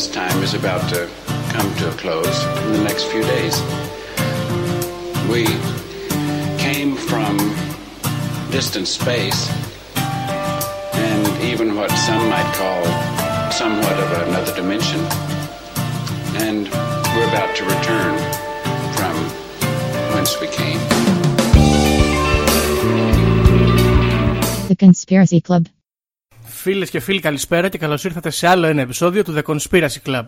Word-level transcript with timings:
this 0.00 0.14
time 0.14 0.42
is 0.42 0.54
about 0.54 0.80
to 0.88 1.06
come 1.50 1.74
to 1.74 1.86
a 1.86 1.92
close 1.98 2.42
in 2.64 2.72
the 2.72 2.82
next 2.82 3.04
few 3.12 3.20
days. 3.20 3.60
We 5.28 5.44
came 6.56 6.96
from 6.96 7.36
distant 8.50 8.88
space 8.88 9.50
and 10.94 11.42
even 11.42 11.76
what 11.76 11.90
some 11.90 12.30
might 12.30 12.50
call 12.54 12.82
somewhat 13.52 13.92
of 13.92 14.28
another 14.28 14.54
dimension. 14.54 15.00
And 16.46 16.66
we're 17.12 17.28
about 17.28 17.54
to 17.56 17.64
return 17.64 18.16
from 18.96 19.14
whence 20.14 20.40
we 20.40 20.46
came. 20.46 20.80
The 24.68 24.76
Conspiracy 24.78 25.42
Club. 25.42 25.68
Φίλες 26.62 26.90
και 26.90 27.00
φίλοι, 27.00 27.20
καλησπέρα 27.20 27.68
και 27.68 27.78
καλώς 27.78 28.04
ήρθατε 28.04 28.30
σε 28.30 28.46
άλλο 28.46 28.66
ένα 28.66 28.80
επεισόδιο 28.80 29.24
του 29.24 29.34
The 29.36 29.42
Conspiracy 29.42 29.96
Club. 30.06 30.26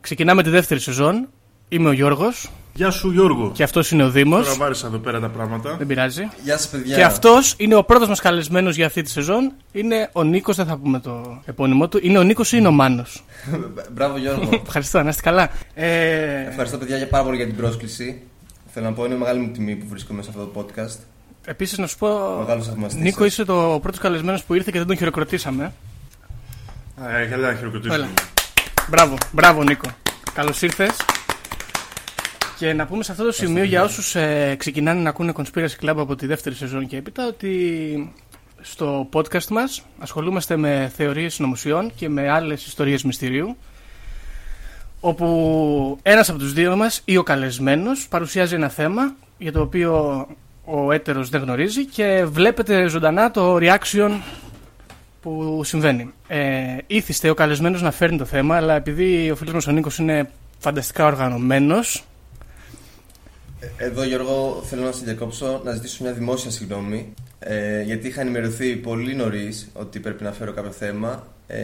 Ξεκινάμε 0.00 0.42
τη 0.42 0.50
δεύτερη 0.50 0.80
σεζόν. 0.80 1.28
Είμαι 1.68 1.88
ο 1.88 1.92
Γιώργος 1.92 2.50
Γεια 2.74 2.90
σου 2.90 3.10
Γιώργο. 3.10 3.50
και 3.54 3.62
αυτός 3.62 3.90
είναι 3.90 4.04
ο 4.04 4.10
Δήμος. 4.10 4.44
Τώρα 4.44 4.56
βάρισα 4.58 4.86
εδώ 4.86 4.98
πέρα 4.98 5.20
τα 5.20 5.28
πράγματα. 5.28 5.76
Δεν 5.76 5.86
πειράζει. 5.86 6.28
Γεια 6.44 6.56
σας, 6.58 6.68
παιδιά. 6.68 6.96
Και 6.96 7.04
αυτός 7.04 7.54
είναι 7.58 7.74
ο 7.74 7.84
πρώτος 7.84 8.08
μας 8.08 8.20
καλεσμένος 8.20 8.76
για 8.76 8.86
αυτή 8.86 9.02
τη 9.02 9.10
σεζόν. 9.10 9.52
Είναι 9.72 10.08
ο 10.12 10.22
Νίκος, 10.24 10.56
δεν 10.56 10.66
θα 10.66 10.76
πούμε 10.78 11.00
το 11.00 11.42
επώνυμό 11.44 11.88
του. 11.88 11.98
Είναι 12.02 12.18
ο 12.18 12.22
Νίκος 12.22 12.52
ή 12.52 12.56
είναι 12.58 12.68
ο 12.68 12.72
Μάνος; 12.72 13.24
Μπράβο, 13.94 14.18
Γιώργο. 14.18 14.48
Ευχαριστώ, 14.66 15.02
να 15.02 15.08
είστε 15.08 15.22
καλά. 15.22 15.50
Ε, 15.74 16.46
Ευχαριστώ, 16.48 16.78
παιδιά, 16.78 16.96
για 16.96 17.08
πάρα 17.08 17.24
πολύ 17.24 17.36
για 17.36 17.46
την 17.46 17.56
πρόσκληση. 17.56 18.22
Θέλω 18.72 18.86
να 18.86 18.92
πω, 18.92 19.04
είναι 19.04 19.16
μεγάλη 19.16 19.40
μου 19.40 19.50
τιμή 19.50 19.76
που 19.76 19.86
βρίσκομαι 19.88 20.22
σε 20.22 20.28
αυτό 20.30 20.44
το 20.44 20.60
podcast. 20.60 20.98
Επίσης, 21.50 21.78
να 21.78 21.86
σου 21.86 21.98
πω. 21.98 22.36
Μεγάλος 22.38 22.66
θαυμαστής 22.66 23.02
Νίκο, 23.02 23.18
σας. 23.18 23.26
είσαι 23.32 23.44
το 23.44 23.78
πρώτος 23.82 24.00
καλεσμένος 24.00 24.44
που 24.44 24.54
ήρθε 24.54 24.70
και 24.72 24.78
δεν 24.78 24.86
τον 24.86 24.96
χειροκροτήσαμε. 24.96 25.72
Α, 27.02 27.18
ε, 27.18 27.26
καλά, 27.26 27.54
χειροκροτήσω. 27.54 27.94
Έλα. 27.94 28.08
Μπράβο, 28.88 29.16
μπράβο 29.32 29.62
Νίκο. 29.62 29.88
Καλώς 30.34 30.62
ήρθες. 30.62 30.90
Και 32.58 32.72
να 32.72 32.86
πούμε 32.86 33.02
σε 33.02 33.12
αυτό 33.12 33.24
το 33.24 33.32
σημείο 33.32 33.64
για 33.64 33.82
όσους 33.82 34.14
ε, 34.14 34.54
ξεκινάνε 34.58 35.00
να 35.00 35.08
ακούνε 35.08 35.32
Conspiracy 35.36 35.84
Club 35.84 35.94
από 35.96 36.14
τη 36.14 36.26
δεύτερη 36.26 36.54
σεζόν 36.54 36.86
και 36.86 36.96
έπειτα 36.96 37.26
ότι 37.26 38.12
στο 38.60 39.08
podcast 39.12 39.46
μας 39.46 39.82
ασχολούμαστε 39.98 40.56
με 40.56 40.92
θεωρίες 40.96 41.34
συνωμοσιών 41.34 41.92
και 41.94 42.08
με 42.08 42.30
άλλες 42.30 42.66
ιστορίες 42.66 43.02
μυστηρίου 43.02 43.56
όπου 45.00 45.98
ένας 46.02 46.28
από 46.28 46.38
τους 46.38 46.52
δύο 46.52 46.76
μας 46.76 47.02
ή 47.04 47.16
ο 47.16 47.22
καλεσμένος 47.22 48.08
παρουσιάζει 48.08 48.54
ένα 48.54 48.68
θέμα 48.68 49.14
για 49.38 49.52
το 49.52 49.60
οποίο 49.60 50.26
ο 50.70 50.92
έτερος 50.92 51.28
δεν 51.28 51.40
γνωρίζει 51.40 51.86
και 51.86 52.24
βλέπετε 52.28 52.88
ζωντανά 52.88 53.30
το 53.30 53.56
reaction 53.60 54.10
που 55.22 55.60
συμβαίνει. 55.64 56.12
Ε, 56.28 56.76
ήθιστε 56.86 57.30
ο 57.30 57.34
καλεσμένος 57.34 57.82
να 57.82 57.90
φέρνει 57.90 58.18
το 58.18 58.24
θέμα, 58.24 58.56
αλλά 58.56 58.74
επειδή 58.74 59.30
ο 59.30 59.36
φίλος 59.36 59.52
μας 59.54 59.66
ο 59.66 59.72
Νίκος 59.72 59.98
είναι 59.98 60.30
φανταστικά 60.58 61.06
οργανωμένος, 61.06 62.04
Εδώ, 63.76 64.04
Γιώργο, 64.04 64.62
θέλω 64.68 64.82
να 64.82 64.92
σε 64.92 65.04
διακόψω 65.04 65.60
να 65.64 65.72
ζητήσω 65.72 66.02
μια 66.02 66.12
δημόσια 66.12 66.50
συγγνώμη. 66.50 67.14
Ε, 67.38 67.82
γιατί 67.82 68.06
είχα 68.06 68.20
ενημερωθεί 68.20 68.76
πολύ 68.76 69.14
νωρίς 69.14 69.70
ότι 69.74 70.00
πρέπει 70.00 70.22
να 70.24 70.32
φέρω 70.32 70.52
κάποιο 70.52 70.70
θέμα. 70.70 71.26
Ε, 71.46 71.58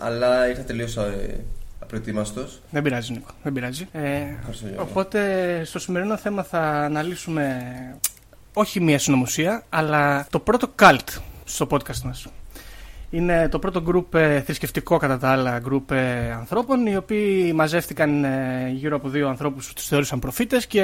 αλλά 0.00 0.48
ήρθα 0.48 0.62
τελείως 0.62 0.96
ε, 0.96 1.40
απροετοίμαστος. 1.78 2.60
δεν 2.70 2.82
πειράζει 2.82 3.12
Νίκο, 3.12 3.30
δεν 3.42 3.52
πειράζει. 3.52 3.88
Ε, 3.92 4.00
Ευχαριστώ, 4.38 4.66
Γιώργο. 4.66 4.86
οπότε 4.90 5.20
στο 5.64 5.78
σημερινό 5.78 6.16
θέμα 6.16 6.42
θα 6.42 6.60
αναλύσουμε 6.60 7.56
όχι 8.52 8.80
μία 8.80 8.98
συνωμοσία, 8.98 9.64
αλλά 9.68 10.26
το 10.30 10.38
πρώτο 10.38 10.68
cult 10.78 11.20
στο 11.44 11.66
podcast 11.70 12.00
μας. 12.04 12.26
Είναι 13.10 13.48
το 13.48 13.58
πρώτο 13.58 13.82
group 13.86 14.18
ε, 14.18 14.40
θρησκευτικό 14.40 14.96
κατά 14.96 15.18
τα 15.18 15.30
άλλα 15.30 15.62
group 15.70 15.90
ε, 15.90 16.30
ανθρώπων 16.32 16.86
οι 16.86 16.96
οποίοι 16.96 17.52
μαζεύτηκαν 17.54 18.24
ε, 18.24 18.70
γύρω 18.74 18.96
από 18.96 19.08
δύο 19.08 19.28
ανθρώπους 19.28 19.66
που 19.66 19.72
τους 19.72 19.86
θεώρησαν 19.86 20.18
προφήτες 20.18 20.66
και 20.66 20.82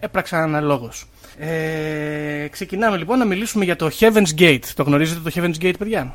έπραξαν 0.00 0.42
αναλόγως. 0.42 1.06
Ε, 1.38 2.46
ξεκινάμε 2.50 2.96
λοιπόν 2.96 3.18
να 3.18 3.24
μιλήσουμε 3.24 3.64
για 3.64 3.76
το 3.76 3.90
Heaven's 3.98 4.38
Gate. 4.40 4.64
Το 4.74 4.82
γνωρίζετε 4.82 5.30
το 5.30 5.30
Heaven's 5.34 5.64
Gate 5.64 5.74
παιδιά; 5.78 6.14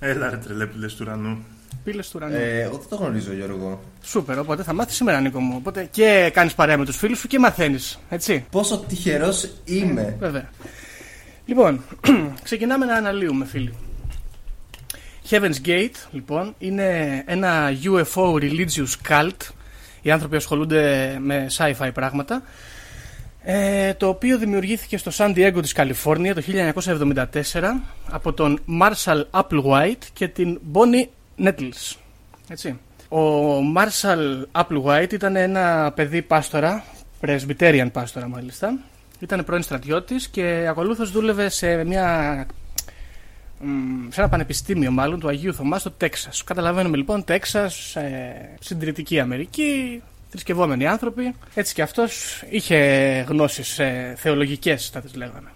Έλα 0.00 0.30
ρε 0.30 0.36
τρελέπιλες 0.36 0.94
του 0.94 1.04
ουρανού. 1.06 1.44
Πύλες 1.84 2.10
του 2.10 2.12
ουρανού. 2.16 2.34
Ε, 2.34 2.60
εγώ 2.60 2.76
δεν 2.76 2.88
το 2.88 2.96
γνωρίζω, 2.96 3.32
Γιώργο. 3.32 3.80
Σούπερ, 4.02 4.38
οπότε 4.38 4.62
θα 4.62 4.72
μάθεις 4.72 4.96
σήμερα 4.96 5.20
Νίκο 5.20 5.40
μου. 5.40 5.54
Οπότε 5.56 5.88
και 5.90 6.30
κάνεις 6.34 6.54
παρέα 6.54 6.78
με 6.78 6.84
τους 6.84 6.96
φίλους 6.96 7.18
σου 7.18 7.28
και 7.28 7.38
μαθαίνεις, 7.38 7.98
έτσι. 8.08 8.44
Πόσο 8.50 8.78
τυχερός 8.88 9.50
είμαι. 9.64 10.16
Βέβαια. 10.18 10.50
Λοιπόν, 11.46 11.84
ξεκινάμε 12.42 12.84
να 12.84 12.94
αναλύουμε, 12.94 13.44
φίλοι. 13.44 13.74
Heaven's 15.30 15.66
Gate, 15.66 15.94
λοιπόν, 16.10 16.54
είναι 16.58 17.22
ένα 17.26 17.70
UFO 17.82 18.32
religious 18.34 19.08
cult. 19.08 19.50
Οι 20.02 20.10
άνθρωποι 20.10 20.36
ασχολούνται 20.36 21.16
με 21.20 21.46
sci-fi 21.56 21.90
πράγματα. 21.94 22.42
Ε, 23.42 23.94
το 23.94 24.08
οποίο 24.08 24.38
δημιουργήθηκε 24.38 24.96
στο 24.98 25.10
San 25.14 25.34
Diego 25.34 25.58
της 25.62 25.72
Καλιφόρνια 25.72 26.34
το 26.34 26.42
1974 26.44 27.24
από 28.10 28.32
τον 28.32 28.60
Marshall 28.80 29.24
Applewhite 29.30 30.04
και 30.12 30.28
την 30.28 30.60
Bonnie 30.72 31.06
Nettles. 31.38 31.96
Έτσι. 32.48 32.78
Ο 33.08 33.20
Marshall 33.76 34.42
Applewhite 34.52 35.12
ήταν 35.12 35.36
ένα 35.36 35.92
παιδί 35.94 36.22
πάστορα, 36.22 36.84
Presbyterian 37.20 37.88
πάστορα 37.92 38.28
μάλιστα. 38.28 38.78
Ήταν 39.20 39.44
πρώην 39.44 39.62
στρατιώτης 39.62 40.28
και 40.28 40.66
ακολούθως 40.68 41.10
δούλευε 41.10 41.48
σε 41.48 41.84
μια 41.84 42.46
μ, 43.60 44.08
σε 44.10 44.20
ένα 44.20 44.28
πανεπιστήμιο 44.28 44.90
μάλλον 44.90 45.20
του 45.20 45.28
Αγίου 45.28 45.54
Θωμά 45.54 45.78
στο 45.78 45.90
Τέξας. 45.90 46.44
Καταλαβαίνουμε 46.44 46.96
λοιπόν 46.96 47.24
Τέξας, 47.24 47.96
ε, 47.96 48.56
συντηρητική 48.60 49.20
Αμερική, 49.20 50.02
θρησκευόμενοι 50.30 50.86
άνθρωποι. 50.86 51.34
Έτσι 51.54 51.74
και 51.74 51.82
αυτός 51.82 52.42
είχε 52.50 52.76
γνώσεις 53.28 53.78
ε, 53.78 54.14
θεολογικές 54.16 54.88
θα 54.88 55.00
τις 55.00 55.14
λέγαμε. 55.14 55.50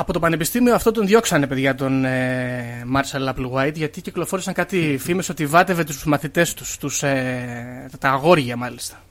Από 0.00 0.12
το 0.12 0.18
πανεπιστήμιο 0.18 0.74
αυτό 0.74 0.90
τον 0.92 1.06
διώξανε 1.06 1.46
παιδιά 1.46 1.74
τον 1.74 2.04
ε, 2.04 2.84
Marshall 2.94 3.34
Applewhite 3.34 3.72
γιατί 3.74 4.00
κυκλοφόρησαν 4.00 4.54
κάτι 4.54 4.96
φήμες 5.00 5.28
ότι 5.28 5.46
βάτευε 5.46 5.84
τους 5.84 6.04
μαθητές 6.04 6.54
τους, 6.54 6.76
τους 6.76 7.02
ε, 7.02 7.90
τα 7.98 8.10
αγόρια 8.10 8.56
μάλιστα. 8.56 9.02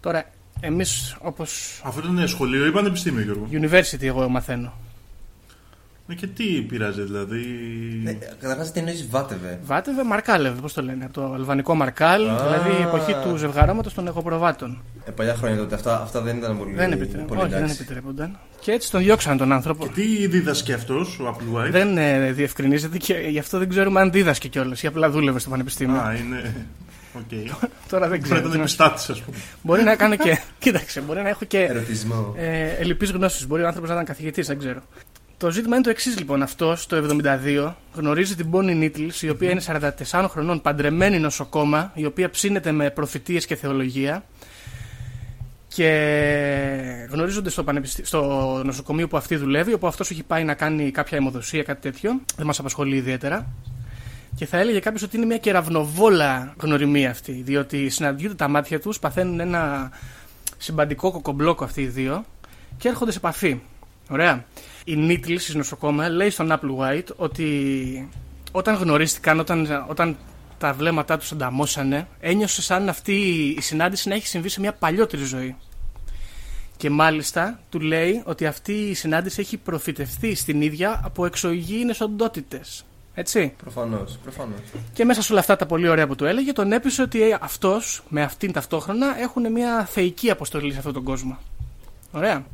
Τώρα 0.00 0.24
εμείς 0.60 1.16
όπως 1.20 1.80
Αυτό 1.84 2.00
ήταν 2.12 2.28
σχολείο 2.28 2.66
ή 2.66 2.70
πανεπιστήμιο 2.70 3.22
Γιώργο; 3.22 3.48
university 3.52 4.02
εγώ 4.02 4.28
μαθαίνω. 4.28 4.72
Ναι, 6.12 6.18
και 6.18 6.26
τι 6.26 6.44
πειράζει 6.44 7.02
δηλαδή; 7.02 7.40
Ε, 8.04 8.12
Καταρχάς, 8.40 8.72
τι 8.72 8.78
εννοείς 8.78 9.06
βάτευε. 9.10 9.58
Βάτευε 9.62 10.04
Μαρκάλευ, 10.04 10.58
πώς 10.60 10.72
το 10.72 10.82
λένε, 10.82 11.04
από 11.04 11.12
το 11.12 11.32
αλβανικό 11.32 11.74
Μαρκάλ, 11.74 12.22
δηλαδή 12.22 12.70
η 12.80 12.82
εποχή 12.82 13.14
του 13.24 13.36
ζευγαρώματος 13.36 13.94
των 13.94 14.06
εγωπροβάτων. 14.06 14.82
Ε, 15.04 15.10
παλιά 15.10 15.34
χρόνια 15.34 15.58
τότε. 15.58 15.74
Αυτά, 15.74 16.00
αυτά 16.02 16.20
δεν 16.20 16.36
ήταν 16.36 16.58
πολύ, 16.58 16.74
δεν 16.74 16.92
επιτρέπονταν. 16.92 17.26
πολύ 17.26 17.40
Όχι, 17.40 17.50
δεν 17.50 17.62
εντάξει. 17.62 17.80
επιτρέπονταν. 17.82 18.38
Και 18.60 18.72
έτσι 18.72 18.90
τον 18.90 19.02
διώξαν 19.02 19.36
τον 19.36 19.52
άνθρωπο. 19.52 19.86
Και 19.86 19.92
τι 19.92 20.26
δίδασκε 20.26 20.72
αυτός 20.72 21.18
ο 21.18 21.28
Applewhite. 21.36 21.70
Δεν 21.70 21.98
ε, 21.98 22.32
διευκρινίζεται 22.32 22.98
και 22.98 23.14
γι' 23.14 23.38
αυτό 23.38 23.58
δεν 23.58 23.68
ξέρουμε 23.68 24.00
αν 24.00 24.10
δίδασκε 24.10 24.48
κιόλας 24.48 24.82
ή 24.82 24.86
απλά 24.86 25.10
δούλευε 25.10 25.38
στο 25.38 25.50
πανεπιστήμιο. 25.50 26.00
Α, 26.00 26.14
είναι. 26.14 26.54
Οκέι. 27.16 27.30
Τώρα 27.90 28.08
δεν 28.08 28.18
Μπορεί 28.18 28.22
ξέρω. 28.22 28.40
να 28.40 28.46
ήταν 28.48 28.60
επιστάτης, 28.60 29.08
ας 29.10 29.20
πούμε. 29.20 29.36
μπορεί 29.62 29.82
να 29.82 29.96
κάνω 29.96 30.16
και. 30.16 30.38
Κοίταξε, 30.58 31.00
μπορεί 31.00 31.22
να 31.22 31.28
έχω 31.28 31.44
και 31.44 31.58
Ερωτισμό. 31.58 32.34
ε, 32.36 32.66
ελλειπείς 32.68 33.10
γνώσεις. 33.10 33.46
Μπορεί 33.46 33.62
ο 33.62 33.66
άνθρωπος 33.66 33.88
να 33.90 33.94
ήταν 33.94 34.06
καθηγητής, 34.06 34.46
δεν 34.46 34.58
ξέρω. 34.58 34.80
Το 35.42 35.50
ζήτημα 35.50 35.74
είναι 35.74 35.84
το 35.84 35.90
εξής 35.90 36.18
λοιπόν. 36.18 36.42
Αυτό 36.42 36.76
το 36.86 37.18
72 37.24 37.72
γνωρίζει 37.94 38.36
την 38.36 38.48
Bonnie 38.52 38.82
Nettles, 38.82 39.20
η 39.20 39.28
οποία 39.28 39.50
είναι 39.50 39.62
44 40.10 40.26
χρονών, 40.28 40.60
παντρεμένη 40.60 41.18
νοσοκόμα, 41.18 41.92
η 41.94 42.04
οποία 42.04 42.30
ψήνεται 42.30 42.72
με 42.72 42.90
προφητείες 42.90 43.46
και 43.46 43.54
θεολογία. 43.56 44.24
Και 45.68 45.88
γνωρίζονται 47.10 47.50
στο, 47.50 47.64
πανεπιστή... 47.64 48.04
στο 48.04 48.62
νοσοκομείο 48.64 49.08
που 49.08 49.16
αυτή 49.16 49.36
δουλεύει, 49.36 49.72
όπου 49.72 49.86
αυτός 49.86 50.10
έχει 50.10 50.22
πάει 50.22 50.44
να 50.44 50.54
κάνει 50.54 50.90
κάποια 50.90 51.18
αιμοδοσία, 51.18 51.62
κάτι 51.62 51.80
τέτοιο. 51.80 52.20
Δεν 52.36 52.46
μας 52.46 52.58
απασχολεί 52.58 52.96
ιδιαίτερα. 52.96 53.46
Και 54.34 54.46
θα 54.46 54.58
έλεγε 54.58 54.78
κάποιος 54.78 55.02
ότι 55.02 55.16
είναι 55.16 55.26
μια 55.26 55.38
κεραυνοβόλα 55.38 56.54
γνωριμία 56.60 57.10
αυτή, 57.10 57.32
διότι 57.32 57.88
συναντιούνται 57.88 58.34
τα 58.34 58.48
μάτια 58.48 58.80
τους, 58.80 58.98
παθαίνουν 58.98 59.40
ένα 59.40 59.90
συμπαντικό 60.58 61.10
κοκομπλόκο 61.12 61.64
αυτοί 61.64 61.80
οι 61.82 61.86
δύο 61.86 62.24
και 62.78 62.88
έρχονται 62.88 63.10
σε 63.10 63.18
επαφή. 63.18 63.60
Ωραία. 64.08 64.44
Η 64.84 64.96
Νίτλ 64.96 65.36
στη 65.36 65.56
νοσοκόμα 65.56 66.08
λέει 66.08 66.30
στον 66.30 66.52
Applewhite 66.52 67.14
ότι 67.16 68.08
όταν 68.52 68.74
γνωρίστηκαν, 68.74 69.38
όταν, 69.38 69.86
όταν 69.88 70.16
τα 70.58 70.72
βλέμματά 70.72 71.18
τους 71.18 71.32
ανταμώσανε, 71.32 72.08
ένιωσε 72.20 72.62
σαν 72.62 72.88
αυτή 72.88 73.14
η 73.58 73.60
συνάντηση 73.60 74.08
να 74.08 74.14
έχει 74.14 74.26
συμβεί 74.26 74.48
σε 74.48 74.60
μια 74.60 74.72
παλιότερη 74.72 75.24
ζωή. 75.24 75.56
Και 76.76 76.90
μάλιστα 76.90 77.60
του 77.68 77.80
λέει 77.80 78.22
ότι 78.24 78.46
αυτή 78.46 78.72
η 78.72 78.94
συνάντηση 78.94 79.40
έχει 79.40 79.56
προφητευτεί 79.56 80.34
στην 80.34 80.62
ίδια 80.62 81.00
από 81.04 81.26
εξωγήινες 81.26 82.00
οντότητες. 82.00 82.84
Έτσι. 83.14 83.54
Προφανώς. 83.62 84.18
Προφανώς. 84.22 84.60
Και 84.92 85.04
μέσα 85.04 85.22
σε 85.22 85.32
όλα 85.32 85.40
αυτά 85.40 85.56
τα 85.56 85.66
πολύ 85.66 85.88
ωραία 85.88 86.06
που 86.06 86.14
του 86.14 86.24
έλεγε, 86.24 86.52
τον 86.52 86.72
έπεισε 86.72 87.02
ότι 87.02 87.36
αυτός 87.40 88.02
με 88.08 88.22
αυτήν 88.22 88.52
ταυτόχρονα 88.52 89.20
έχουν 89.20 89.52
μια 89.52 89.84
θεϊκή 89.84 90.30
αποστολή 90.30 90.72
σε 90.72 90.78
αυτόν 90.78 90.92
τον 90.92 91.02
κόσμο. 91.02 91.38
Ωραία. 92.12 92.44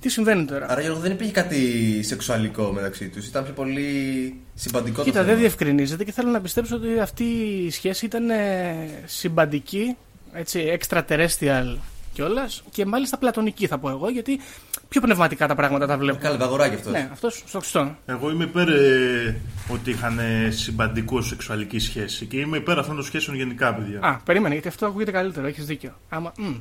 Τι 0.00 0.08
συμβαίνει 0.08 0.44
τώρα; 0.44 0.66
Άρα 0.70 0.80
Γιώργο 0.80 1.00
δεν 1.00 1.12
υπήρχε 1.12 1.32
κάτι 1.32 2.02
σεξουαλικό 2.02 2.72
μεταξύ 2.72 3.08
τους. 3.08 3.26
Ήταν 3.26 3.44
πιο 3.44 3.52
πολύ 3.52 4.34
συμπαντικό 4.54 5.02
Κοίτα, 5.02 5.18
το 5.18 5.24
δεν 5.24 5.26
θέμα. 5.26 5.38
διευκρινίζεται 5.38 6.04
και 6.04 6.12
θέλω 6.12 6.30
να 6.30 6.40
πιστέψω 6.40 6.76
ότι 6.76 6.98
αυτή 7.00 7.24
η 7.66 7.70
σχέση 7.70 8.04
ήταν 8.04 8.30
ε, 8.30 8.74
συμπαντική, 9.04 9.96
έτσι, 10.32 10.78
extraterrestrial 10.80 11.76
κιόλας 12.12 12.62
και 12.70 12.86
μάλιστα 12.86 13.18
πλατωνική 13.18 13.66
θα 13.66 13.78
πω 13.78 13.88
εγώ, 13.90 14.08
γιατί 14.10 14.40
πιο 14.88 15.00
πνευματικά 15.00 15.46
τα 15.46 15.54
πράγματα 15.54 15.86
τα 15.86 15.98
βλέπω. 15.98 16.18
Καλά, 16.22 16.36
βαγοράκι 16.36 16.74
αυτός. 16.74 16.92
Ναι, 16.92 17.08
αυτός 17.12 17.42
στο 17.46 17.58
χρηστό. 17.58 17.96
Εγώ 18.06 18.30
είμαι 18.30 18.44
υπέρ 18.44 18.68
ε, 18.68 19.40
ότι 19.68 19.90
είχαν 19.90 20.18
ε, 20.18 20.50
συμπαντικό 20.50 21.22
σεξουαλική 21.22 21.78
σχέση 21.78 22.26
και 22.26 22.36
είμαι 22.38 22.56
υπέρ 22.56 22.78
αυτών 22.78 22.94
των 22.94 23.04
σχέσεων 23.04 23.36
γενικά, 23.36 23.74
παιδιά. 23.74 23.98
Α, 24.02 24.16
περίμενε, 24.24 24.52
γιατί 24.54 24.68
αυτό 24.68 24.86
ακούγεται 24.86 25.10
καλύτερο, 25.10 25.46
έχεις 25.46 25.64
δίκιο. 25.64 25.92
Άμα. 26.08 26.32
μ. 26.38 26.52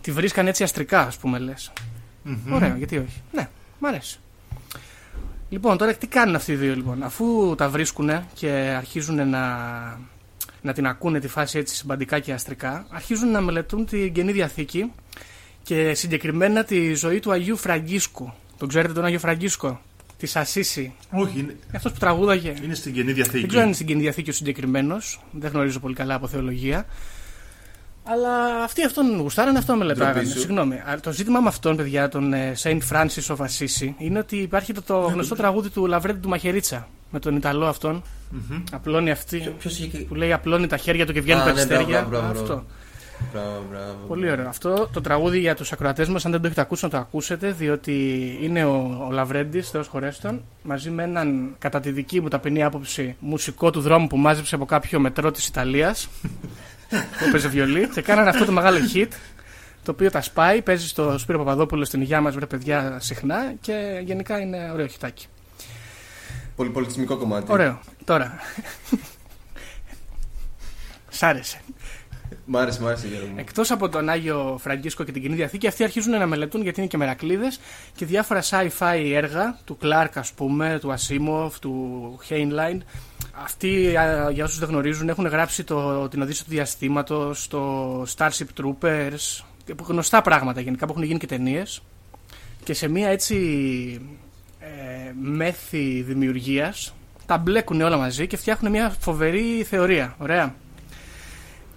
Τη 0.00 0.10
βρίσκαν 0.12 0.46
έτσι 0.46 0.62
αστρικά, 0.62 1.00
ας 1.00 1.16
πούμε, 1.16 1.38
λες. 1.38 1.72
Μμμ. 2.28 2.52
Ωραίο, 2.54 2.74
γιατί 2.76 2.96
όχι. 2.96 3.22
Ναι, 3.32 3.48
μ' 3.78 3.86
αρέσει. 3.86 4.18
Λοιπόν, 5.48 5.76
τώρα 5.78 5.94
τι 5.94 6.06
κάνουν 6.06 6.34
αυτοί 6.34 6.52
οι 6.52 6.54
δύο 6.54 6.74
λοιπόν; 6.74 7.02
Αφού 7.02 7.54
τα 7.56 7.68
βρίσκουν 7.68 8.10
και 8.34 8.48
αρχίζουν 8.76 9.28
να, 9.28 9.48
να 10.62 10.72
την 10.72 10.86
ακούνε 10.86 11.20
τη 11.20 11.28
φάση 11.28 11.58
έτσι 11.58 11.74
συμπαντικά 11.74 12.18
και 12.18 12.32
αστρικά, 12.32 12.86
αρχίζουν 12.90 13.30
να 13.30 13.40
μελετούν 13.40 13.86
την 13.86 14.12
Καινή 14.12 14.32
Διαθήκη 14.32 14.92
και 15.62 15.94
συγκεκριμένα 15.94 16.64
τη 16.64 16.94
ζωή 16.94 17.20
του 17.20 17.32
Αγίου 17.32 17.56
Φραγκίσκου. 17.56 18.32
Τον 18.58 18.68
ξέρετε 18.68 18.92
τον 18.92 19.04
Άγιο 19.04 19.18
Φραγκίσκο, 19.18 19.80
της 20.18 20.36
Ασίση. 20.36 20.94
Όχι, 21.10 21.38
είναι, 21.38 21.56
Αυτός 21.74 21.92
που 21.92 21.98
τραγούδαγε. 21.98 22.54
είναι 22.62 22.74
στην 22.74 22.92
Καινή 22.92 23.12
Διαθήκη. 23.12 23.38
Δεν 23.38 23.46
ξέρω 23.46 23.60
αν 23.60 23.66
είναι 23.66 23.74
στην 23.76 23.86
Καινή 23.86 24.00
Διαθήκη 24.00 24.30
ο 24.30 24.32
συγκεκριμένος. 24.32 25.20
Δεν 25.32 25.50
γνωρίζω 25.50 25.78
πολύ 25.80 25.94
καλά 25.94 26.14
από 26.14 26.26
θεολογία. 26.28 26.86
Αλλά 28.12 28.62
αυτοί 28.64 28.84
αυτόν 28.84 29.20
γουστάρανε, 29.20 29.58
αυτόν 29.58 29.76
μελετάγανε. 29.78 30.12
Ντροπή 30.12 30.28
σου. 30.28 30.38
Συγγνώμη. 30.38 30.82
Αλλά 30.86 31.00
το 31.00 31.12
ζήτημα 31.12 31.40
με 31.40 31.48
αυτόν, 31.48 31.76
παιδιά, 31.76 32.08
τον 32.08 32.32
ε, 32.32 32.52
Saint 32.62 32.78
Francis 32.92 33.36
of 33.36 33.36
Assisi, 33.36 33.92
είναι 33.98 34.18
ότι 34.18 34.36
υπάρχει 34.36 34.72
το, 34.72 34.82
το 34.82 34.98
γνωστό 34.98 35.34
τραγούδι 35.34 35.68
του 35.68 35.86
Λαβρέντι 35.86 36.18
του 36.20 36.28
Μαχαιρίτσα. 36.28 36.88
Με 37.10 37.18
τον 37.18 37.36
Ιταλό 37.36 37.66
αυτόν. 37.66 38.02
Μμμ. 38.30 38.62
Απλώνει 38.72 39.10
αυτή. 39.10 39.54
Ποιο 39.58 39.70
είχε. 39.70 39.86
και- 39.86 39.98
Που 39.98 40.14
λέει 40.14 40.32
απλώνει 40.32 40.66
τα 40.66 40.76
χέρια 40.76 41.06
του 41.06 41.12
και 41.12 41.20
βγαίνουν 41.20 41.42
Α, 41.42 41.44
ναι, 41.44 41.50
περιστέρια. 41.52 41.86
μπράβο, 41.86 42.08
μπράβο, 42.08 42.26
μπράβο. 42.32 42.40
Αυτό. 42.40 42.64
Μπράβο, 43.32 43.64
μπράβο. 43.70 43.94
Πολύ 44.08 44.30
ωραίο. 44.30 44.48
Αυτό 44.48 44.88
το 44.92 45.00
τραγούδι 45.00 45.38
για 45.38 45.54
τους 45.54 45.72
ακροατές 45.72 46.08
μας, 46.08 46.24
αν 46.24 46.30
δεν 46.30 46.40
το 46.40 46.46
έχετε 46.46 46.60
ακούσει, 46.60 46.84
να 46.84 46.90
το 46.90 46.96
ακούσετε, 46.96 47.50
διότι 47.52 47.92
είναι 48.42 48.64
ο, 48.64 49.06
ο 49.08 49.12
Λαβρέντης, 49.12 49.70
Θεός 49.70 49.86
χωρέστον, 49.86 50.42
μαζί 50.62 50.90
με 50.90 51.02
έναν, 51.02 51.54
κατά 51.58 51.80
τη 51.80 51.90
δική 51.90 52.20
μου 52.20 52.28
ταπεινή 52.28 52.62
άποψη, 52.64 53.16
μουσικό 53.18 53.70
του 53.70 53.80
δρόμου 53.80 54.06
που 54.06 54.16
μάζεψε 54.16 54.54
από 54.54 54.64
κάποιο 54.64 55.00
μετρό 55.00 55.30
της 55.30 55.46
Ιταλίας, 55.46 56.08
που 56.88 57.24
έπαιζε 57.28 57.48
βιολί, 57.48 57.88
και 57.88 58.02
κάνανε 58.02 58.28
αυτό 58.28 58.44
το 58.44 58.52
μεγάλο 58.52 58.78
hit, 58.94 59.08
το 59.82 59.90
οποίο 59.90 60.10
τα 60.10 60.20
σπάει, 60.20 60.62
παίζει 60.62 60.88
στο 60.88 61.18
Σπύρο 61.18 61.38
Παπαδόπουλο 61.38 61.84
στην 61.84 62.00
υγειά 62.00 62.20
μας, 62.20 62.34
βρε 62.34 62.46
παιδιά, 62.46 62.98
συχνά 63.00 63.52
και 63.60 64.00
γενικά 64.04 64.40
είναι 64.40 64.70
ωραίο 64.72 64.86
χιτάκι. 64.86 65.26
Πολυπολιτισμικό 66.56 67.16
κομμάτι. 67.16 67.52
Ωραίο. 67.52 67.80
Τώρα. 68.04 68.38
Σ' 71.08 71.22
άρεσε. 71.22 71.60
Μ' 72.44 72.56
άρεσε, 72.56 72.82
μ' 72.82 72.86
άρεσε 72.86 73.06
Γιώργο 73.06 73.26
μου. 73.26 73.34
Εκτός 73.38 73.70
από 73.70 73.88
τον 73.88 74.08
Άγιο 74.08 74.58
Φραγκίσκο 74.60 75.04
και 75.04 75.12
την 75.12 75.22
κοινή 75.22 75.34
διαθήκη, 75.34 75.66
αυτοί 75.66 75.84
αρχίζουν 75.84 76.18
να 76.18 76.26
μελετούν 76.26 76.62
γιατί 76.62 76.80
είναι 76.80 76.88
και 76.88 76.96
μερακλείδες 76.96 77.60
και 77.94 78.04
διάφορα 78.06 78.42
sci-fi 78.42 79.12
έργα 79.14 79.58
του 79.64 79.78
Clark, 79.82 80.10
ας 80.14 80.32
πούμε, 80.32 80.78
του 80.80 80.94
Asimov, 80.98 81.50
του 81.60 82.18
Heinlein. 82.28 82.78
Αυτοί, 83.42 83.96
α, 83.96 84.30
για 84.30 84.44
όσους 84.44 84.58
δεν 84.58 84.68
γνωρίζουν, 84.68 85.08
έχουν 85.08 85.26
γράψει 85.26 85.64
το, 85.64 86.08
την 86.08 86.22
Οδύσσια 86.22 86.44
του 86.44 86.50
Διαστήματος, 86.50 87.48
το 87.48 88.02
Starship 88.02 88.46
Troopers. 88.60 89.44
Γνωστά 89.86 90.22
πράγματα 90.22 90.60
γενικά 90.60 90.86
που 90.86 90.92
έχουν 90.92 91.04
γίνει 91.04 91.18
και 91.18 91.26
ταινίες. 91.26 91.82
Και 92.64 92.74
σε 92.74 92.88
μια 92.88 93.08
έτσι 93.08 93.36
ε, 94.58 95.12
μέθη 95.20 96.02
δημιουργίας 96.02 96.94
τα 97.26 97.38
μπλέκουν 97.38 97.80
όλα 97.80 97.96
μαζί 97.96 98.26
και 98.26 98.36
φτιάχνουν 98.36 98.72
μια 98.72 98.94
φοβερή 99.00 99.66
θεωρία. 99.68 100.14
Ωραία. 100.18 100.54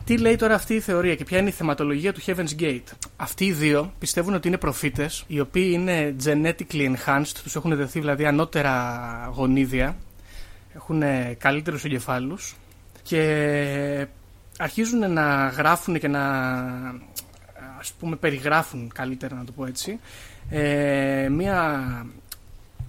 Τι 0.06 0.18
λέει 0.18 0.36
τώρα 0.36 0.54
αυτή 0.54 0.74
η 0.74 0.80
θεωρία 0.80 1.16
και 1.16 1.24
ποια 1.24 1.38
είναι 1.38 1.50
η 1.50 1.52
θεματολογία 1.52 2.14
του 2.14 2.22
Heaven's 2.26 2.62
Gate; 2.62 2.84
Αυτοί 3.16 3.46
οι 3.46 3.52
δύο 3.52 3.94
πιστεύουν 4.00 4.34
ότι 4.34 4.48
είναι 4.48 4.58
προφήτες 4.58 5.24
οι 5.28 5.40
οποίοι 5.40 5.70
είναι 5.74 6.16
genetically 6.24 6.94
enhanced, 6.94 7.36
τους 7.44 7.56
έχουν 7.56 7.76
δεθεί 7.76 8.00
δηλαδή 8.00 8.26
ανώτερα 8.26 9.32
γονίδια, 9.36 9.96
έχουν 10.76 11.04
καλύτερους 11.38 11.84
εγκεφάλους 11.84 12.56
και 13.04 14.08
αρχίζουν 14.58 15.14
να 15.14 15.48
γράφουν 15.48 16.00
και 16.00 16.08
να 16.08 16.22
ας 17.80 17.92
πούμε 18.00 18.16
περιγράφουν 18.16 18.92
καλύτερα 18.94 19.36
να 19.36 19.46
το 19.46 19.52
πω 19.52 19.66
έτσι 19.66 20.00
ε, 20.50 21.28
μια 21.32 21.82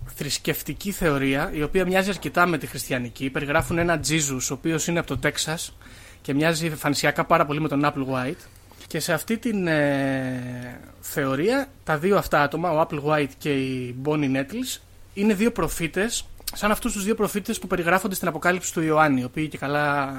θρησκευτική 0.07 0.91
θεωρία 0.91 1.51
η 1.53 1.63
οποία 1.63 1.87
μοιάζει 1.87 2.11
αρκετά 2.11 2.47
με 2.47 2.59
τη 2.59 2.67
χριστιανική 2.67 3.31
περιγράφουν 3.31 3.79
ένα 3.79 4.01
Jesus 4.09 4.49
ο 4.51 4.53
οποίος 4.53 4.87
είναι 4.87 4.99
από 4.99 5.09
το 5.09 5.19
Τέξας 5.19 5.75
και 6.23 6.35
μοιάζει 6.35 6.71
φανσιακά 6.71 7.25
πάρα 7.25 7.47
πολύ 7.47 7.61
με 7.61 7.69
τον 7.69 7.83
Apple 7.85 8.07
White. 8.15 8.47
Και 8.87 9.01
σε 9.01 9.13
αυτή 9.13 9.39
την 9.39 9.67
ε, 9.67 10.81
θεωρία, 11.01 11.69
τα 11.85 11.99
δύο 11.99 12.17
αυτά 12.17 12.43
άτομα, 12.43 12.71
ο 12.71 12.87
Apple 12.89 13.03
White 13.05 13.31
και 13.39 13.53
η 13.53 13.97
Bonnie 14.05 14.37
Nettles, 14.37 14.81
είναι 15.15 15.35
δύο 15.35 15.51
προφήτες, 15.51 16.27
σαν 16.55 16.71
αυτούς 16.71 16.93
τους 16.93 17.05
δύο 17.05 17.15
προφήτες 17.15 17.59
που 17.59 17.67
περιγράφονται 17.67 18.15
στην 18.15 18.29
Αποκάλυψη 18.29 18.73
του 18.73 18.81
Ιωάννη, 18.83 19.21
οι 19.21 19.25
οποίοι 19.25 19.49
και 19.49 19.59
καλά 19.59 20.13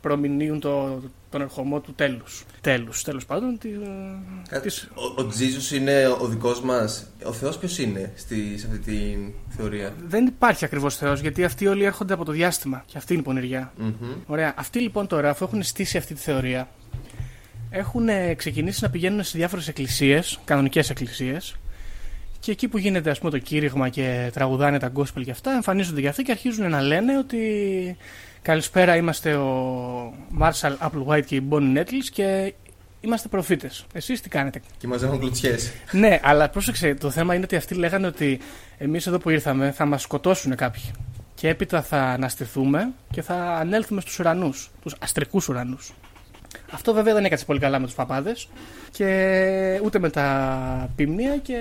προμηνύουν 0.00 0.60
το, 0.60 1.02
τον 1.30 1.40
ερχομό 1.40 1.80
του 1.80 1.92
τέλους. 1.94 2.44
Τέλους, 2.60 3.02
τέλος 3.02 3.26
πάντων. 3.26 3.58
Τη, 3.58 3.68
Κάτι- 4.48 4.68
της- 4.68 4.88
Ο, 4.94 5.20
ο 5.22 5.26
Τζίζους 5.26 5.70
είναι 5.72 6.06
ο 6.20 6.26
δικός 6.26 6.60
μας. 6.60 7.06
Ο 7.24 7.32
Θεός 7.32 7.58
ποιος 7.58 7.78
είναι 7.78 8.12
στη, 8.16 8.58
σε 8.58 8.66
αυτή 8.66 8.78
τη 8.78 9.16
θεωρία; 9.56 9.94
Δεν 10.06 10.26
υπάρχει 10.26 10.64
ακριβώς 10.64 10.96
Θεός, 10.96 11.20
γιατί 11.20 11.44
αυτοί 11.44 11.66
όλοι 11.66 11.84
έρχονται 11.84 12.12
από 12.12 12.24
το 12.24 12.32
διάστημα. 12.32 12.82
Και 12.86 12.98
αυτή 12.98 13.12
είναι 13.12 13.22
η 13.22 13.24
πονηριά. 13.24 13.72
Μμμ. 13.76 13.92
Ωραία. 14.26 14.54
Αυτοί 14.56 14.78
λοιπόν 14.80 15.06
τώρα, 15.06 15.30
αφού 15.30 15.44
έχουν 15.44 15.62
στήσει 15.62 15.96
αυτή 15.96 16.14
τη 16.14 16.20
θεωρία, 16.20 16.68
έχουν 17.70 18.08
ε, 18.08 18.34
ξεκινήσει 18.34 18.82
να 18.82 18.90
πηγαίνουν 18.90 19.22
σε 19.24 19.38
διάφορες 19.38 19.68
εκκλησίες, 19.68 20.38
κανονικές 20.44 20.90
εκκλησίες, 20.90 21.54
και 22.40 22.50
εκεί 22.50 22.68
που 22.68 22.78
γίνεται 22.78 23.10
ας 23.10 23.18
πούμε, 23.18 23.30
το 23.30 23.38
κήρυγμα 23.38 23.88
και 23.88 24.30
τραγουδάνε 24.34 24.78
τα 24.78 24.92
gospel 24.96 25.22
και 25.24 25.30
αυτά, 25.30 25.50
εμφανίζονται 25.50 26.00
και 26.00 26.08
αυτοί 26.08 26.22
και 26.22 26.32
αρχίζουν 26.32 26.70
να 26.70 26.80
λένε 26.80 27.18
ότι 27.18 27.96
καλησπέρα, 28.42 28.96
είμαστε 28.96 29.34
ο 29.34 30.14
Marshall 30.40 30.76
Applewhite 30.88 31.24
και 31.26 31.36
η 31.36 31.42
Bonnie 31.50 31.78
Nettles 31.78 32.08
και 32.12 32.54
είμαστε 33.00 33.28
προφήτες. 33.28 33.86
Εσείς 33.92 34.20
τι 34.20 34.28
κάνετε; 34.28 34.60
Και 34.78 34.86
μαζεύουν 34.86 35.18
κλωτσιές. 35.18 35.72
ναι, 35.92 36.20
αλλά 36.22 36.48
πρόσεξε, 36.48 36.94
το 36.94 37.10
θέμα 37.10 37.34
είναι 37.34 37.44
ότι 37.44 37.56
αυτοί 37.56 37.74
λέγανε 37.74 38.06
ότι 38.06 38.40
εμείς 38.78 39.06
εδώ 39.06 39.18
που 39.18 39.30
ήρθαμε 39.30 39.70
θα 39.70 39.84
μας 39.86 40.02
σκοτώσουν 40.02 40.54
κάποιοι. 40.54 40.90
Και 41.34 41.48
έπειτα 41.48 41.82
θα 41.82 42.02
αναστηθούμε 42.02 42.92
και 43.10 43.22
θα 43.22 43.34
ανέλθουμε 43.34 44.00
στους 44.00 44.18
ουρανούς, 44.18 44.70
τους 44.82 44.94
αστρικούς 44.98 45.48
ουρανούς. 45.48 45.92
Αυτό 46.72 46.92
βέβαια 46.92 47.14
δεν 47.14 47.24
έκατσε 47.24 47.44
πολύ 47.44 47.58
καλά 47.58 47.78
με 47.78 47.86
τους 47.86 47.94
παπάδες 47.94 48.48
και 48.90 49.80
ούτε 49.84 49.98
με 49.98 50.10
τα 50.10 50.90
πίμνια 50.96 51.36
και 51.36 51.56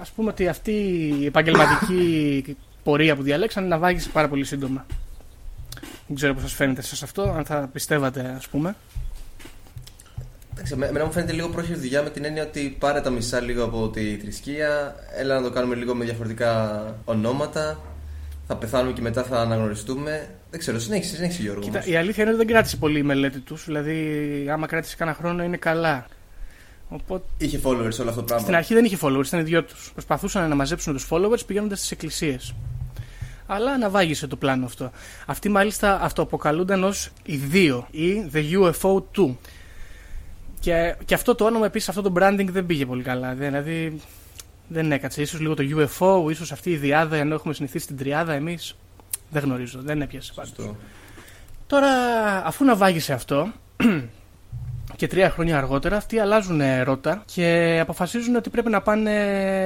ας 0.00 0.10
πούμε 0.10 0.30
ότι 0.30 0.48
αυτή 0.48 0.72
η 1.20 1.26
επαγγελματική 1.26 2.44
πορεία 2.84 3.16
που 3.16 3.22
διαλέξανε 3.22 3.66
να 3.66 3.78
βάγισε 3.78 4.08
πάρα 4.08 4.28
πολύ 4.28 4.44
σύντομα. 4.44 4.86
Δεν 6.06 6.16
ξέρω 6.16 6.34
πώς 6.34 6.42
σας 6.42 6.52
φαίνεται 6.52 6.82
σας 6.82 7.02
αυτό, 7.02 7.22
αν 7.22 7.44
θα 7.44 7.68
πιστεύατε 7.72 8.34
ας 8.36 8.48
πούμε. 8.48 8.76
Εντάξει, 10.52 10.76
με- 10.76 10.86
εμένα 10.86 11.04
μου 11.04 11.12
φαίνεται 11.12 11.32
λίγο 11.32 11.48
πρόχειρη 11.48 11.78
δουλειά 11.78 12.02
με 12.02 12.10
την 12.10 12.24
έννοια 12.24 12.42
ότι 12.42 12.76
πάρε 12.78 13.00
τα 13.00 13.10
μισά 13.10 13.40
λίγο 13.40 13.64
από 13.64 13.88
τη 13.88 14.16
θρησκεία, 14.16 14.94
έλα 15.16 15.34
να 15.34 15.42
το 15.42 15.50
κάνουμε 15.50 15.74
λίγο 15.74 15.94
με 15.94 16.04
διαφορετικά 16.04 16.82
ονόματα. 17.04 17.80
Θα 18.46 18.56
πεθάνουμε 18.56 18.92
και 18.92 19.00
μετά 19.00 19.22
θα 19.22 19.40
αναγνωριστούμε. 19.40 20.28
Δεν 20.50 20.60
ξέρω, 20.60 20.78
συνέχισε, 20.78 21.14
συνέχισε 21.14 21.42
Γιώργο. 21.42 21.60
Κοίτα, 21.62 21.78
όμως. 21.78 21.90
η 21.90 21.96
αλήθεια 21.96 22.22
είναι 22.22 22.32
ότι 22.32 22.44
δεν 22.44 22.52
κράτησε 22.52 22.76
πολύ 22.76 22.98
η 22.98 23.02
μελέτη 23.02 23.38
τους, 23.40 23.64
δηλαδή 23.64 24.46
άμα 24.50 24.66
κράτησε 24.66 24.96
κανένα 24.96 25.16
χρόνο 25.16 25.42
είναι 25.42 25.56
καλά. 25.56 26.06
Οπότε 26.88 27.24
Είχε 27.38 27.60
followers 27.64 27.70
όλο 28.00 28.08
αυτό 28.08 28.14
το 28.14 28.22
πράγμα. 28.22 28.38
στην 28.38 28.54
αρχή 28.54 28.74
δεν 28.74 28.84
είχε 28.84 28.98
followers, 29.00 29.26
ήταν 29.26 29.40
οι 29.40 29.42
δυο 29.42 29.64
τους. 29.64 29.90
Προσπαθούσαν 29.92 30.48
να 30.48 30.54
μαζέψουν 30.54 30.92
τους 30.92 31.08
followers 31.10 31.46
πηγαίνοντας 31.46 31.78
στις 31.78 31.90
εκκλησίες. 31.90 32.54
Αλλά 33.46 33.72
αναβάγισε 33.72 34.26
το 34.26 34.36
πλάνο 34.36 34.64
αυτό. 34.64 34.90
Αυτοί 35.26 35.48
μάλιστα 35.48 36.00
αυτοαποκαλούνταν 36.00 36.84
ως 36.84 37.10
οι 37.24 37.36
δύο 37.36 37.86
ή 37.90 38.30
The 38.32 38.44
UFO 38.60 39.02
2. 39.16 39.34
Και, 40.60 40.94
και 41.04 41.14
αυτό 41.14 41.34
το 41.34 41.44
όνομα 41.44 41.66
επίσης, 41.66 41.88
αυτό 41.88 42.02
το 42.02 42.12
branding 42.16 42.46
δεν 42.50 42.66
πήγε 42.66 42.86
πολύ 42.86 43.02
καλά. 43.02 43.34
Δηλαδή 43.34 44.00
δεν 44.68 44.92
έκατσε. 44.92 45.22
Ίσως 45.22 45.40
λίγο 45.40 45.54
το 45.54 45.62
UFO, 45.76 46.30
ίσως 46.30 46.52
αυτή 46.52 46.70
η 46.70 46.76
διάδα, 46.76 47.16
ενώ 47.16 47.34
έχουμε 47.34 47.54
συνηθίσει 47.54 47.86
την 47.86 47.96
τριάδα 47.96 48.32
εμείς. 48.32 48.76
Δεν 49.30 49.42
γνωρίζω, 49.42 49.80
δεν 49.82 50.02
έπιασε 50.02 50.32
πάντως. 50.34 50.52
Σωστό. 50.56 50.76
Τώρα, 51.66 51.88
αφού 52.46 52.64
ναυάγησε 52.64 53.12
αυτό 53.12 53.52
και 54.96 55.06
τρία 55.06 55.30
χρόνια 55.30 55.58
αργότερα, 55.58 55.96
αυτοί 55.96 56.18
αλλάζουν 56.18 56.60
ε, 56.60 56.82
ρότα 56.82 57.22
και 57.34 57.78
αποφασίζουν 57.82 58.36
ότι 58.36 58.50
πρέπει 58.50 58.70
να 58.70 58.80
πάνε 58.80 59.10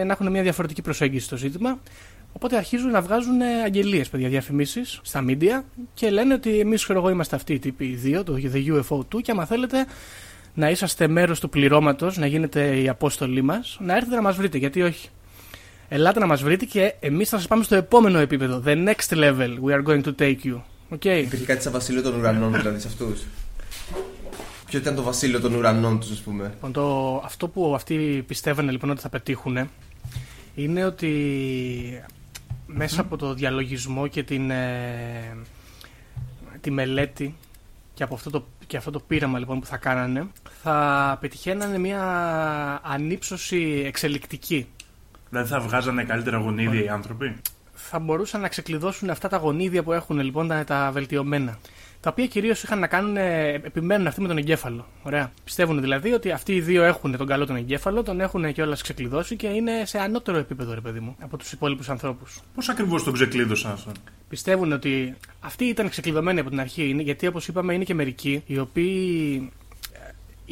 να 0.04 0.12
έχουν 0.12 0.30
μια 0.30 0.42
διαφορετική 0.42 0.82
προσέγγιση 0.82 1.24
στο 1.24 1.36
ζήτημα. 1.36 1.78
Οπότε 2.32 2.56
αρχίζουν 2.56 2.90
να 2.90 3.00
βγάζουν 3.00 3.40
αγγελίες, 3.64 4.08
παιδιά, 4.08 4.28
διαφημίσεις 4.28 5.00
στα 5.02 5.24
media 5.28 5.62
και 5.94 6.10
λένε 6.10 6.34
ότι 6.34 6.58
εμείς, 6.58 6.82
ξέρω 6.82 6.98
εγώ, 6.98 7.08
είμαστε 7.10 7.36
αυτοί 7.36 7.52
οι 7.52 7.58
τύποι 7.58 7.84
οι 7.84 7.94
δύο, 7.94 8.24
το 8.24 8.36
The 8.52 8.74
UFO 8.74 8.98
2, 8.98 9.20
και 9.22 9.30
άμα 9.30 9.44
θέλετε 9.44 9.86
να 10.54 10.70
είσαστε 10.70 11.08
μέρος 11.08 11.40
του 11.40 11.48
πληρώματος, 11.48 12.16
να 12.16 12.26
γίνετε 12.26 12.80
οι 12.80 12.88
απόστολοι 12.88 13.42
μας, 13.42 13.76
να 13.80 13.96
έρθετε 13.96 14.14
να 14.14 14.22
μας 14.22 14.36
βρείτε. 14.36 14.58
Γιατί 14.58 14.82
όχι. 14.82 15.08
Ελάτε 15.94 16.18
να 16.18 16.26
μας 16.26 16.42
βρείτε 16.42 16.64
και 16.64 16.94
εμείς 17.00 17.28
θα 17.28 17.36
σας 17.36 17.46
πάμε 17.46 17.64
στο 17.64 17.74
επόμενο 17.74 18.18
επίπεδο. 18.18 18.62
The 18.66 18.88
next 18.88 19.14
level 19.14 19.58
we 19.64 19.72
are 19.72 19.82
going 19.86 20.02
to 20.02 20.14
take 20.18 20.36
you. 20.44 20.60
Okay. 20.90 21.22
Υπήρχε 21.24 21.44
κάτι 21.44 21.62
σαν 21.62 21.72
βασίλειο 21.72 22.02
των 22.02 22.14
ουρανών 22.14 22.52
δηλαδή 22.52 22.80
σε 22.80 22.88
αυτούς; 22.88 23.22
Ποιο 24.66 24.78
ήταν 24.78 24.94
το 24.94 25.02
βασίλειο 25.02 25.40
των 25.40 25.54
ουρανών 25.54 26.00
τους, 26.00 26.10
ας 26.10 26.20
πούμε; 26.20 26.44
Λοιπόν, 26.44 26.72
το, 26.72 27.16
αυτό 27.24 27.48
που 27.48 27.74
αυτοί 27.74 28.24
πιστεύανε 28.26 28.70
λοιπόν 28.70 28.90
ότι 28.90 29.00
θα 29.00 29.08
πετύχουν 29.08 29.68
είναι 30.54 30.84
ότι 30.84 32.04
μέσα 32.66 33.00
από 33.00 33.16
το 33.16 33.34
διαλογισμό 33.34 34.06
και 34.06 34.22
την, 34.22 34.50
ε, 34.50 35.36
τη 36.60 36.70
μελέτη 36.70 37.34
και 37.94 38.02
από 38.02 38.14
αυτό 38.14 38.30
το, 38.30 38.46
και 38.66 38.76
αυτό 38.76 38.90
το 38.90 39.00
πείραμα 39.00 39.38
λοιπόν 39.38 39.60
που 39.60 39.66
θα 39.66 39.76
κάνανε 39.76 40.26
θα 40.62 41.18
πετυχαίνανε 41.20 41.78
μια 41.78 42.00
ανύψωση 42.82 43.82
εξελικτική. 43.86 44.66
Δηλαδή 45.32 45.50
θα 45.50 45.60
βγάζανε 45.60 46.04
καλύτερα 46.04 46.36
γονίδια 46.36 46.82
οι 46.82 46.88
άνθρωποι; 46.88 47.36
Θα 47.72 47.98
μπορούσαν 47.98 48.40
να 48.40 48.48
ξεκλειδώσουν 48.48 49.10
αυτά 49.10 49.28
τα 49.28 49.36
γονίδια 49.36 49.82
που 49.82 49.92
έχουν 49.92 50.20
λοιπόν 50.20 50.48
τα, 50.48 50.64
τα 50.64 50.90
βελτιωμένα. 50.92 51.58
Τα 52.00 52.10
οποία 52.10 52.26
κυρίως 52.26 52.62
είχαν 52.62 52.78
να 52.78 52.86
κάνουν, 52.86 53.16
ε, 53.16 53.52
επιμένουν 53.52 54.06
αυτοί 54.06 54.20
με 54.20 54.28
τον 54.28 54.36
εγκέφαλο. 54.36 54.86
Ωραία. 55.02 55.32
Πιστεύουν 55.44 55.80
δηλαδή 55.80 56.12
ότι 56.12 56.30
αυτοί 56.30 56.54
οι 56.54 56.60
δύο 56.60 56.82
έχουν 56.82 57.16
τον 57.16 57.26
καλό 57.26 57.46
τον 57.46 57.56
εγκέφαλο, 57.56 58.02
τον 58.02 58.20
έχουν 58.20 58.52
κιόλας 58.52 58.82
ξεκλειδώσει 58.82 59.36
και 59.36 59.46
είναι 59.46 59.84
σε 59.84 59.98
ανώτερο 59.98 60.38
επίπεδο, 60.38 60.74
ρε 60.74 60.80
παιδί 60.80 61.00
μου, 61.00 61.16
από 61.20 61.36
τους 61.36 61.52
υπόλοιπους 61.52 61.88
ανθρώπους. 61.88 62.40
Πώς 62.54 62.68
ακριβώς 62.68 63.04
τον 63.04 63.12
ξεκλείδωσαν 63.12 63.72
αυτόν; 63.72 63.92
Πιστεύουν 64.28 64.72
ότι 64.72 65.16
αυτοί 65.40 65.64
ήταν 65.64 65.88
ξεκλειδωμένοι 65.88 66.40
από 66.40 66.50
την 66.50 66.60
αρχή, 66.60 66.88
είναι, 66.88 67.02
γιατί 67.02 67.26
όπως 67.26 67.48
είπαμε 67.48 67.74
είναι 67.74 67.84
και 67.84 67.94
μερικοί 67.94 68.42
οι 68.46 68.58
οποίοι 68.58 69.36
ε, 69.44 69.61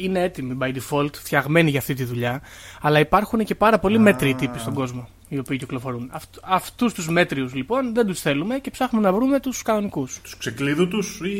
είναι 0.03 0.23
έτοιμοι 0.23 0.57
by 0.61 0.73
default, 0.73 1.13
φτιαγμένοι 1.13 1.69
για 1.69 1.79
αυτή 1.79 1.93
τη 1.93 2.03
δουλειά, 2.03 2.41
αλλά 2.81 2.99
υπάρχουν 2.99 3.43
και 3.43 3.55
πάρα 3.55 3.79
πολλοί 3.79 3.99
μέτριοι 3.99 4.35
τύποι 4.35 4.59
στον 4.59 4.73
κόσμο 4.73 5.07
οι 5.33 5.37
οποίοι 5.37 5.57
κυκλοφορούν. 5.57 6.09
Αυτ, 6.11 6.37
Αυτούς 6.41 6.93
τους 6.93 7.09
μέτριους 7.09 7.53
λοιπόν 7.53 7.93
δεν 7.93 8.05
τους 8.05 8.19
θέλουμε 8.19 8.59
και 8.59 8.71
ψάχνουμε 8.71 9.05
να 9.05 9.13
βρούμε 9.13 9.39
τους 9.39 9.61
κανονικούς. 9.61 10.19
Τους 10.21 10.37
ξεκλείδωτου 10.37 10.99
ή 11.25 11.37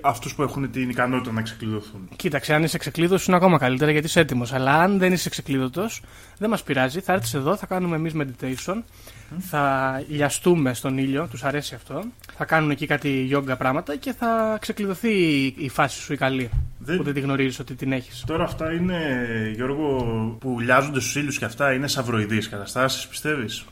αυτούς 0.00 0.34
που 0.34 0.42
έχουν 0.42 0.70
την 0.70 0.90
ικανότητα 0.90 1.32
να 1.32 1.42
ξεκλειδωθούν; 1.42 2.08
Κοίταξε, 2.16 2.54
αν 2.54 2.62
είσαι 2.62 2.78
ξεκλείδωτος 2.78 3.26
είναι 3.26 3.36
ακόμα 3.36 3.58
καλύτερα 3.58 3.90
γιατί 3.90 4.06
είσαι 4.06 4.20
έτοιμος. 4.20 4.52
Αλλά 4.52 4.72
αν 4.72 4.98
δεν 4.98 5.12
είσαι 5.12 5.28
ξεκλείδωτος, 5.28 6.02
δεν 6.38 6.50
μας 6.50 6.62
πειράζει. 6.62 7.00
Θα 7.00 7.12
έρθεις 7.12 7.34
εδώ, 7.34 7.56
θα 7.56 7.66
κάνουμε 7.66 7.96
εμείς 7.96 8.12
meditation, 8.16 8.82
θα 9.38 10.02
λιαστούμε 10.08 10.74
στον 10.74 10.98
ήλιο, 10.98 11.26
τους 11.30 11.44
αρέσει 11.44 11.74
αυτό. 11.74 12.04
Θα 12.36 12.44
κάνουν 12.44 12.70
εκεί 12.70 12.86
κάτι 12.86 13.28
yoga 13.32 13.54
πράγματα 13.58 13.96
και 13.96 14.12
θα 14.12 14.58
ξεκλειδωθεί 14.60 15.08
η- 15.10 15.54
η 15.58 15.68
φάση 15.68 16.00
σου 16.00 16.12
η 16.12 16.16
καλή. 16.16 16.50
Δεν- 16.78 16.96
Που 16.96 17.02
δεν 17.02 17.14
τη 17.14 17.20
γνωρίζεις 17.20 17.58
ότι 17.58 17.74
την 17.74 17.92
έχεις. 17.92 18.24
Τώρα 18.26 18.44
αυτά 18.44 18.72
είναι, 18.72 19.00
Γιώργο, 19.54 19.86
που 20.40 20.60
λιάζονται 20.60 21.00
στους 21.00 21.16
ήλιους 21.16 21.38
και 21.38 21.44
αυτά 21.44 21.72
είναι 21.72 21.88
σαυροειδείς 21.88 22.38
καταστάσεις, 22.48 23.06
πιστεύεις; 23.06 23.64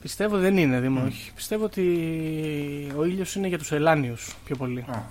Πιστεύω 0.00 0.38
δεν 0.38 0.56
είναι, 0.56 0.80
Δήμο, 0.80 1.02
όχι. 1.06 1.32
Πιστεύω 1.34 1.64
ότι 1.64 1.82
ο 2.96 3.04
ήλιος 3.04 3.34
είναι 3.34 3.48
για 3.48 3.58
τους 3.58 3.72
ουράνιους 3.72 4.34
πιο 4.44 4.56
πολύ. 4.56 4.80
Α, 4.88 5.02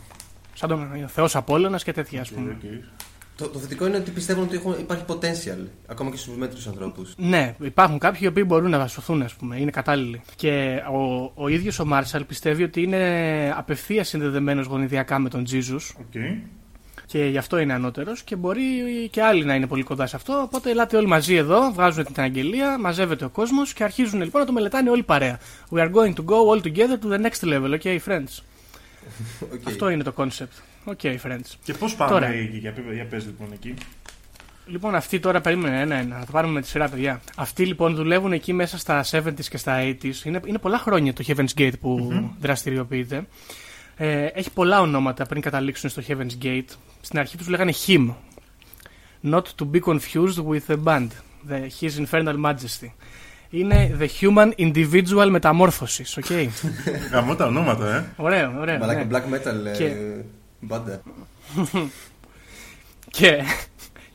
Σαν 0.54 0.70
τον 0.70 0.88
Θεός 1.08 1.36
Απόλλωνας 1.36 1.84
και 1.84 1.94
τέτοια, 1.94 2.22
ας 2.22 2.30
πούμε. 2.32 2.52
οκ. 2.52 2.70
Το, 3.42 3.48
το 3.48 3.60
θετικό 3.60 3.88
είναι 3.88 3.98
ότι 3.98 4.12
πιστεύουν 4.12 4.44
ότι 4.44 4.56
έχουν, 4.56 4.76
υπάρχει 4.80 5.04
potential 5.08 5.68
ακόμα 5.88 6.10
και 6.10 6.18
στους 6.18 6.38
μέτριους 6.38 6.68
ανθρώπους. 6.68 7.14
Ναι, 7.18 7.56
υπάρχουν 7.62 7.98
κάποιοι 8.00 8.20
οι 8.24 8.28
οποίοι 8.28 8.44
μπορούν 8.48 8.70
να 8.70 8.88
σωθούν, 8.88 9.22
ας 9.22 9.34
πούμε, 9.34 9.58
είναι 9.58 9.72
κατάλληλοι. 9.72 10.22
Και 10.36 10.82
ο, 10.92 11.32
ο 11.36 11.48
ίδιος 11.48 11.80
ο 11.80 11.86
Μάρσαλ 11.86 12.24
πιστεύει 12.24 12.64
ότι 12.64 12.82
είναι 12.82 13.54
απευθείας 13.58 14.08
συνδεδεμένος 14.08 14.66
γονιδιακά 14.66 15.20
με 15.20 15.30
τον 15.30 15.44
Jesus 15.44 15.76
OK. 15.76 16.22
και 17.06 17.26
γι' 17.26 17.38
αυτό 17.38 17.58
είναι 17.58 17.74
ανώτερος 17.74 18.24
και 18.24 18.36
μπορεί 18.36 18.64
και 19.12 19.22
άλλοι 19.24 19.46
να 19.46 19.56
είναι 19.56 19.68
πολύ 19.68 19.84
κοντά 19.84 20.08
σε 20.08 20.16
αυτό. 20.16 20.34
Οπότε 20.34 20.70
ελάτε 20.70 20.98
όλοι 20.98 21.08
μαζί 21.08 21.36
εδώ, 21.36 21.72
βγάζουν 21.74 22.04
την 22.04 22.24
αγγελία, 22.24 22.78
μαζεύεται 22.78 23.26
ο 23.26 23.30
κόσμος 23.30 23.74
και 23.74 23.84
αρχίζουν 23.84 24.22
λοιπόν 24.22 24.42
να 24.42 24.48
το 24.48 24.54
μελετάνε 24.54 24.90
όλοι 24.90 25.04
παρέα. 25.04 25.40
We 25.70 25.78
are 25.78 25.92
going 25.92 26.14
to 26.14 26.26
go 26.26 26.50
all 26.50 26.62
together 26.62 26.98
to 27.04 27.18
the 27.18 27.30
next 27.30 27.44
level, 27.44 27.80
okay, 27.80 28.00
friends; 28.08 28.28
Okay. 29.54 29.60
Αυτό 29.68 29.90
είναι 29.90 30.04
το 30.04 30.14
concept. 30.18 30.71
Okay, 30.86 31.16
friends. 31.26 31.56
Και 31.64 31.74
πώς 31.74 31.96
πάμε 31.96 32.12
Τώρα. 32.12 32.28
εκεί, 32.28 32.58
για, 32.58 32.74
για 32.94 33.06
πες 33.06 33.26
λοιπόν 33.26 33.48
εκεί. 33.54 33.74
Λοιπόν, 34.66 34.96
αυτοί 34.96 35.20
τώρα 35.20 35.42
περίμενε 35.42 35.82
ένα-ένα. 35.82 36.18
Να 36.18 36.26
το 36.26 36.32
πάρουμε 36.32 36.54
με 36.54 36.62
τη 36.62 36.68
σειρά, 36.68 36.90
παιδιά. 36.90 37.22
Αυτοί 37.36 37.66
λοιπόν 37.66 37.96
δουλεύουν 37.96 38.32
εκεί 38.32 38.54
μέσα 38.54 38.78
στα 38.78 39.04
70s 39.12 39.44
και 39.50 39.58
στα 39.58 39.80
80s. 39.82 40.24
Είναι, 40.24 40.40
είναι 40.46 40.58
πολλά 40.58 40.78
χρόνια 40.78 41.14
το 41.14 41.24
Heaven's 41.28 41.60
Gate 41.60 41.80
που 41.82 42.14
δραστηριοποιείται. 42.40 43.28
Ε, 43.98 44.26
έχει 44.26 44.52
πολλά 44.52 44.82
ονόματα 44.82 45.26
πριν 45.26 45.42
καταλήξουν 45.42 45.90
στο 45.90 46.02
Heaven's 46.08 46.44
Gate. 46.46 46.70
Στην 47.02 47.20
αρχή 47.20 47.38
τους 47.38 47.48
λέγανε 47.48 47.74
Him. 47.88 48.10
Not 49.32 49.42
to 49.42 49.72
be 49.72 49.80
confused 49.80 50.46
with 50.50 50.62
the 50.68 50.84
band. 50.84 51.08
The, 51.50 51.68
his 51.82 52.06
Infernal 52.06 52.36
Majesty. 52.46 52.92
Είναι 53.50 53.98
The 54.00 54.08
Human 54.22 54.52
Individual 54.58 55.40
Metamorphosis. 55.40 56.22
Okay. 56.24 56.48
Γαμώ 57.12 57.36
τα 57.36 57.46
ονόματα, 57.46 57.96
ε. 57.96 58.06
ωραίο, 58.16 58.54
ωραίο. 58.60 58.78
Μαλάκα 58.78 59.04
ναι. 59.04 59.10
black 59.12 59.34
metal 59.34 59.66
ε, 59.66 59.72
Και- 59.78 59.96
μπάντα. 60.62 61.02
Και, 63.10 63.44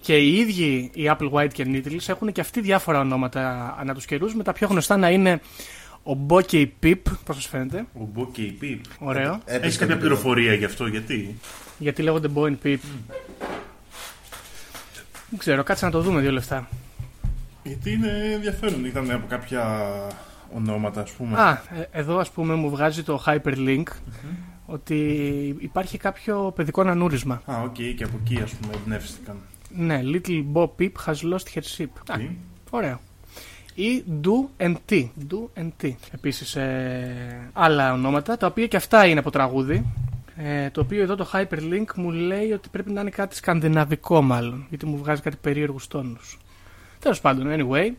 και 0.01 0.17
οι 0.17 0.37
ίδιοι 0.39 0.91
οι 0.95 1.11
Apple 1.17 1.31
White 1.31 1.53
και 1.53 1.65
Needles 1.69 2.09
έχουν 2.09 2.33
και 2.33 2.41
αυτοί 2.41 2.61
διάφορα 2.61 3.01
ονόματα 3.01 3.75
ανά 3.79 3.95
τους 3.95 4.05
καιρούς 4.05 4.35
με 4.35 4.43
τα 4.43 4.53
πιο 4.53 4.67
γνωστά 4.69 4.97
να 4.97 5.11
είναι 5.11 5.41
ο 6.03 6.27
Bo 6.29 6.45
και 6.47 6.61
η 6.61 6.75
Peep, 6.83 7.01
πώς 7.25 7.37
σας 7.37 7.47
φαίνεται, 7.47 7.85
Ο 7.93 8.09
Bo 8.13 8.27
και 8.33 8.43
η 8.43 8.51
Peep. 8.51 8.81
ωραίο, 8.99 9.41
Έπαιζε 9.45 9.65
Έχεις 9.67 9.79
κάποια 9.79 9.95
το 9.95 10.01
πληροφορία 10.01 10.55
γι' 10.55 10.65
αυτό, 10.65 10.87
γιατί; 10.87 11.39
γιατί 11.79 12.03
λέγονται 12.03 12.29
Bo 12.35 12.41
and 12.43 12.57
Peep. 12.65 12.79
Δεν 15.31 15.39
ξέρω, 15.39 15.63
κάτσε 15.63 15.85
να 15.85 15.91
το 15.91 16.01
δούμε 16.01 16.21
δύο 16.21 16.33
λεπτά. 16.33 16.69
Γιατί 17.63 17.93
είναι 17.93 18.31
ενδιαφέρον. 18.35 18.85
Ήταν 18.85 19.11
από 19.11 19.27
κάποια 19.27 19.89
ονόματα, 20.55 21.01
ας 21.01 21.11
πούμε. 21.11 21.41
Α, 21.41 21.51
ε, 21.51 21.89
εδώ 21.91 22.19
ας 22.19 22.31
πούμε 22.31 22.55
μου 22.55 22.71
βγάζει 22.71 23.03
το 23.03 23.23
hyperlink 23.27 23.83
ότι 24.67 24.95
υπάρχει 25.59 25.99
κάποιο 25.99 26.53
παιδικό 26.55 26.83
νανούρισμα. 26.83 27.43
Α, 27.45 27.63
οκ, 27.63 27.75
και 27.75 28.05
από 28.05 28.19
εκεί 28.25 28.41
ας 28.43 28.53
πούμε 28.53 28.73
εμπνεύστηκαν. 28.75 29.37
Ναι, 29.77 30.01
Little 30.05 30.45
Bo 30.53 30.69
Peep 30.79 30.91
has 31.07 31.15
lost 31.15 31.55
her 31.55 31.63
sheep. 31.77 31.89
Α, 32.07 32.17
Τι; 32.19 32.29
Ωραίο. 32.71 33.01
Ή 33.75 34.05
Do 34.23 34.63
and 34.65 34.75
T. 34.91 35.09
Do 35.31 35.61
and 35.61 35.71
T. 35.83 35.93
Επίσης 36.11 36.57
ε, 36.57 37.51
άλλα 37.53 37.93
ονόματα, 37.93 38.37
τα 38.37 38.47
οποία 38.47 38.67
και 38.67 38.77
αυτά 38.77 39.07
είναι 39.07 39.19
από 39.19 39.31
τραγούδι. 39.31 39.87
Ε, 40.37 40.71
το 40.71 40.81
οποίο 40.81 41.03
εδώ 41.03 41.15
το 41.15 41.31
hyperlink 41.33 41.95
μου 41.97 42.11
λέει 42.11 42.53
ότι 42.53 42.69
πρέπει 42.69 42.93
να 42.93 43.01
είναι 43.01 43.11
κάτι 43.11 43.37
σκανδιναβικό 43.37 44.23
μάλλον, 44.23 44.67
γιατί 44.69 44.87
μου 44.87 44.97
βγάζει 44.97 45.23
κάτι 45.23 45.37
περίεργους 45.41 45.89
τόνους. 45.89 46.39
Τέλος 46.99 47.21
πάντων, 47.21 47.47
anyway. 47.49 47.93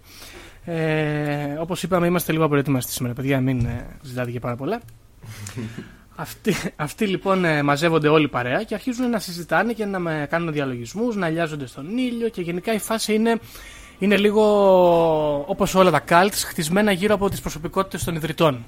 Ε, 0.66 1.54
όπως 1.60 1.84
είπαμε, 1.84 2.08
είμαστε 2.08 2.32
λίγο 2.32 2.44
απροετοιμαστοί 2.44 2.92
σήμερα, 2.92 3.14
παιδιά, 3.14 3.42
μην 3.42 3.66
ε, 3.66 3.86
ζητάτε 4.02 4.32
και 4.32 4.40
πάρα 4.40 4.56
πολλά. 4.56 4.82
Αυτοί, 6.20 6.56
αυτοί 6.76 7.06
λοιπόν 7.06 7.46
ε, 7.46 7.64
μαζεύονται 7.64 8.08
όλοι 8.08 8.28
παρέα 8.28 8.64
και 8.64 8.74
αρχίζουν 8.74 9.10
να 9.10 9.20
συζητάνε 9.20 9.74
και 9.74 9.86
να 9.86 10.00
με 10.00 10.28
κάνουν 10.30 10.54
διαλογισμούς, 10.54 11.16
να 11.16 11.30
λιάζονται 11.30 11.68
στον 11.68 11.98
ήλιο 11.98 12.30
και 12.30 12.42
γενικά 12.42 12.74
η 12.74 12.80
φάση 12.80 13.14
είναι, 13.14 13.40
είναι 14.00 14.18
λίγο 14.18 14.44
όπως 15.48 15.76
όλα 15.76 15.92
τα 15.92 16.04
cults 16.10 16.42
χτισμένα 16.46 16.92
γύρω 16.92 17.14
από 17.14 17.30
τις 17.30 17.42
προσωπικότητες 17.42 18.04
των 18.04 18.16
ιδρυτών. 18.16 18.66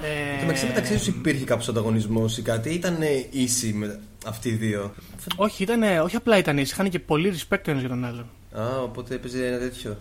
Ε, 0.00 0.38
Και 0.38 0.40
μεταξύ 0.40 0.66
μεταξύ 0.66 0.92
τους 0.96 1.06
υπήρχε 1.06 1.44
κάποιος 1.44 1.68
ανταγωνισμός 1.68 2.38
ή 2.38 2.42
κάτι, 2.42 2.70
ή 2.70 2.74
ήταν 2.74 3.02
ε, 3.02 3.26
ίσοι 3.30 3.72
με 3.72 4.00
αυτοί 4.26 4.48
οι 4.48 4.54
δύο; 4.54 4.94
όχι, 5.36 5.62
ήτανε, 5.62 6.00
όχι 6.00 6.16
απλά 6.16 6.38
ήταν 6.38 6.58
ίσοι, 6.58 6.72
είχαν 6.72 6.90
και 6.90 6.98
πολύ 6.98 7.32
respect 7.36 7.62
ο 7.66 7.70
ένας 7.70 7.80
για 7.80 7.88
τον 7.90 8.04
άλλον. 8.04 8.26
Α, 8.58 8.82
οπότε 8.82 9.14
έπαιζε 9.14 9.46
ένα 9.46 9.58
τέτοιο. 9.58 9.96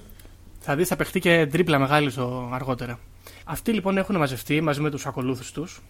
Θα 0.60 0.76
δεις 0.76 0.88
θα 0.88 0.96
παιχτεί 0.96 1.20
και 1.20 1.48
τρίπλα 1.52 1.80
μεγάλης 1.80 2.14
στο 2.14 2.50
αργότερα. 2.54 3.00
Αυτοί 3.44 3.72
λοιπόν 3.72 3.98
έχουν 3.98 4.18
μαζευτεί 4.18 4.62
μαζί 4.62 4.82
με 4.82 4.90
τους 4.90 5.06
ακολούθους 5.06 5.52
τους 5.52 5.82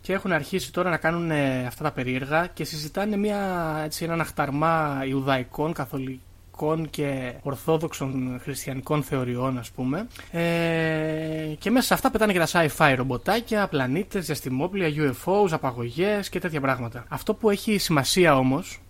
και 0.00 0.12
έχουν 0.12 0.32
αρχίσει 0.32 0.72
τώρα 0.72 0.90
να 0.90 0.96
κάνουν 0.96 1.30
ε, 1.30 1.66
αυτά 1.66 1.84
τα 1.84 1.90
περίεργα 1.92 2.46
και 2.46 2.64
συζητάνε 2.64 3.16
μια, 3.16 3.38
έτσι, 3.84 4.04
έναν 4.04 4.20
αχταρμά 4.20 5.04
Ιουδαϊκών, 5.08 5.72
Καθολικών 5.72 6.90
και 6.90 7.34
Ορθόδοξων 7.42 8.40
Χριστιανικών 8.42 9.02
θεωριών 9.02 9.58
ας 9.58 9.70
πούμε 9.70 10.06
ε, 10.30 11.54
και 11.58 11.70
μέσα 11.70 11.86
σε 11.86 11.94
αυτά 11.94 12.10
πετάνε 12.10 12.32
και 12.32 12.38
τα 12.38 12.48
sci-fi 12.52 12.94
ρομποτάκια, 12.96 13.68
πλανήτες, 13.68 14.26
διαστημόπλια, 14.26 14.88
UFOs, 14.96 15.50
απαγωγές 15.50 16.28
και 16.28 16.38
τέτοια 16.40 16.60
πράγματα. 16.60 17.04
Αυτό 17.08 17.34
που 17.34 17.50
έχει 17.50 17.78
σημασία 17.78 18.36
όμως 18.36 18.80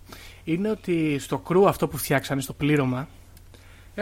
είναι 0.43 0.69
ότι 0.69 1.19
στο 1.19 1.37
κρού 1.37 1.67
αυτό 1.67 1.87
που 1.87 1.97
φτιάξανε, 1.97 2.41
στο 2.41 2.53
πλήρωμα 2.53 3.07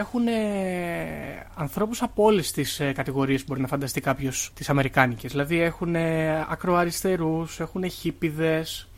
έχουν 0.00 0.26
ε, 0.26 1.46
ανθρώπους 1.54 2.02
από 2.02 2.24
όλες 2.24 2.52
τις 2.52 2.80
ε, 2.80 2.92
κατηγορίες 2.92 3.40
που 3.40 3.46
μπορεί 3.48 3.60
να 3.60 3.66
φανταστεί 3.66 4.00
κάποιος 4.00 4.50
τις 4.54 4.68
αμερικάνικες. 4.68 5.30
Δηλαδή 5.30 5.60
έχουν 5.60 5.94
ε, 5.94 6.46
ακροαριστερούς, 6.48 7.60
έχουν 7.60 7.90
χίπιδες, 7.90 8.88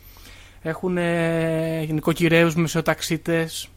έχουν 0.61 0.97
ε, 0.97 1.85
νοικοκυρέους 1.85 2.55
μεσοταξίτες, 2.55 3.69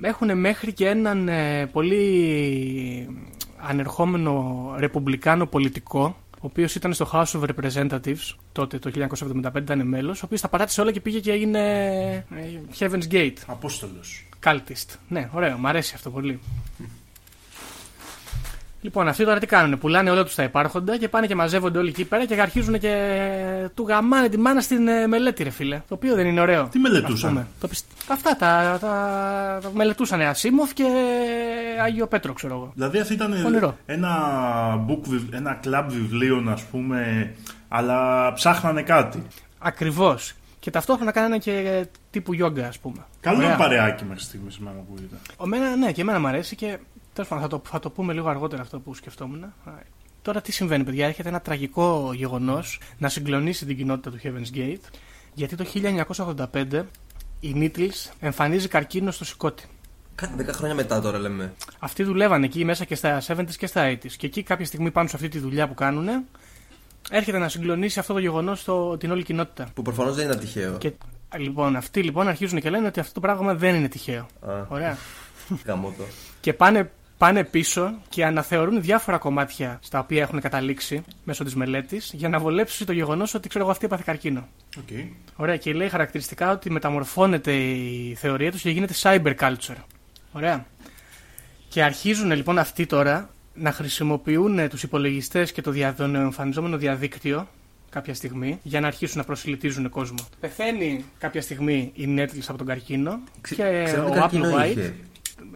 έχουν 0.00 0.38
μέχρι 0.38 0.72
και 0.72 0.88
έναν 0.88 1.28
ε, 1.28 1.66
πολύ 1.66 3.08
ανερχόμενο 3.56 4.74
ρεπουμπλικάνο 4.78 5.46
πολιτικό, 5.46 6.16
ο 6.30 6.46
οποίος 6.46 6.74
ήταν 6.74 6.92
στο 6.92 7.08
House 7.12 7.40
of 7.40 7.42
Representatives 7.42 8.34
τότε 8.52 8.78
το 8.78 8.90
1975 9.44 9.56
ήταν 9.56 9.86
μέλος, 9.86 10.22
ο 10.22 10.24
οποίος 10.24 10.40
τα 10.40 10.48
παράτησε 10.48 10.80
όλα 10.80 10.92
και 10.92 11.00
πήγε 11.00 11.20
και 11.20 11.32
έγινε 11.32 11.60
ε, 12.30 12.60
Heaven's 12.78 13.12
Gate. 13.12 13.36
Απόστολος. 13.46 14.26
Cultist. 14.44 14.96
Ναι, 15.08 15.28
ωραίο, 15.32 15.56
μου 15.56 15.68
αρέσει 15.68 15.92
αυτό 15.94 16.10
πολύ. 16.10 16.40
Λοιπόν, 18.84 19.08
αυτοί 19.08 19.24
τώρα 19.24 19.38
τι 19.38 19.46
κάνουν, 19.46 19.78
πουλάνε 19.78 20.10
όλα 20.10 20.24
τους 20.24 20.34
τα 20.34 20.42
υπάρχοντα 20.42 20.96
και 20.98 21.08
πάνε 21.08 21.26
και 21.26 21.34
μαζεύονται 21.34 21.78
όλοι 21.78 21.88
εκεί 21.88 22.04
πέρα 22.04 22.24
και 22.26 22.40
αρχίζουν 22.40 22.78
και 22.78 23.68
του 23.74 23.84
γαμάνε 23.88 24.28
τη 24.28 24.38
μάνα 24.38 24.60
στην 24.60 24.88
ε, 24.88 25.06
μελέτη, 25.06 25.42
ρε 25.42 25.50
φίλε. 25.50 25.76
Το 25.88 25.94
οποίο 25.94 26.14
δεν 26.14 26.26
είναι 26.26 26.40
ωραίο. 26.40 26.68
Τι 26.70 26.78
μελετούσαν; 26.78 27.28
ας 27.28 27.34
πούμε. 27.34 27.46
Το 27.60 27.68
πισ- 27.68 27.84
Αυτά 28.08 28.36
τα, 28.36 28.78
τα, 28.80 29.58
τα 29.62 29.70
μελετούσαν 29.74 30.20
Ασίμοφ 30.20 30.72
και 30.72 30.84
Άγιο 31.82 32.06
Πέτρο, 32.06 32.32
ξέρω 32.32 32.54
εγώ. 32.54 32.72
Δηλαδή 32.74 32.98
αυτό 32.98 33.14
ήταν 33.14 33.32
Όνειρο. 33.46 33.76
ένα, 33.86 34.10
book, 34.88 35.00
βιβ- 35.08 35.34
ένα 35.34 35.54
κλαμπ 35.54 35.90
βιβλίων, 35.90 36.48
ας 36.48 36.62
πούμε, 36.62 37.32
αλλά 37.68 38.32
ψάχνανε 38.32 38.82
κάτι. 38.82 39.22
Ακριβώς. 39.58 40.32
Και 40.62 40.70
ταυτόχρονα 40.70 41.10
κάνανε 41.10 41.38
και 41.38 41.86
τύπου 42.10 42.32
γιόγκα, 42.32 42.68
ας 42.68 42.78
πούμε. 42.78 43.06
Καλό 43.20 43.36
Ωραία. 43.36 43.56
παρεάκι 43.56 44.04
μέχρι 44.04 44.22
στιγμής 44.22 44.56
εμένα 44.56 44.76
που 44.76 44.94
ήταν. 44.98 45.18
Εμένα, 45.44 45.76
ναι, 45.76 45.92
και 45.92 46.00
εμένα 46.00 46.20
μου 46.20 46.26
αρέσει 46.26 46.56
και 46.56 46.78
τέλος 47.12 47.28
πάντων 47.28 47.42
θα 47.42 47.48
το, 47.48 47.62
θα 47.64 47.78
το 47.78 47.90
πούμε 47.90 48.12
λίγο 48.12 48.28
αργότερα 48.28 48.62
αυτό 48.62 48.80
που 48.80 48.94
σκεφτόμουν. 48.94 49.44
Α, 49.44 49.52
Τώρα 50.22 50.40
τι 50.40 50.52
συμβαίνει, 50.52 50.84
παιδιά, 50.84 51.06
έρχεται 51.06 51.28
ένα 51.28 51.40
τραγικό 51.40 52.12
γεγονός 52.14 52.80
να 52.98 53.08
συγκλονίσει 53.08 53.66
την 53.66 53.76
κοινότητα 53.76 54.10
του 54.10 54.18
Heaven's 54.22 54.56
Gate, 54.56 54.90
γιατί 55.34 55.56
το 55.56 55.64
1985 56.54 56.82
η 57.40 57.52
Needles 57.56 58.12
εμφανίζει 58.20 58.68
καρκίνο 58.68 59.10
στο 59.10 59.24
σηκώτη. 59.24 59.64
Κάτι 60.14 60.32
10 60.38 60.52
χρόνια 60.52 60.74
μετά 60.74 61.00
τώρα 61.00 61.18
λέμε. 61.18 61.54
Αυτοί 61.78 62.02
δουλεύαν 62.02 62.42
εκεί 62.42 62.64
μέσα 62.64 62.84
και 62.84 62.94
στα 62.94 63.22
70s 63.26 63.54
και 63.58 63.66
στα 63.66 63.92
80s. 63.92 64.12
Και 64.16 64.26
εκεί 64.26 64.42
κάποια 64.42 64.66
στιγμή 64.66 64.90
πάνω 64.90 65.08
σε 65.08 65.16
αυτή 65.16 65.28
τη 65.28 65.38
δουλειά 65.38 65.68
που 65.68 65.74
κάνουν, 65.74 66.08
έρχεται 67.10 67.38
να 67.38 67.48
συγκλονίσει 67.48 67.98
αυτό 67.98 68.12
το 68.12 68.18
γεγονός 68.18 68.66
την 68.98 69.10
όλη 69.10 69.22
κοινότητα. 69.22 69.68
Που 69.74 69.82
προφανώς 69.82 70.14
δεν 70.16 70.26
ήταν 70.26 70.38
τυχαίο. 70.38 70.78
Και 70.78 70.92
λοιπόν, 71.36 71.76
αυτοί 71.76 72.02
λοιπόν 72.02 72.28
αρχίζουν 72.28 72.60
και 72.60 72.70
λένε 72.70 72.86
ότι 72.86 73.00
αυτό 73.00 73.12
το 73.12 73.20
πράγμα 73.20 73.54
δεν 73.54 73.74
είναι 73.74 73.88
τυχαίο. 73.88 74.26
Α, 74.40 74.52
Ωραία. 74.68 74.96
γαμώ 75.66 75.94
το. 75.98 76.04
Και 76.40 76.52
πάνε, 76.52 76.90
πάνε 77.18 77.44
πίσω 77.44 77.94
και 78.08 78.24
αναθεωρούν 78.24 78.80
διάφορα 78.80 79.18
κομμάτια 79.18 79.78
στα 79.82 79.98
οποία 79.98 80.22
έχουν 80.22 80.40
καταλήξει 80.40 81.02
μέσω 81.24 81.44
της 81.44 81.54
μελέτης 81.54 82.12
για 82.14 82.28
να 82.28 82.38
βολέψει 82.38 82.84
το 82.84 82.92
γεγονός 82.92 83.34
ότι 83.34 83.48
ξέρω 83.48 83.64
εγώ 83.64 83.72
αυτή 83.72 83.84
έπαθε 83.84 84.02
καρκίνο. 84.06 84.48
Okay. 84.76 85.08
Ωραία. 85.36 85.56
Και 85.56 85.72
λέει 85.72 85.88
χαρακτηριστικά 85.88 86.50
ότι 86.52 86.70
μεταμορφώνεται 86.70 87.52
η 87.52 88.14
θεωρία 88.18 88.50
τους 88.50 88.60
και 88.60 88.70
γίνεται 88.70 88.94
cyber 89.02 89.34
culture. 89.38 89.82
Ωραία. 90.32 90.66
Και 91.68 91.82
αρχίζουν 91.82 92.32
λοιπόν 92.32 92.58
αυτοί 92.58 92.86
τώρα 92.86 93.30
να 93.54 93.72
χρησιμοποιούν 93.72 94.68
τους 94.68 94.82
υπολογιστές 94.82 95.52
και 95.52 95.60
το, 95.62 95.70
δια, 95.70 95.94
το 95.94 96.04
εμφανιζόμενο 96.04 96.76
διαδίκτυο 96.76 97.48
κάποια 97.90 98.14
στιγμή 98.14 98.58
για 98.62 98.80
να 98.80 98.86
αρχίσουν 98.86 99.18
να 99.18 99.24
προσηλυτίζουν 99.24 99.88
κόσμο. 99.88 100.18
Πεθαίνει 100.40 101.04
κάποια 101.18 101.42
στιγμή 101.42 101.90
η 101.94 102.14
Nettles 102.18 102.42
από 102.48 102.58
τον 102.58 102.66
καρκίνο 102.66 103.20
Ξε- 103.40 103.58
και 103.58 103.82
ξέρω 103.84 104.04
τι 104.04 104.10
ο 104.10 104.14
καρκίνο 104.20 104.50
Applewhite 104.50 104.70
είχε. 104.70 104.94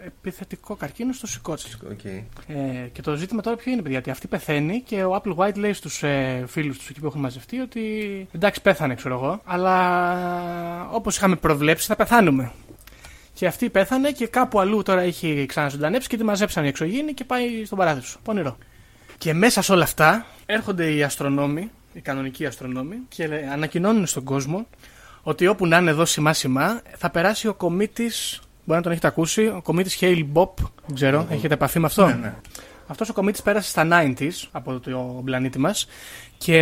επιθετικό 0.05 0.75
καρκίνο 0.75 1.13
στο 1.13 1.27
συκώτι. 1.27 1.63
Οκ. 1.91 2.05
Ε, 2.05 2.89
και 2.93 3.03
το 3.03 3.15
ζήτημα 3.17 3.43
τώρα 3.43 3.57
ποιο 3.57 3.73
είναι, 3.73 3.83
παιδιά, 3.83 3.99
ότι 3.99 4.11
αυτή 4.11 4.27
πεθαίνει 4.27 4.81
και 4.81 5.05
ο 5.05 5.23
Applewhite 5.23 5.57
λέει 5.57 5.73
στους 5.73 6.03
ε, 6.03 6.45
φίλους 6.47 6.79
τους 6.79 6.89
εκεί 6.89 7.01
που 7.01 7.07
έχουν 7.07 7.21
μαζευτεί 7.21 7.59
ότι 7.59 7.81
εντάξει, 8.33 8.63
πέθανε, 8.63 8.95
ξέρω 8.95 9.15
εγώ, 9.15 9.41
αλλά 9.45 10.91
όπως 10.91 11.17
είχαμε 11.17 11.37
προβλέψει 11.37 11.87
θα 11.87 11.97
πεθάνουμε. 11.97 12.53
Και 13.37 13.47
αυτή 13.47 13.71
πέθανε 13.71 14.11
και 14.11 14.27
κάπου 14.27 14.61
αλλού 14.61 14.83
τώρα 14.83 15.01
έχει 15.01 15.47
ξαναζωντανέψει 15.49 16.09
και 16.09 16.17
τη 16.17 16.25
μαζέψαν 16.25 16.65
οι 16.65 16.69
εξωγήινοι 16.69 17.15
και 17.15 17.25
πάει 17.25 17.65
στον 17.65 17.79
παράδεισο. 17.79 18.19
Πονηρό. 18.23 18.57
Και 19.19 19.35
μέσα 19.35 19.63
σε 19.63 19.73
όλα 19.73 19.83
αυτά 19.83 20.27
έρχονται 20.47 20.93
οι 20.93 21.03
αστρονόμοι, 21.03 21.71
οι 21.93 22.01
κανονικοί 22.01 22.47
αστρονόμοι, 22.47 22.97
και 23.09 23.27
λέ- 23.27 23.49
ανακοινώνουν 23.53 24.07
στον 24.07 24.25
κόσμο 24.25 24.67
ότι 25.23 25.47
όπου 25.47 25.67
να 25.67 25.79
είναι 25.79 25.91
εδώ 25.91 26.05
σημά 26.05 26.33
σημά 26.33 26.81
θα 26.97 27.11
περάσει 27.11 27.49
ο 27.49 27.55
κομίτης. 27.55 28.41
Μπορεί 28.65 28.79
να 28.79 28.83
τον 28.83 28.93
έχετε 28.93 29.07
ακούσει, 29.07 29.47
ο 29.47 29.61
κομίτης 29.63 29.99
Hale 30.01 30.27
Bob. 30.33 30.49
Δεν 30.87 30.95
ξέρω, 30.95 31.27
έχετε 31.31 31.55
επαφή 31.55 31.79
με 31.79 31.87
αυτό. 31.87 32.07
Ναι, 32.07 32.15
ναι. 32.15 32.35
Αυτός 32.87 33.09
ο 33.09 33.13
κομίτης 33.13 33.43
πέρασε 33.43 33.69
στα 33.69 33.89
90s 33.91 34.49
από 34.53 34.81
το 34.81 35.21
πλανήτη 35.25 35.59
μας 35.59 35.87
και 36.39 36.59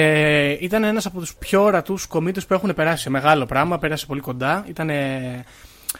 ήταν 0.60 0.84
ένας 0.84 1.06
από 1.06 1.18
τους 1.20 1.34
πιο 1.34 1.62
ορατούς 1.62 2.06
κομίτες 2.06 2.46
που 2.46 2.54
έχουν 2.54 2.74
περάσει. 2.74 3.10
Μεγάλο 3.10 3.46
πράγμα, 3.46 3.78
πέρασε 3.78 4.06
πολύ 4.06 4.20
κοντά. 4.20 4.64
Ήταν 4.68 4.90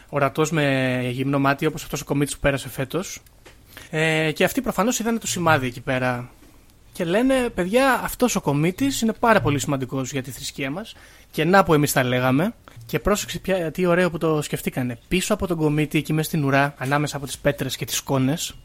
ορατός 0.09 0.51
με 0.51 0.99
γυμνό 1.11 1.39
μάτι 1.39 1.65
όπως 1.65 1.83
αυτός 1.83 2.01
ο 2.01 2.05
κομίτης 2.05 2.33
που 2.33 2.39
πέρασε 2.39 2.69
φέτος. 2.69 3.21
Ε, 3.89 4.31
και 4.31 4.43
αυτοί 4.43 4.61
προφανώς 4.61 4.99
είδαν 4.99 5.19
το 5.19 5.27
σημάδι 5.27 5.67
εκεί 5.67 5.81
πέρα. 5.81 6.29
Και 6.91 7.03
λένε, 7.03 7.49
παιδιά, 7.49 8.01
αυτός 8.03 8.35
ο 8.35 8.41
κομίτης 8.41 9.01
είναι 9.01 9.13
πάρα 9.13 9.41
πολύ 9.41 9.59
σημαντικός 9.59 10.11
για 10.11 10.23
τη 10.23 10.31
θρησκεία 10.31 10.71
μας. 10.71 10.95
Και 11.31 11.43
να 11.43 11.63
που 11.63 11.73
εμείς 11.73 11.91
τα 11.91 12.03
λέγαμε. 12.03 12.53
Και 12.85 12.99
πρόσεξε 12.99 13.39
πια 13.39 13.71
τι 13.71 13.85
ωραίο 13.85 14.09
που 14.09 14.17
το 14.17 14.41
σκεφτήκανε. 14.41 14.99
Πίσω 15.07 15.33
από 15.33 15.47
τον 15.47 15.57
κομίτη, 15.57 15.97
εκεί 15.97 16.13
μέσα 16.13 16.27
στην 16.27 16.43
ουρά, 16.43 16.73
ανάμεσα 16.77 17.17
από 17.17 17.25
τις 17.25 17.37
πέτρες 17.37 17.75
και 17.75 17.85
τις 17.85 17.95
σκόνες, 17.95 18.55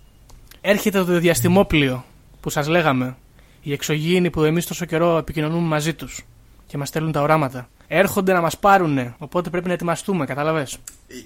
έρχεται 0.61 1.05
το 1.05 1.19
διαστημόπλιο 1.19 2.05
που 2.41 2.51
σας 2.51 2.69
λέγαμε. 2.69 3.17
Οι 3.63 3.73
εξωγήινοι 3.73 4.31
που 4.31 4.45
εμείς 4.45 4.67
τόσο 4.67 4.85
καιρό 4.85 5.17
επικοινωνούμε 5.17 5.67
μαζί 5.67 5.95
τους 5.95 6.25
και 6.67 6.79
μας 6.79 6.89
στέλνουν 6.89 7.13
τα 7.13 7.21
οράματα. 7.21 7.69
Έρχονται 7.93 8.33
να 8.33 8.41
μας 8.41 8.59
πάρουνε, 8.59 9.15
οπότε 9.19 9.51
πρέπει 9.51 9.67
να 9.67 9.73
ετοιμαστούμε, 9.73 10.27
κατάλαβες. 10.27 10.77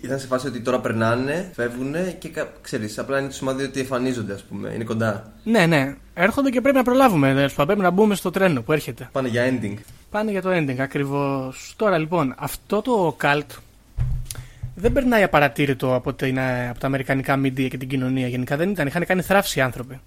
Ήταν 0.03 0.18
σε 0.18 0.27
φάση 0.27 0.46
ότι 0.46 0.61
τώρα 0.61 0.81
περνάνε, 0.81 1.50
φεύγουν 1.55 1.94
και 2.18 2.29
κα- 2.29 2.53
ξέρεις, 2.61 2.98
απλά 2.98 3.18
είναι 3.18 3.29
το 3.29 3.35
σημάδι 3.35 3.64
ότι 3.64 3.81
εμφανίζονται, 3.81 4.33
ας 4.33 4.42
πούμε. 4.42 4.70
Είναι 4.74 4.85
κοντά. 4.85 5.33
Ναι, 5.44 5.66
ναι, 5.66 5.94
έρχονται 6.14 6.50
και 6.50 6.61
πρέπει 6.61 6.77
να 6.77 6.83
προλάβουμε, 6.83 7.35
τέλος 7.35 7.53
πάντων, 7.55 7.66
πρέπει 7.66 7.81
να 7.81 7.90
μπούμε 7.90 8.14
στο 8.14 8.31
τρένο 8.31 8.62
που 8.62 8.72
έρχεται. 8.72 9.09
Πάνε 9.12 9.29
για 9.29 9.44
ending. 9.50 9.74
Πάνε 10.11 10.31
για 10.31 10.42
το 10.42 10.50
ending 10.50 10.79
ακριβώς. 10.79 11.74
Τώρα 11.77 11.98
λοιπόν, 11.98 12.35
αυτό 12.38 12.83
το 12.83 13.16
cult 13.22 13.59
δεν 14.74 14.92
περνάει 14.92 15.22
απαρατήρητο 15.22 15.94
από, 15.94 16.12
την, 16.12 16.37
ε, 16.37 16.68
από 16.68 16.79
τα 16.79 16.87
αμερικανικά 16.87 17.40
media 17.40 17.68
και 17.70 17.77
την 17.79 17.88
κοινωνία 17.88 18.29
γενικά. 18.29 18.57
Δεν 18.57 18.70
ήταν, 18.70 18.87
είχαν 18.87 19.07
κάνει 19.07 19.22
θράψη 19.22 19.59
οι 19.59 19.62
άνθρωποι. 19.62 20.00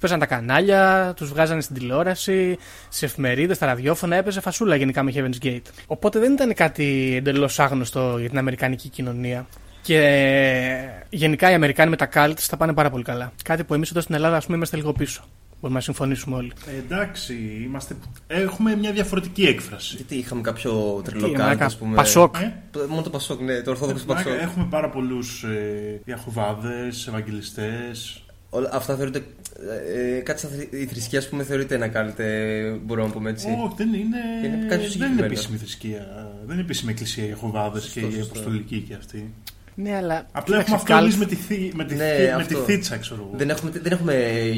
Τους 0.00 0.08
παίζαν 0.10 0.28
τα 0.28 0.34
κανάλια, 0.34 1.12
τους 1.16 1.28
βγάζανε 1.28 1.60
στην 1.60 1.76
τηλεόραση, 1.76 2.58
στι 2.88 3.06
εφημερίδες, 3.06 3.56
στα 3.56 3.66
ραδιόφωνα, 3.66 4.16
έπαιζε 4.16 4.40
φασούλα 4.40 4.76
γενικά 4.76 5.02
με 5.02 5.12
Heaven's 5.14 5.44
Gate. 5.46 5.62
Οπότε 5.86 6.18
δεν 6.18 6.32
ήταν 6.32 6.54
κάτι 6.54 7.14
εντελώς 7.16 7.58
άγνωστο 7.58 8.16
για 8.18 8.28
την 8.28 8.38
αμερικανική 8.38 8.88
κοινωνία. 8.88 9.46
Και 9.82 9.96
ε, 9.98 11.06
γενικά 11.10 11.50
οι 11.50 11.54
Αμερικάνοι 11.54 11.90
με 11.90 11.96
τα 11.96 12.08
cults 12.14 12.40
τα 12.50 12.56
πάνε 12.56 12.72
πάρα 12.72 12.90
πολύ 12.90 13.04
καλά. 13.04 13.32
Κάτι 13.44 13.64
που 13.64 13.74
εμείς 13.74 13.90
εδώ 13.90 14.00
στην 14.00 14.14
Ελλάδα, 14.14 14.36
ας 14.36 14.44
πούμε, 14.44 14.56
είμαστε 14.56 14.76
λίγο 14.76 14.92
πίσω. 14.92 15.22
Μπορούμε 15.60 15.78
να 15.78 15.84
συμφωνήσουμε 15.84 16.36
όλοι. 16.36 16.52
Ε, 16.66 16.78
εντάξει, 16.78 17.34
είμαστε... 17.64 17.94
έχουμε 18.26 18.76
μια 18.76 18.92
διαφορετική 18.92 19.42
έκφραση. 19.42 19.96
Γιατί 19.96 20.14
είχαμε 20.14 20.40
κάποιο 20.40 21.00
Τι, 21.04 21.10
τρελοκάλτ, 21.10 21.38
μαλάκα, 21.38 21.64
ας 21.64 21.76
πούμε. 21.76 21.94
Πασόκ. 21.94 22.36
Ε; 22.40 22.52
Το- 22.70 22.86
Μόνο 22.88 23.02
το 23.02 23.10
Πασόκ, 23.10 23.40
ναι, 23.40 23.60
το 23.60 23.70
Ορθόδοξο 23.70 24.04
Πασόκ. 24.04 24.26
Μαλάκα, 24.26 24.42
Έχουμε 24.44 24.66
πάρα 24.70 24.88
πολλούς 24.90 25.42
ε, 25.42 26.00
Ιαχωβάδε, 26.04 26.86
Ευαγγελιστές. 27.08 28.22
Όλα 28.50 28.70
αυτά 28.72 28.94
θεωρείται. 28.96 29.22
Ε, 29.68 30.16
ε, 30.16 30.20
κάτι 30.20 30.40
σαν 30.40 30.50
θρη- 30.50 30.72
η 30.72 30.86
θρησκεία, 30.86 31.18
ας 31.18 31.28
πούμε, 31.28 31.42
θεωρείται 31.42 31.74
ένα 31.74 31.88
κάλτ, 31.88 32.18
ε, 32.18 32.70
μπορούμε 32.84 33.06
να 33.06 33.12
πούμε 33.12 33.30
έτσι. 33.30 33.46
Όχι, 33.46 33.74
δεν 33.76 33.88
είναι. 33.94 34.18
Είναι 34.44 34.56
κάτι 34.56 34.66
δεν 34.68 34.78
είναι 34.78 34.88
συγκεκριμένο. 34.88 35.24
επίσημη 35.24 35.56
θρησκεία. 35.58 36.06
Δεν 36.44 36.52
είναι 36.52 36.60
επίσημη 36.64 36.90
εκκλησία 36.90 37.24
οι 37.24 37.28
Ιαχωβάδε 37.28 37.80
και 37.92 38.00
οι 38.00 38.02
σωστό. 38.02 38.22
Αποστολικοί 38.24 38.80
και 38.88 38.94
αυτοί. 38.94 39.32
Ναι, 39.74 39.96
αλλά. 39.96 40.26
Απλά 40.32 40.58
έχουμε 40.58 40.76
αυτό 40.76 40.94
cult- 40.94 41.00
εμεί 41.02 41.14
με, 41.16 41.24
τη, 41.26 41.34
θη- 41.34 41.74
με, 41.74 41.84
τη, 41.84 41.94
Ναι, 41.94 42.04
θη- 42.16 42.26
με 42.26 42.32
αυτό. 42.32 42.54
τη 42.58 42.72
θίτσα, 42.72 42.96
ξέρω 42.96 43.20
εγώ. 43.28 43.36
Δεν 43.38 43.50
έχουμε, 43.50 43.70
δεν 43.70 43.92
έχουμε 43.92 44.14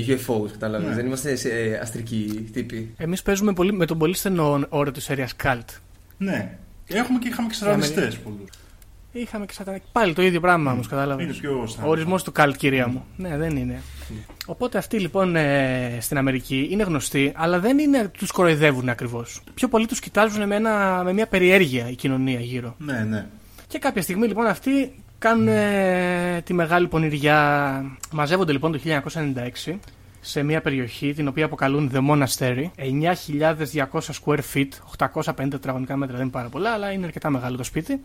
UFOs, 0.08 0.50
κατάλαβες. 0.52 0.88
Ναι. 0.88 0.94
Δεν 0.94 1.06
είμαστε 1.06 1.36
σε, 1.36 1.48
ε, 1.48 1.78
αστρικοί 1.78 2.48
τύποι. 2.52 2.94
Εμείς 2.98 3.22
παίζουμε 3.22 3.52
πολύ, 3.52 3.72
με 3.72 3.86
τον 3.86 3.98
πολύ 3.98 4.14
στενό 4.14 4.66
όρο 4.68 4.90
τη 4.90 5.06
αίρια 5.08 5.28
Cult. 5.42 5.64
Ναι. 6.18 6.56
Έχουμε 6.86 7.18
και 7.18 7.28
είχαμε 7.28 7.48
και 7.48 7.54
σατανιστέ 7.54 8.12
πολλούς. 8.24 8.50
Είχαμε 9.12 9.46
και 9.46 9.52
σατανικ... 9.52 9.82
Πάλι 9.92 10.12
το 10.14 10.22
ίδιο 10.22 10.40
πράγμα 10.40 10.72
όμως, 10.72 10.88
κατάλαβες. 10.88 11.24
Είναι 11.24 11.34
πιο 11.34 11.60
Ο 11.62 11.66
στάνταρ. 11.66 11.90
ορισμός 11.90 12.22
του 12.22 12.32
Cult, 12.36 12.52
κυρία 12.56 12.88
μου. 12.88 13.04
Ναι, 13.16 13.36
δεν 13.36 13.56
είναι. 13.56 13.82
Οπότε 14.46 14.78
αυτοί 14.78 14.98
λοιπόν 14.98 15.36
ε, 15.36 15.98
στην 16.00 16.16
Αμερική 16.18 16.68
είναι 16.70 16.82
γνωστοί, 16.82 17.32
αλλά 17.36 17.58
δεν 17.60 17.78
είναι 17.78 18.08
τους 18.18 18.30
κοροϊδεύουν 18.30 18.88
ακριβώς. 18.88 19.40
Πιο 19.54 19.68
πολύ 19.68 19.86
τους 19.86 20.00
κοιτάζουν 20.00 20.46
με, 20.46 20.54
ένα, 20.56 21.02
με 21.04 21.12
μια 21.12 21.26
περιέργεια 21.26 21.88
η 21.90 21.94
κοινωνία 21.94 22.40
γύρω. 22.40 22.74
Ναι, 22.78 23.06
ναι. 23.08 23.26
Και 23.66 23.78
κάποια 23.78 24.02
στιγμή 24.02 24.26
λοιπόν 24.26 24.46
αυτοί 24.46 24.92
κάνουν 25.18 25.48
ε, 25.48 26.40
τη 26.44 26.52
μεγάλη 26.54 26.88
πονηριά. 26.88 27.82
Μαζεύονται 28.12 28.52
λοιπόν 28.52 28.72
το 28.72 28.80
1996 29.66 29.74
σε 30.20 30.42
μια 30.42 30.60
περιοχή 30.60 31.14
την 31.14 31.28
οποία 31.28 31.44
αποκαλούν 31.44 31.90
The 31.94 32.00
Monastery. 32.10 32.64
9.200 32.76 33.84
square 34.24 34.40
feet, 34.54 34.68
850 35.24 35.34
τετραγωνικά 35.50 35.96
μέτρα 35.96 36.14
δεν 36.16 36.22
είναι 36.24 36.32
πάρα 36.32 36.48
πολλά, 36.48 36.70
αλλά 36.70 36.92
είναι 36.92 37.06
αρκετά 37.06 37.30
μεγάλο 37.30 37.56
το 37.56 37.64
σπίτι. 37.64 38.00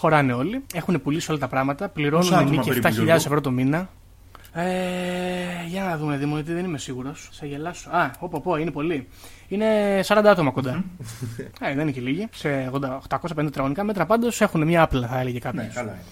Χωράνε 0.00 0.32
όλοι. 0.32 0.64
Έχουν 0.74 1.02
πουλήσει 1.02 1.30
όλα 1.30 1.40
τα 1.40 1.48
πράγματα. 1.48 1.78
Πόσα 1.84 1.92
Πληρώνουν 1.92 2.34
άτομα 2.34 2.50
νίκη 2.50 2.68
περίπου, 2.68 2.88
7.000 2.88 2.92
Γιώργο; 2.92 3.12
ευρώ 3.12 3.40
το 3.40 3.50
μήνα. 3.50 3.88
Ε, 4.52 4.64
για 5.68 5.82
να 5.84 5.96
δούμε, 5.96 6.16
Δήμο, 6.16 6.34
γιατί 6.34 6.52
δεν 6.52 6.64
είμαι 6.64 6.78
σίγουρος. 6.78 7.28
Σε 7.32 7.46
γελάσω. 7.46 7.90
Α, 7.90 8.10
πω, 8.28 8.40
πω, 8.42 8.56
είναι 8.56 8.70
πολύ. 8.70 9.08
Είναι 9.48 9.66
40 10.06 10.22
άτομα 10.26 10.50
κοντά. 10.50 10.84
ε, 11.60 11.74
δεν 11.74 11.78
είναι 11.80 11.90
και 11.90 12.00
λίγοι. 12.00 12.28
Σε 12.34 12.70
80, 12.72 12.98
850 13.08 13.34
τετραγωνικά 13.34 13.84
μέτρα 13.84 14.06
πάντως 14.06 14.40
έχουν 14.40 14.62
μια 14.66 14.82
άπλα, 14.82 15.06
θα 15.06 15.18
έλεγε 15.20 15.38
κάποιος. 15.38 15.64
Ναι, 15.66 15.72
καλά 15.72 15.90
είναι. 15.92 16.02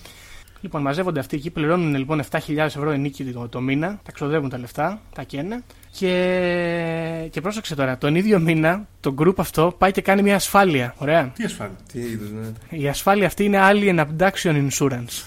Λοιπόν, 0.61 0.83
μαζεύονται 0.83 1.21
αυτοί 1.21 1.37
εκεί, 1.37 1.51
πληρώνουν 1.51 1.94
λοιπόν 1.97 2.23
7.000 2.31 2.57
ευρώ 2.57 2.92
η 2.92 2.99
νίκη 2.99 3.25
το, 3.25 3.49
το 3.49 3.61
μήνα, 3.61 4.01
τα 4.05 4.12
ξοδεύουν 4.12 4.49
τα 4.49 4.59
λεφτά, 4.59 5.01
τα 5.14 5.23
καίνε. 5.23 5.62
Και, 5.90 7.29
και 7.31 7.40
πρόσεξε 7.40 7.75
τώρα, 7.75 7.99
τον 7.99 8.14
ίδιο 8.14 8.38
μήνα 8.38 8.87
το 9.01 9.14
group 9.18 9.35
αυτό 9.37 9.75
πάει 9.79 9.90
και 9.92 10.01
κάνει 10.01 10.23
μια 10.23 10.35
ασφάλεια. 10.35 10.94
Ωραία. 10.99 11.33
Τι 11.35 11.44
ασφάλεια. 11.44 11.77
Τι 11.92 11.99
είδους, 12.01 12.31
ναι. 12.31 12.79
Η 12.79 12.88
ασφάλεια 12.88 13.27
αυτή 13.27 13.44
είναι 13.44 13.59
Alien 13.62 14.05
Abduction 14.07 14.68
Insurance. 14.68 15.23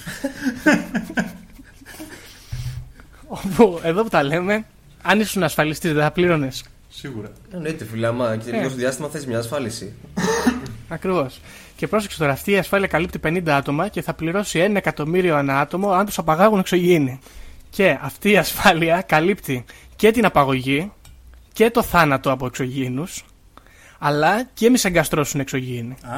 Όπου 3.28 3.80
εδώ 3.84 4.04
που 4.04 4.10
τα 4.10 4.24
λέμε, 4.24 4.65
αν 5.02 5.20
ήσουν 5.20 5.44
ασφαλιστής, 5.44 5.94
δεν 5.94 6.02
θα 6.04 6.12
πλήρωνες. 6.12 6.63
Σίγουρα. 6.89 7.32
Εννοείται, 7.54 7.86
φίλε, 7.86 8.08
άμα 8.08 8.36
και 8.38 8.50
Ε. 8.50 8.56
λίγο 8.56 8.70
στο 8.70 8.78
διάστημα 8.78 9.08
θες 9.08 9.26
μια 9.26 9.38
ασφάλιση. 9.38 9.94
Ακριβώς. 10.88 11.39
Και 11.82 11.88
πρόσεξε 11.88 12.17
τώρα, 12.17 12.32
αυτή 12.32 12.52
η 12.52 12.58
ασφάλεια 12.58 12.88
καλύπτει 12.88 13.20
50 13.24 13.41
άτομα 13.50 13.88
και 13.88 14.02
θα 14.02 14.13
πληρώσει 14.13 14.67
1 14.72 14.76
εκατομμύριο 14.76 15.36
ανά 15.36 15.60
άτομο 15.60 15.91
αν 15.91 16.06
τους 16.06 16.17
απαγάγουν 16.17 16.60
εξωγήινοι. 16.60 17.20
Και 17.70 17.98
αυτή 18.02 18.32
η 18.32 18.38
ασφάλεια 18.38 19.02
καλύπτει 19.02 19.65
και 19.96 20.12
την 20.12 20.26
απαγωγή 20.26 20.91
και 21.54 21.70
το 21.70 21.84
θάνατο 21.84 22.32
από 22.32 22.46
εξωγήινους, 22.46 23.26
αλλά 24.00 24.44
και 24.54 24.70
μη 24.70 24.78
σε 24.78 24.88
εγκαστρώσουν 24.88 25.39
εξωγήινοι. 25.39 25.91
Α, 25.91 26.17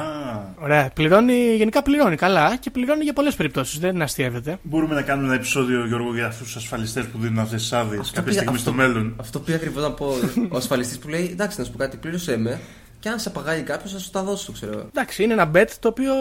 Ωραία. 0.62 0.90
Πληρώνει, 0.94 1.54
γενικά 1.56 1.82
πληρώνει 1.82 2.16
καλά 2.16 2.56
και 2.56 2.70
πληρώνει 2.70 3.04
για 3.04 3.12
πολλές 3.12 3.34
περιπτώσεις. 3.34 3.78
Δεν 3.78 4.02
αστείευεται. 4.02 4.58
μπορούμε 4.62 4.94
να 4.94 5.02
κάνουμε 5.02 5.26
ένα 5.26 5.34
επεισόδιο, 5.36 5.86
Γιώργο, 5.86 6.14
για 6.14 6.26
αυτούς 6.26 6.46
τους 6.46 6.56
ασφαλιστές 6.56 7.04
που 7.06 7.18
δίνουν 7.18 7.38
αυτές 7.38 7.60
τις 7.62 7.72
άδειες 7.72 8.00
Αυτό 8.00 8.14
κάποια 8.14 8.22
πήγα- 8.22 8.40
στιγμή 8.40 8.56
αυτό- 8.56 8.70
στο 8.70 8.72
μέλλον. 8.80 9.14
Αυτό 9.20 9.38
πήγα 9.40 9.56
ακριβώς 9.56 9.82
να 9.82 9.90
πω. 9.90 10.06
Ο 10.48 10.56
ασφαλιστής 10.56 10.98
που 10.98 11.08
λέει: 11.08 11.28
Εντάξει, 11.32 11.58
να 11.58 11.64
σου 11.64 11.70
πω 11.72 11.78
κάτι, 11.78 11.96
πλήρωσέ 11.96 12.36
με. 12.36 12.60
Και 13.04 13.10
αν 13.10 13.18
σε 13.18 13.28
απαγάγει 13.28 13.62
κάποιος, 13.62 13.92
θα 13.92 13.98
σου 13.98 14.10
τα 14.10 14.22
δώσω, 14.22 14.52
ξέρω 14.52 14.72
εγώ. 14.72 14.86
Εντάξει, 14.88 15.22
είναι 15.22 15.32
ένα 15.32 15.50
bet 15.54 15.66
το 15.80 15.88
οποίο 15.88 16.14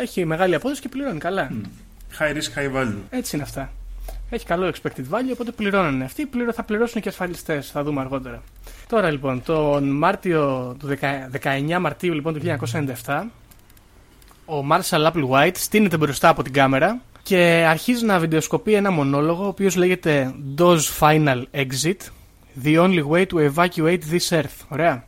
έχει 0.00 0.24
μεγάλη 0.24 0.54
απόδοση 0.54 0.80
και 0.80 0.88
πληρώνει 0.88 1.18
καλά. 1.18 1.50
High 2.18 2.32
risk, 2.36 2.58
high 2.58 2.76
value. 2.82 2.94
Έτσι 3.10 3.36
είναι 3.36 3.44
αυτά. 3.44 3.72
Έχει 4.30 4.44
καλό 4.46 4.72
expected 4.74 5.00
value, 5.10 5.30
οπότε 5.32 5.50
πληρώνουν. 5.50 6.02
Αυτοί 6.02 6.26
πληρω- 6.26 6.52
θα 6.52 6.62
πληρώσουν 6.62 7.00
και 7.00 7.08
ασφαλιστές. 7.08 7.70
Θα 7.70 7.82
δούμε 7.82 8.00
αργότερα. 8.00 8.42
Τώρα 8.88 9.10
λοιπόν, 9.10 9.42
τον 9.42 9.84
Μάρτιο 9.90 10.76
του 10.78 10.86
10 10.86 11.28
19 11.42 11.78
Μαρτίου 11.80 12.12
λοιπόν 12.14 12.32
του 12.34 12.40
1997, 13.04 13.22
ο 14.46 14.64
Marshall 14.70 15.12
Applewhite 15.12 15.50
στείνεται 15.56 15.96
μπροστά 15.96 16.28
από 16.28 16.42
την 16.42 16.52
κάμερα 16.52 17.00
και 17.22 17.64
αρχίζει 17.68 18.04
να 18.04 18.18
βιντεοσκοπεί 18.18 18.74
ένα 18.74 18.90
μονόλογο 18.90 19.44
ο 19.44 19.48
οποίος 19.48 19.76
λέγεται 19.76 20.34
Does 20.58 20.80
Final 21.00 21.42
Exit 21.52 21.96
The 22.64 22.76
Only 22.82 23.04
Way 23.10 23.26
to 23.26 23.52
Evacuate 23.54 23.98
This 24.10 24.28
Earth. 24.38 24.58
Ωραία. 24.68 25.05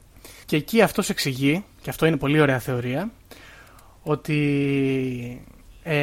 Και 0.49 0.57
εκεί 0.57 0.83
αυτός 0.83 1.11
εξηγεί, 1.11 1.65
και 1.83 1.91
αυτό 1.91 2.07
είναι 2.07 2.17
πολύ 2.17 2.41
ωραία 2.41 2.59
θεωρία, 2.59 3.11
ότι 4.03 5.43
ε, 5.83 5.97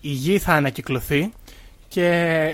η 0.00 0.08
γη 0.08 0.38
θα 0.38 0.52
ανακυκλωθεί 0.52 1.32
και 1.88 2.06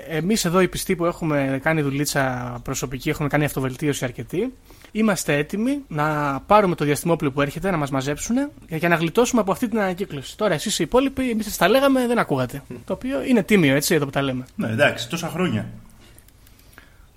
εμείς 0.08 0.44
εδώ 0.44 0.60
οι 0.60 0.68
πιστοί 0.68 0.96
που 0.96 1.04
έχουμε 1.04 1.60
κάνει 1.62 1.82
δουλίτσα 1.82 2.54
προσωπική, 2.62 3.08
έχουμε 3.08 3.28
κάνει 3.28 3.44
αυτοβελτίωση 3.44 4.04
αρκετή, 4.04 4.52
είμαστε 4.92 5.36
έτοιμοι 5.36 5.82
να 5.88 6.40
πάρουμε 6.46 6.74
το 6.74 6.84
διαστημόπλαιο 6.84 7.32
που 7.32 7.40
έρχεται, 7.40 7.70
να 7.70 7.76
μας 7.76 7.90
μαζέψουν 7.90 8.36
για 8.68 8.88
να 8.88 8.94
γλιτώσουμε 8.94 9.40
από 9.40 9.52
αυτή 9.52 9.68
την 9.68 9.78
ανακύκλωση. 9.78 10.36
Τώρα 10.36 10.54
εσείς 10.54 10.78
οι 10.78 10.82
υπόλοιποι, 10.82 11.30
εμείς 11.30 11.44
σας 11.44 11.56
τα 11.56 11.68
λέγαμε, 11.68 12.06
δεν 12.06 12.18
ακούγατε. 12.18 12.62
Το 12.84 12.92
οποίο 12.92 13.24
είναι 13.24 13.42
τίμιο, 13.42 13.74
έτσι, 13.74 13.94
εδώ 13.94 14.04
που 14.04 14.10
τα 14.10 14.22
λέμε. 14.22 14.44
Ναι, 14.56 14.68
εντάξει, 14.68 15.08
τόσα 15.08 15.28
χρόνια. 15.28 15.66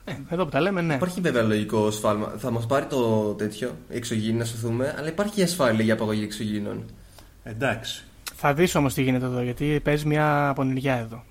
Ε, 0.10 0.16
εδώ 0.30 0.44
που 0.44 0.50
τα 0.50 0.60
λέμε, 0.62 0.82
ναι. 0.82 0.94
Υπάρχει 0.94 1.22
βέβαια 1.22 1.44
λογικό 1.44 1.92
σφάλμα. 1.92 2.34
Θα 2.38 2.52
μας 2.52 2.66
πάρει 2.66 2.86
το 2.86 3.34
τέτοιο, 3.34 3.76
η 3.90 3.96
εξωγήινη 3.96 4.38
να 4.38 4.46
σωθούμε, 4.46 4.96
αλλά 4.98 5.08
υπάρχει 5.08 5.44
ασφάλεια 5.44 5.84
για 5.84 5.94
απαγωγή 5.94 6.24
εξωγήινων. 6.24 6.84
Εντάξει. 7.44 8.04
Θα 8.36 8.54
δεις 8.54 8.76
όμως 8.76 8.94
τι 8.94 9.02
γίνεται 9.02 9.26
εδώ, 9.26 9.42
γιατί 9.42 9.80
παίζει 9.84 10.06
μια 10.06 10.50
απονηριά 10.50 10.96
εδώ. 10.96 11.24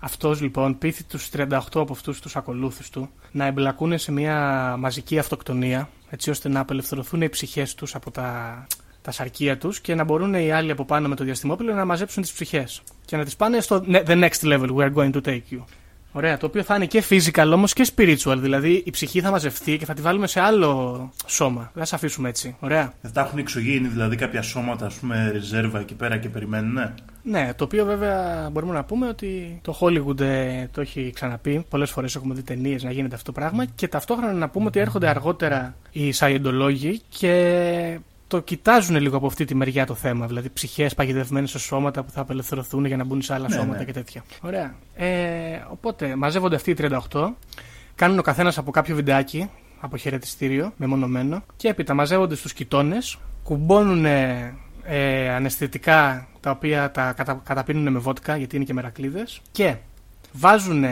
Αυτός 0.00 0.40
λοιπόν 0.40 0.78
πείθει 0.78 1.04
τους 1.04 1.28
38 1.36 1.48
από 1.74 1.92
αυτούς 1.92 2.20
τους 2.20 2.36
ακολούθους 2.36 2.90
του 2.90 3.10
να 3.32 3.46
εμπλακούν 3.46 3.98
σε 3.98 4.12
μια 4.12 4.36
μαζική 4.78 5.18
αυτοκτονία, 5.18 5.88
έτσι 6.10 6.30
ώστε 6.30 6.48
να 6.48 6.60
απελευθερωθούν 6.60 7.22
οι 7.22 7.28
ψυχές 7.28 7.74
τους 7.74 7.94
από 7.94 8.10
τα, 8.10 8.66
τα 9.02 9.10
σαρκία 9.10 9.58
τους 9.58 9.80
και 9.80 9.94
να 9.94 10.04
μπορούν 10.04 10.34
οι 10.34 10.50
άλλοι 10.52 10.70
από 10.70 10.84
πάνω 10.84 11.08
με 11.08 11.14
το 11.14 11.24
διαστημόπλαιο 11.24 11.74
να 11.74 11.84
μαζέψουν 11.84 12.22
τις 12.22 12.32
ψυχές 12.32 12.82
και 13.04 13.16
να 13.16 13.24
τις 13.24 13.36
πάνε 13.36 13.60
στο 13.60 13.84
ne- 13.88 14.04
the 14.04 14.28
next 14.28 14.42
level 14.42 14.68
we 14.76 14.90
are 14.90 14.94
going 14.94 15.12
to 15.12 15.20
take 15.20 15.42
you. 15.50 15.64
Ωραία, 16.12 16.36
το 16.36 16.46
οποίο 16.46 16.62
θα 16.62 16.74
είναι 16.74 16.86
και 16.86 17.04
physical 17.08 17.50
όμως 17.52 17.72
και 17.72 17.86
spiritual. 17.96 18.36
Δηλαδή 18.38 18.82
η 18.86 18.90
ψυχή 18.90 19.20
θα 19.20 19.30
μαζευτεί 19.30 19.76
και 19.76 19.84
θα 19.84 19.94
τη 19.94 20.02
βάλουμε 20.02 20.26
σε 20.26 20.40
άλλο 20.40 21.12
σώμα. 21.26 21.60
Δεν 21.60 21.82
θα 21.82 21.84
σε 21.84 21.94
αφήσουμε 21.94 22.28
έτσι. 22.28 22.56
Ωραία. 22.60 22.92
Δεν 23.00 23.12
τα 23.12 23.20
έχουν 23.20 23.38
εξωγήινοι, 23.38 23.88
δηλαδή 23.88 24.16
κάποια 24.16 24.42
σώματα, 24.42 24.86
ας 24.86 24.94
πούμε, 24.94 25.30
ρεζέρβα 25.32 25.80
εκεί 25.80 25.94
πέρα 25.94 26.16
και 26.16 26.28
περιμένουν. 26.28 26.72
Ναι. 26.72 26.92
Ναι, 27.22 27.50
το 27.56 27.64
οποίο 27.64 27.84
βέβαια 27.84 28.48
μπορούμε 28.52 28.72
να 28.72 28.84
πούμε 28.84 29.08
ότι 29.08 29.60
το 29.62 29.78
Hollywood 29.80 30.20
ε, 30.20 30.66
το 30.72 30.80
έχει 30.80 31.10
ξαναπεί. 31.14 31.64
Πολλές 31.68 31.90
φορές 31.90 32.14
έχουμε 32.14 32.34
δει 32.34 32.42
ταινίες 32.42 32.82
να 32.82 32.90
γίνεται 32.90 33.14
αυτό 33.14 33.32
το 33.32 33.40
πράγμα. 33.40 33.64
Και 33.64 33.88
ταυτόχρονα 33.88 34.32
να 34.32 34.48
πούμε 34.48 34.66
ότι 34.66 34.80
έρχονται 34.80 35.08
αργότερα 35.08 35.74
οι 35.90 36.12
Σαϊεντολόγοι 36.12 37.00
και 37.08 37.98
το 38.30 38.40
κοιτάζουν 38.40 38.96
λίγο 38.96 39.16
από 39.16 39.26
αυτή 39.26 39.44
τη 39.44 39.54
μεριά 39.54 39.86
το 39.86 39.94
θέμα. 39.94 40.26
Δηλαδή 40.26 40.50
ψυχές 40.50 40.94
παγιδευμένες 40.94 41.50
σε 41.50 41.58
σώματα 41.58 42.02
που 42.02 42.10
θα 42.10 42.20
απελευθερωθούν 42.20 42.84
για 42.84 42.96
να 42.96 43.04
μπουν 43.04 43.22
σε 43.22 43.34
άλλα 43.34 43.48
Ναι, 43.48 43.54
σώματα 43.54 43.78
ναι. 43.78 43.84
και 43.84 43.92
τέτοια. 43.92 44.24
Ωραία. 44.40 44.74
Ε, 44.94 45.08
οπότε 45.70 46.16
μαζεύονται 46.16 46.54
αυτοί 46.54 46.70
οι 46.70 46.76
38, 47.10 47.32
κάνουν 47.94 48.18
ο 48.18 48.22
καθένας 48.22 48.58
από 48.58 48.70
κάποιο 48.70 48.94
βιντεάκι 48.94 49.50
από 49.80 49.96
χαιρετιστήριο, 49.96 50.72
μεμονωμένο, 50.76 51.42
και 51.56 51.68
έπειτα 51.68 51.94
μαζεύονται 51.94 52.34
στους 52.34 52.52
κοιτώνες, 52.52 53.18
κουμπώνουν 53.42 54.04
ε, 54.04 55.28
αναισθητικά 55.34 56.28
τα 56.40 56.50
οποία 56.50 56.90
τα 56.90 57.12
κατα, 57.12 57.40
καταπίνουν 57.44 57.92
με 57.92 57.98
βότκα 57.98 58.36
γιατί 58.36 58.56
είναι 58.56 58.64
και 58.64 58.74
μερακλείδες 58.74 59.40
και 59.50 59.76
βάζουν, 60.32 60.84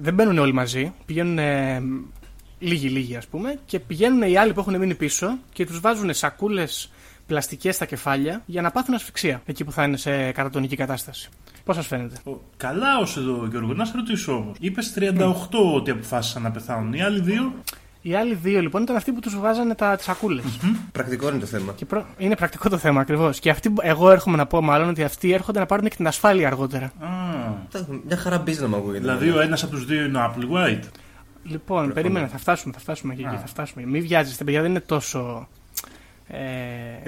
δεν 0.00 0.14
μπαίνουν 0.14 0.38
όλοι 0.38 0.52
μαζί, 0.52 0.92
πηγαίνουν 1.06 1.38
λίγοι 2.58 2.88
λίγοι 2.88 3.16
ας 3.16 3.26
πούμε 3.26 3.58
και 3.66 3.78
πηγαίνουν 3.80 4.22
οι 4.22 4.36
άλλοι 4.36 4.52
που 4.52 4.60
έχουν 4.60 4.78
μείνει 4.78 4.94
πίσω 4.94 5.38
και 5.52 5.66
τους 5.66 5.80
βάζουν 5.80 6.14
σακούλες 6.14 6.90
πλαστικές 7.26 7.74
στα 7.74 7.84
κεφάλια 7.84 8.42
για 8.46 8.62
να 8.62 8.70
πάθουν 8.70 8.94
ασφυξία 8.94 9.42
εκεί 9.46 9.64
που 9.64 9.72
θα 9.72 9.82
είναι 9.84 9.96
σε 9.96 10.30
κατατονική 10.32 10.76
κατάσταση. 10.76 11.28
Πώς 11.64 11.76
σας 11.76 11.86
φαίνεται; 11.86 12.16
Ο- 12.24 12.40
Καλά 12.56 12.98
ως 12.98 13.16
εδώ, 13.16 13.46
Γιώργο. 13.50 13.72
Να 13.74 13.84
σε 13.84 13.92
ρωτήσω 13.96 14.32
όμως. 14.32 14.56
Είπες 14.60 14.92
38 14.96 15.74
ότι 15.74 15.90
αποφάσισαν 15.90 16.42
να 16.42 16.50
πεθάνουν. 16.50 16.92
Οι 16.92 17.02
άλλοι 17.02 17.20
δύο; 17.20 17.52
Οι 18.02 18.14
άλλοι 18.14 18.34
δύο 18.34 18.60
λοιπόν 18.60 18.82
ήταν 18.82 18.96
αυτοί 18.96 19.12
που 19.12 19.20
τους 19.20 19.38
βάζανε 19.38 19.74
τα 19.74 19.96
τις 19.96 20.04
σακούλες. 20.04 20.44
Πρακτικό 20.92 21.28
είναι 21.28 21.38
το 21.38 21.46
θέμα. 21.46 21.72
Και 21.76 21.84
προ... 21.84 22.06
είναι 22.18 22.36
πρακτικό 22.36 22.68
το 22.68 22.78
θέμα 22.78 23.00
ακριβώς. 23.00 23.38
Και 23.40 23.50
αυτοί, 23.50 23.72
εγώ 23.82 24.10
έρχομαι 24.10 24.36
να 24.36 24.46
πω 24.46 24.60
μάλλον 24.62 24.88
ότι 24.88 25.02
αυτοί 25.04 25.32
έρχονται 25.32 25.58
να 25.58 25.66
πάρουν 25.66 25.88
και 25.88 25.96
την 25.96 26.06
ασφάλεια 26.06 26.46
αργότερα. 26.46 26.84
Α, 26.86 26.90
Τα- 27.70 27.86
Μια 28.06 28.16
χαρά 28.16 28.42
business 28.46 28.66
μου 28.68 28.76
ακούγεται. 28.76 28.98
δηλαδή 28.98 29.30
ο 29.30 29.40
ένας 29.40 29.62
από 29.62 29.72
τους 29.72 29.84
δύο 29.86 30.04
είναι 30.04 30.18
ο 30.18 30.32
Applewhite. 30.34 30.82
Λοιπόν, 31.48 31.92
περίμενε, 31.92 32.26
θα 32.26 32.38
φτάσουμε, 32.38 32.72
θα 32.72 32.80
φτάσουμε 32.80 33.14
και 33.14 33.22
εκεί. 33.26 33.34
Α. 33.34 33.38
Θα 33.38 33.46
φτάσουμε. 33.46 33.86
Μην 33.86 34.02
βιάζεστε, 34.02 34.44
παιδιά, 34.44 34.60
δεν 34.60 34.70
είναι 34.70 34.80
τόσο. 34.80 35.48
Ε, 36.28 36.38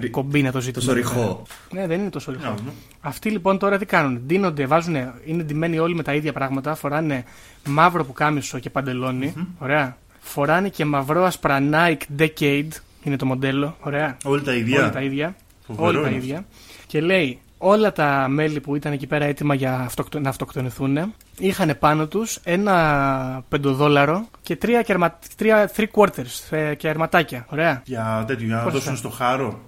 Ρι- 0.01 0.11
κομπίνα 0.11 0.53
το 0.53 0.61
ζήτημα. 0.61 0.85
Τόσο 0.85 0.97
ρηχό. 0.97 1.43
Ναι, 1.73 1.87
δεν 1.87 2.01
είναι 2.01 2.11
τόσο 2.11 2.31
ρηχό. 2.33 2.45
Να 2.45 2.55
δούμε. 2.55 2.71
Αυτοί 3.01 3.31
λοιπόν 3.31 3.59
τώρα 3.59 3.79
τι 3.79 3.87
κάνουν. 3.87 4.21
Ντύνονται, 4.27 4.67
βάζουν, 4.67 4.95
είναι 5.25 5.43
ντυμένοι 5.43 5.79
όλοι 5.79 5.95
με 5.95 6.03
τα 6.03 6.15
ίδια 6.15 6.33
πράγματα. 6.33 6.75
Φοράνε 6.75 7.25
μαύρο 7.67 8.05
πουκάμισο 8.05 8.59
και 8.59 8.71
παντελονι 8.71 9.35
Ωραία. 9.59 9.97
Φοράνε 10.21 10.69
και 10.69 10.85
μαυρό 10.85 11.25
ασπρα 11.25 11.59
Nike 11.73 12.19
Decade. 12.19 12.69
Είναι 13.03 13.17
το 13.17 13.27
μοντέλο. 13.27 13.77
Ωραία. 13.81 14.17
Όλοι 14.25 14.43
τα 14.43 14.55
ίδια. 14.55 14.79
Όλα 14.79 14.91
τα 14.91 15.01
ίδια. 15.03 15.37
Φοβερό 15.67 15.87
Όλοι 15.87 16.03
τα 16.03 16.09
είναι 16.09 16.17
ίδια. 16.17 16.45
Και 16.87 17.01
λέει, 17.01 17.39
όλα 17.59 17.93
τα 17.93 18.27
μέλη 18.29 18.61
που 18.61 18.77
ήταν 18.77 18.93
εκεί 18.93 19.07
πέρα 19.07 19.25
έτοιμα 19.25 19.55
για 19.55 19.75
αυτοκτο- 19.79 20.21
να 20.21 20.29
αυτοκτονηθούν 20.29 21.15
είχαν 21.39 21.77
πάνω 21.79 22.07
τους 22.07 22.39
ένα 22.45 23.45
πεντοδόλαρο 23.49 24.29
και 24.43 24.57
τρία, 24.57 24.83
κερμα... 24.83 25.19
τρία 25.37 25.71
three 25.77 25.87
quarters 25.95 26.51
ε, 26.57 26.75
και 26.75 26.89
αρματάκια. 26.89 27.47
Ωραία. 27.51 27.83
Για 27.85 28.25
τέτοιο, 28.27 28.47
για 28.47 28.57
να 28.57 28.63
Πώς 28.63 28.73
δώσουν 28.73 28.91
θα- 28.93 28.97
στο 28.97 29.09
χάρο. 29.09 29.61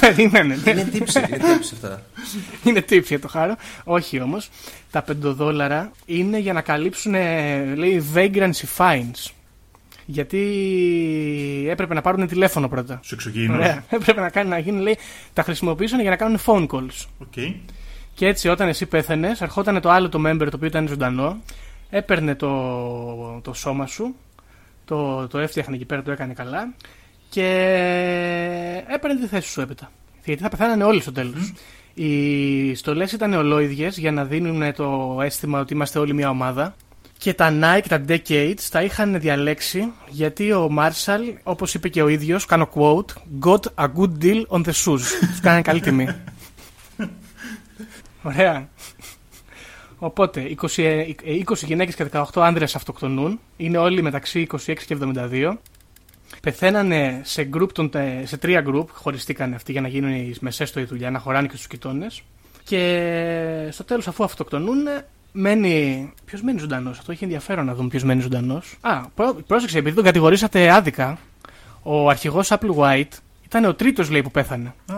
Περίμενε. 0.00 0.58
ναι. 0.64 0.70
Είναι 0.70 0.84
tips, 0.84 1.18
είναι 1.18 1.38
tips 1.54 1.74
αυτά. 1.74 2.02
είναι 2.64 2.84
tips 2.90 3.04
για 3.04 3.20
το 3.20 3.28
χάρο. 3.28 3.56
Όχι 3.84 4.20
όμως. 4.20 4.50
Τα 4.90 5.02
πεντοδόλαρα 5.02 5.90
είναι 6.06 6.38
για 6.38 6.52
να 6.52 6.60
καλύψουν, 6.60 7.14
ε, 7.14 7.64
λέει, 7.74 8.04
vagrancy 8.14 8.64
fines. 8.76 9.30
Γιατί 10.10 11.66
έπρεπε 11.68 11.94
να 11.94 12.00
πάρουν 12.00 12.26
τηλέφωνο 12.26 12.68
πρώτα. 12.68 12.94
Στους 12.94 13.12
εξωγήινους. 13.12 13.56
Ωραία. 13.56 13.84
Έπρεπε 13.90 14.20
να, 14.20 14.30
κάνει, 14.30 14.48
να 14.48 14.58
γίνει, 14.58 14.80
λέει, 14.80 14.98
τα 15.32 15.42
χρησιμοποιήσαν 15.42 16.00
για 16.00 16.10
να 16.10 16.16
κάνουν 16.16 16.38
phone 16.46 16.66
calls. 16.66 17.06
OK. 17.18 17.32
Και 18.14 18.26
έτσι 18.26 18.48
όταν 18.48 18.68
εσύ 18.68 18.86
πέθανε, 18.86 19.36
ερχόταν 19.40 19.80
το 19.80 19.90
άλλο 19.90 20.08
το 20.08 20.22
member 20.26 20.46
το 20.50 20.50
οποίο 20.54 20.66
ήταν 20.66 20.88
ζωντανό, 20.88 21.42
έπαιρνε 21.90 22.34
το, 22.34 22.50
το 23.42 23.52
σώμα 23.52 23.86
σου, 23.86 24.14
το, 24.84 25.28
το 25.28 25.38
έφτιαχνε 25.38 25.74
εκεί 25.74 25.84
πέρα, 25.84 26.02
το 26.02 26.10
έκανε 26.10 26.32
καλά 26.32 26.72
και 27.28 27.46
έπαιρνε 28.88 29.20
τη 29.20 29.26
θέση 29.26 29.48
σου 29.48 29.60
έπειτα. 29.60 29.90
Γιατί 30.24 30.42
θα 30.42 30.48
πεθάνανε 30.48 30.84
όλοι 30.84 31.00
στο 31.00 31.12
τέλος. 31.12 31.52
Οι 31.94 32.74
στολές 32.74 33.12
ήταν 33.12 33.32
ολόιδιες 33.32 33.98
για 33.98 34.12
να 34.12 34.24
δίνουν 34.24 34.74
το 34.74 35.18
αίσθημα 35.22 35.60
ότι 35.60 35.74
είμαστε 35.74 35.98
όλοι 35.98 36.14
μια 36.14 36.30
ομάδα. 36.30 36.74
Και 37.20 37.34
τα 37.34 37.58
Nike, 37.62 37.84
τα 37.88 38.04
Decades, 38.08 38.60
τα 38.70 38.82
είχαν 38.82 39.20
διαλέξει 39.20 39.92
γιατί 40.08 40.52
ο 40.52 40.70
Marshall, 40.78 41.34
όπως 41.42 41.74
είπε 41.74 41.88
και 41.88 42.02
ο 42.02 42.08
ίδιος, 42.08 42.46
κάνω 42.46 42.68
quote, 42.74 43.12
got 43.44 43.84
a 43.84 43.86
good 43.96 44.22
deal 44.24 44.42
on 44.48 44.64
the 44.64 44.72
shoes. 44.84 45.00
Τους 45.30 45.40
κάνανε 45.40 45.62
καλή 45.62 45.80
τιμή. 45.80 46.08
Ωραία. 48.22 48.68
Οπότε, 49.98 50.56
20, 50.60 50.82
ε, 50.82 51.06
20 51.46 51.56
γυναίκες 51.56 51.94
και 51.94 52.06
18 52.12 52.22
άνδρες 52.34 52.74
αυτοκτονούν. 52.74 53.40
Είναι 53.56 53.78
όλοι 53.78 54.02
μεταξύ 54.02 54.46
26 54.52 54.56
και 54.86 54.96
72. 55.00 55.52
Πεθαίνανε 56.42 57.20
σε, 57.24 57.48
group 57.54 57.72
των, 57.72 57.90
τε- 57.90 58.26
σε 58.26 58.36
τρία 58.36 58.64
group, 58.66 58.86
χωριστήκαν 58.92 59.54
αυτοί 59.54 59.72
για 59.72 59.80
να 59.80 59.88
γίνουν 59.88 60.12
οι 60.14 60.34
μεσές 60.40 60.68
στο 60.68 60.80
η 60.80 60.84
δουλειά, 60.84 61.10
να 61.10 61.18
χωράνε 61.18 61.46
και 61.46 61.54
στους 61.54 61.66
κοιτώνες. 61.66 62.22
Και 62.64 63.68
στο 63.70 63.84
τέλος 63.84 64.08
αφού 64.08 64.24
αυτοκτονούν, 64.24 64.78
μένει. 65.32 66.12
Ποιος 66.24 66.42
μένει 66.42 66.58
ζωντανός, 66.58 66.98
αυτό 66.98 67.12
έχει 67.12 67.24
ενδιαφέρον 67.24 67.64
να 67.64 67.74
δούμε 67.74 67.88
ποιος 67.88 68.04
μένει 68.04 68.20
ζωντανός. 68.20 68.76
Α, 68.80 69.00
πρό- 69.14 69.42
πρόσεξε, 69.46 69.78
επειδή 69.78 69.94
τον 69.96 70.04
κατηγορήσατε 70.04 70.70
άδικα, 70.70 71.18
ο 71.82 72.08
αρχηγός 72.08 72.48
Apple 72.52 72.74
White 72.76 73.08
ήταν 73.44 73.64
ο 73.64 73.74
τρίτος 73.74 74.10
λέει 74.10 74.22
που 74.22 74.30
πέθανε. 74.30 74.74
Α, 74.86 74.94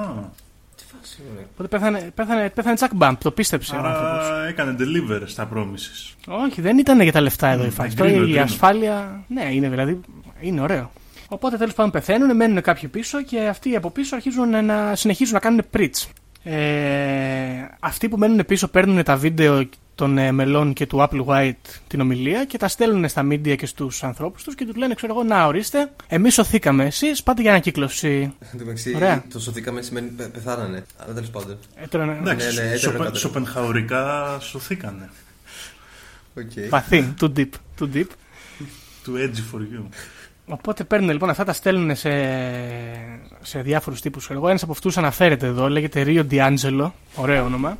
Τι 0.76 0.82
φάση 0.96 1.22
είναι; 1.32 1.46
Οπότε 1.52 1.68
πέθανε, 1.68 2.10
πέθανε, 2.14 2.50
πέθανε 2.50 2.76
Jack 2.80 2.98
Bump, 2.98 3.14
το 3.22 3.30
πίστεψε 3.30 3.74
ο 3.74 3.78
άνθρωπος. 3.78 4.26
άρα 4.30 4.44
έκανε 4.46 4.76
deliver 4.78 5.22
στα 5.24 5.48
promises. 5.54 6.14
Όχι, 6.26 6.60
δεν 6.60 6.78
ήταν 6.78 7.00
για 7.00 7.12
τα 7.12 7.20
λεφτά 7.20 7.48
εδώ 7.48 7.62
η 7.62 7.66
Μμ, 7.66 7.70
φάση. 7.70 7.88
εγκρίνω, 7.92 8.08
Τώρα 8.12 8.20
η 8.20 8.24
εγκρίνω. 8.28 8.42
ασφάλεια. 8.44 9.24
Ναι, 9.28 9.48
είναι 9.54 9.68
δηλαδή. 9.68 10.00
Είναι 10.40 10.60
ωραίο. 10.60 10.90
Οπότε 11.28 11.56
τέλος 11.56 11.74
πάντων 11.74 11.90
πεθαίνουν, 11.92 12.36
μένουν 12.36 12.60
κάποιοι 12.62 12.88
πίσω 12.88 13.22
και 13.22 13.40
αυτοί 13.40 13.76
από 13.76 13.90
πίσω 13.90 14.14
αρχίζουν 14.14 14.64
να 14.64 14.94
συνεχίζουν 14.96 15.34
να 15.34 15.40
κάνουν 15.40 15.62
πριτς. 15.70 16.08
Ε, 16.44 17.68
αυτοί 17.80 18.08
που 18.08 18.16
μένουν 18.18 18.44
πίσω 18.46 18.68
παίρνουν 18.68 19.02
τα 19.02 19.16
βίντεο 19.16 19.68
των 19.94 20.18
ε, 20.18 20.32
μελών 20.32 20.72
και 20.72 20.86
του 20.86 20.98
Apple 21.10 21.24
White 21.24 21.52
την 21.86 22.00
ομιλία 22.00 22.44
και 22.44 22.58
τα 22.58 22.68
στέλνουν 22.68 23.08
στα 23.08 23.22
media 23.30 23.56
και 23.56 23.66
στους 23.66 24.04
ανθρώπους 24.04 24.42
τους 24.42 24.54
και 24.54 24.64
τους 24.66 24.76
λένε 24.76 24.94
ξέρω 24.94 25.12
εγώ 25.12 25.22
να 25.22 25.46
ορίστε 25.46 25.90
εμείς 26.08 26.34
σωθήκαμε 26.34 26.84
εσείς 26.84 27.22
πάτε 27.22 27.42
για 27.42 27.50
ανακύκλωση 27.50 28.08
Εν 28.40 28.58
τω 28.58 28.64
μεταξύ, 28.64 28.92
Ωραία. 28.94 29.24
το 29.32 29.40
σωθήκαμε 29.40 29.82
σημαίνει 29.82 30.08
πε- 30.08 30.28
πεθάνανε. 30.28 30.84
Αλλά 30.96 31.14
τέλος 31.14 31.30
πάντων. 31.30 31.58
ε, 31.82 31.86
τώρα, 31.86 32.04
ναι, 32.06 32.12
Εντάξει, 32.18 32.54
ναι, 32.54 32.68
έτσι 32.70 32.78
σοπε- 32.82 32.98
έπρεπε. 33.00 33.18
σοπενχαουρικά 33.18 34.38
σωθήκανε. 34.40 35.10
Οκ. 36.38 36.68
βαθύ, 36.68 37.14
too 37.20 37.32
deep, 37.36 37.48
too 37.80 37.88
deep 37.94 38.06
Too 39.06 39.14
edgy 39.16 39.42
for 39.52 39.58
you. 39.60 39.82
Οπότε 40.46 40.84
παίρνουν 40.84 41.10
λοιπόν 41.10 41.30
αυτά, 41.30 41.44
τα 41.44 41.52
στέλνουν 41.52 41.96
σε, 41.96 42.10
σε 43.42 43.60
διάφορους 43.60 44.00
τύπους. 44.00 44.30
Εγώ 44.30 44.48
ένας 44.48 44.62
από 44.62 44.72
αυτούς 44.72 44.98
αναφέρεται 44.98 45.46
εδώ, 45.46 45.68
λέγεται 45.68 46.04
Rio 46.06 46.24
D'Angelo, 46.30 46.90
ωραίο 47.14 47.44
όνομα. 47.44 47.76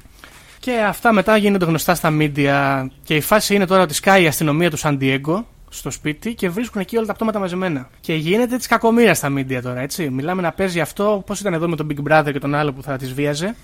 Και 0.58 0.84
αυτά 0.88 1.12
μετά 1.12 1.36
γίνονται 1.36 1.64
γνωστά 1.64 1.94
στα 1.94 2.12
media. 2.18 2.86
Και 3.04 3.16
η 3.16 3.20
φάση 3.20 3.54
είναι 3.54 3.66
τώρα 3.66 3.82
ότι 3.82 3.94
σκάει 3.94 4.22
η 4.22 4.26
αστυνομία 4.26 4.70
του 4.70 4.76
San 4.76 4.98
Diego 5.00 5.42
στο 5.68 5.90
σπίτι 5.90 6.34
και 6.34 6.48
βρίσκουν 6.48 6.80
εκεί 6.80 6.96
όλα 6.96 7.06
τα 7.06 7.14
πτώματα 7.14 7.38
μαζεμένα. 7.38 7.88
Και 8.00 8.14
γίνεται 8.14 8.56
της 8.56 8.66
κακομοίρας 8.66 9.16
στα 9.16 9.32
media 9.36 9.60
τώρα, 9.62 9.80
έτσι. 9.80 10.10
Μιλάμε 10.10 10.42
να 10.42 10.52
παίζει 10.52 10.80
αυτό, 10.80 11.22
πώς 11.26 11.40
ήταν 11.40 11.54
εδώ 11.54 11.68
με 11.68 11.76
τον 11.76 11.86
Big 11.90 12.10
Brother 12.10 12.32
και 12.32 12.38
τον 12.38 12.54
άλλο 12.54 12.72
που 12.72 12.82
θα 12.82 12.96
τις 12.96 13.12
βίαζε. 13.12 13.56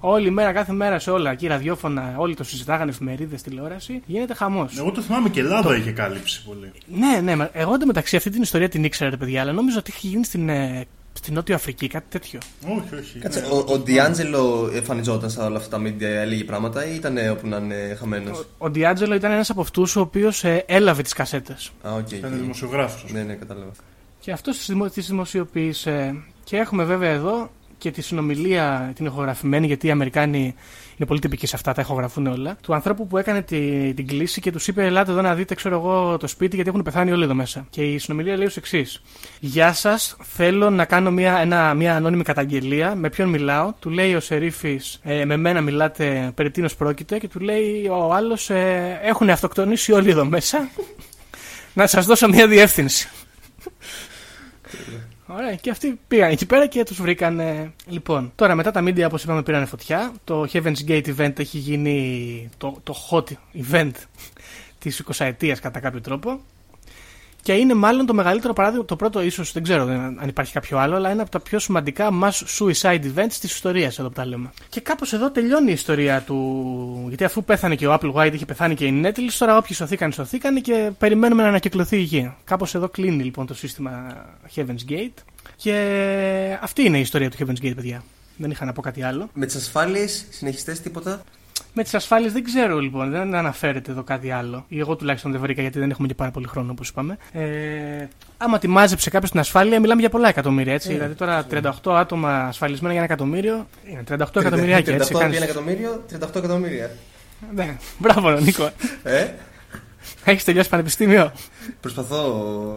Όλη 0.00 0.30
μέρα, 0.30 0.52
κάθε 0.52 0.72
μέρα 0.72 0.98
σε 0.98 1.10
όλα, 1.10 1.30
εκεί 1.30 1.46
ραδιόφωνα, 1.46 2.14
όλοι 2.16 2.34
το 2.34 2.44
συζητάγανε, 2.44 2.90
εφημερίδες, 2.90 3.42
τηλεόραση. 3.42 4.02
Γίνεται 4.06 4.34
χαμός. 4.34 4.78
Εγώ 4.78 4.90
το 4.90 5.00
θυμάμαι 5.00 5.28
και 5.28 5.40
Ελλάδα 5.40 5.76
είχε 5.76 5.90
κάλυψη 5.90 6.42
πολύ. 6.44 6.72
Ναι, 6.86 7.20
ναι, 7.20 7.36
μα 7.36 7.50
εγώ 7.52 7.74
εντωμεταξύ 7.74 8.16
αυτή 8.16 8.30
την 8.30 8.42
ιστορία 8.42 8.68
την 8.68 8.84
ήξερα, 8.84 9.10
ρε 9.10 9.16
παιδιά, 9.16 9.40
αλλά 9.40 9.52
νόμιζα 9.52 9.78
ότι 9.78 9.92
είχε 9.96 10.08
γίνει 10.08 10.24
στην, 10.24 10.48
ε, 10.48 10.86
στην 11.12 11.34
Νότιο 11.34 11.54
Αφρική, 11.54 11.88
κάτι 11.88 12.06
τέτοιο. 12.08 12.40
Όχι, 12.64 12.94
όχι. 12.94 13.18
Κάτσε, 13.18 13.40
ναι. 13.40 13.46
ο, 13.46 13.64
ο 13.68 13.78
D'Angelo 13.78 14.70
εμφανιζόταν 14.74 15.30
σε 15.30 15.40
όλα 15.40 15.56
αυτά 15.56 15.78
τα 15.78 15.82
media, 15.84 16.02
έλεγε 16.02 16.44
πράγματα 16.44 16.86
ή 16.86 16.94
ήταν 16.94 17.18
όπου 17.30 17.48
να 17.48 17.56
είναι 17.56 17.96
χαμένος; 17.98 18.46
Ο 18.58 18.70
Ντιάτζελο 18.70 19.14
ήταν 19.14 19.30
ένας 19.30 19.50
από 19.50 19.60
αυτούς 19.60 19.96
ο 19.96 20.00
οποίος 20.00 20.44
έλαβε 20.66 21.02
τις 21.02 21.12
κασέτες. 21.12 21.70
Α, 21.82 21.92
οκ. 21.92 22.10
Ήταν 22.10 22.32
οκ. 22.32 22.38
δημοσιογράφος. 22.38 23.12
Ναι, 23.12 23.22
ναι, 23.22 23.34
κατάλαβα. 23.34 23.70
Και 24.20 24.32
αυτός 24.32 24.56
τις 24.92 25.06
δημοσιοποίησε. 25.06 26.22
Και 26.44 26.56
έχουμε 26.56 26.84
βέβαια 26.84 27.10
εδώ 27.10 27.50
και 27.78 27.90
τη 27.90 28.02
συνομιλία 28.02 28.92
την 28.94 29.06
ηχογραφημένη, 29.06 29.66
γιατί 29.66 29.86
οι 29.86 29.90
Αμερικάνοι 29.90 30.54
είναι 30.96 31.08
πολύ 31.08 31.20
τυπικοί 31.20 31.46
σε 31.46 31.56
αυτά, 31.56 31.72
τα 31.72 31.80
ηχογραφούν 31.80 32.26
όλα. 32.26 32.56
Του 32.62 32.74
ανθρώπου 32.74 33.06
που 33.06 33.18
έκανε 33.18 33.42
τη, 33.42 33.92
την 33.94 34.06
κλίση 34.06 34.40
και 34.40 34.52
τους 34.52 34.66
είπε: 34.68 34.84
Ελάτε 34.84 35.10
εδώ 35.10 35.22
να 35.22 35.34
δείτε, 35.34 35.54
ξέρω 35.54 35.76
εγώ, 35.76 36.16
το 36.16 36.26
σπίτι, 36.26 36.54
γιατί 36.54 36.70
έχουν 36.70 36.82
πεθάνει 36.82 37.12
όλοι 37.12 37.24
εδώ 37.24 37.34
μέσα. 37.34 37.66
Και 37.70 37.82
η 37.82 37.98
συνομιλία 37.98 38.36
λέει 38.36 38.46
ως 38.46 38.56
εξής: 38.56 39.02
Γεια 39.40 39.72
σας, 39.72 40.16
θέλω 40.22 40.70
να 40.70 40.84
κάνω 40.84 41.10
μια, 41.10 41.38
ένα, 41.38 41.74
μια 41.74 41.96
ανώνυμη 41.96 42.22
καταγγελία. 42.22 42.94
Με 42.94 43.10
ποιον 43.10 43.28
μιλάω; 43.28 43.72
Του 43.78 43.90
λέει 43.90 44.14
ο 44.14 44.20
Σερίφης: 44.20 45.00
ε, 45.02 45.24
Με 45.24 45.36
μένα 45.36 45.60
μιλάτε, 45.60 46.32
περί 46.34 46.50
τίνος 46.50 46.76
πρόκειται. 46.76 47.18
Και 47.18 47.28
του 47.28 47.40
λέει 47.40 47.88
ο 47.88 48.12
άλλος: 48.12 48.50
ε, 48.50 49.00
Έχουν 49.02 49.30
αυτοκτονήσει 49.30 49.92
όλοι 49.92 50.10
εδώ 50.10 50.24
μέσα. 50.24 50.68
να 51.74 51.86
σας 51.86 52.06
δώσω 52.06 52.28
μια 52.28 52.46
διεύθυνση. 52.46 53.08
Ωραία, 55.26 55.54
και 55.54 55.70
αυτοί 55.70 55.98
πήγαν 56.08 56.30
εκεί 56.30 56.46
πέρα 56.46 56.66
και 56.66 56.82
τους 56.82 57.00
βρήκαν. 57.00 57.40
ε, 57.40 57.72
Λοιπόν, 57.86 58.32
τώρα 58.34 58.54
μετά 58.54 58.70
τα 58.70 58.82
media, 58.84 59.04
όπως 59.06 59.22
είπαμε, 59.22 59.42
πήραν 59.42 59.66
φωτιά. 59.66 60.12
Το 60.24 60.46
Heaven's 60.52 60.88
Gate 60.88 61.16
event 61.16 61.38
έχει 61.38 61.58
γίνει 61.58 62.48
το, 62.58 62.80
το 62.82 62.94
hot 63.10 63.24
event 63.72 63.90
της 64.78 65.04
20 65.12 65.24
ετία 65.24 65.54
κατά 65.56 65.80
κάποιο 65.80 66.00
τρόπο. 66.00 66.40
Και 67.46 67.52
είναι 67.52 67.74
μάλλον 67.74 68.06
το 68.06 68.14
μεγαλύτερο 68.14 68.52
παράδειγμα, 68.52 68.84
το 68.84 68.96
πρώτο 68.96 69.22
ίσως, 69.22 69.52
δεν 69.52 69.62
ξέρω 69.62 69.82
αν 70.18 70.28
υπάρχει 70.28 70.52
κάποιο 70.52 70.78
άλλο, 70.78 70.96
αλλά 70.96 71.10
είναι 71.10 71.22
από 71.22 71.30
τα 71.30 71.40
πιο 71.40 71.58
σημαντικά 71.58 72.08
mass 72.22 72.58
suicide 72.58 73.00
events 73.14 73.32
της 73.40 73.52
ιστορίας 73.52 73.98
εδώ 73.98 74.08
που 74.08 74.14
τα 74.14 74.26
λέμε. 74.26 74.50
Και 74.68 74.80
κάπως 74.80 75.12
εδώ 75.12 75.30
τελειώνει 75.30 75.70
η 75.70 75.72
ιστορία 75.72 76.20
του. 76.20 77.04
Γιατί 77.08 77.24
αφού 77.24 77.44
πέθανε 77.44 77.74
και 77.74 77.86
ο 77.86 77.98
Apple 78.00 78.12
White, 78.12 78.32
είχε 78.32 78.44
πεθάνει 78.44 78.74
και 78.74 78.86
η 78.86 79.02
Netflix, 79.04 79.30
τώρα 79.38 79.56
όποιοι 79.56 79.76
σωθήκαν, 79.76 80.12
σωθήκαν 80.12 80.60
και 80.60 80.90
περιμένουμε 80.98 81.42
να 81.42 81.48
ανακυκλωθεί 81.48 81.96
η 81.96 82.02
γη. 82.02 82.34
Κάπως 82.44 82.74
εδώ 82.74 82.88
κλείνει 82.88 83.22
λοιπόν 83.22 83.46
το 83.46 83.54
σύστημα 83.54 84.24
Heaven's 84.54 84.90
Gate. 84.90 85.22
Και 85.56 86.58
αυτή 86.60 86.82
είναι 86.82 86.98
η 86.98 87.00
ιστορία 87.00 87.30
του 87.30 87.36
Heaven's 87.40 87.66
Gate, 87.66 87.74
παιδιά. 87.74 88.04
Δεν 88.36 88.50
είχα 88.50 88.64
να 88.64 88.72
πω 88.72 88.80
κάτι 88.80 89.02
άλλο. 89.02 89.28
Με 89.32 89.46
τις 89.46 89.54
ασφάλειες, 89.54 90.26
συνεχιστές 90.30 90.80
τίποτα; 90.80 91.22
Με 91.78 91.82
τις 91.82 91.94
ασφάλειες 91.94 92.32
δεν 92.32 92.44
ξέρω 92.44 92.78
λοιπόν, 92.78 93.10
δεν 93.10 93.34
αναφέρεται 93.34 93.90
εδώ 93.90 94.02
κάτι 94.02 94.30
άλλο. 94.30 94.64
Ή 94.68 94.78
εγώ 94.78 94.96
τουλάχιστον 94.96 95.32
δεν 95.32 95.40
βρήκα 95.40 95.60
γιατί 95.62 95.78
δεν 95.78 95.90
έχουμε 95.90 96.08
και 96.08 96.14
πάρα 96.14 96.30
πολύ 96.30 96.46
χρόνο 96.46 96.70
όπως 96.72 96.88
είπαμε. 96.88 97.16
Ε, 97.32 97.42
άμα 98.36 98.58
τη 98.58 98.68
μάζεψε 98.68 99.10
κάποιος 99.10 99.30
την 99.30 99.40
ασφάλεια, 99.40 99.80
μιλάμε 99.80 100.00
για 100.00 100.10
πολλά 100.10 100.28
εκατομμύρια 100.28 100.72
έτσι. 100.74 100.90
Ε, 100.90 100.92
δηλαδή 100.94 101.14
τώρα 101.14 101.46
38 101.50 101.92
άτομα 101.96 102.38
ασφαλισμένα 102.38 102.92
για 102.94 103.02
ένα 103.02 103.12
εκατομμύριο. 103.12 103.66
Είναι 103.90 104.02
38 104.08 104.36
εκατομμυριάκια 104.40 104.92
38 104.94 104.96
έτσι. 105.00 105.10
επί 105.12 105.20
κάνεις- 105.22 105.36
ένα 105.36 105.44
εκατομμύριο, 105.44 106.04
38 106.12 106.36
εκατομμύρια. 106.36 106.90
Ναι, 107.54 107.76
μπράβο 107.98 108.30
Νίκο. 108.30 108.70
Ε, 109.02 109.26
Έχεις 110.24 110.44
τελειώσει 110.44 110.68
πανεπιστήμιο; 110.68 111.32
προσπαθώ, 111.80 112.22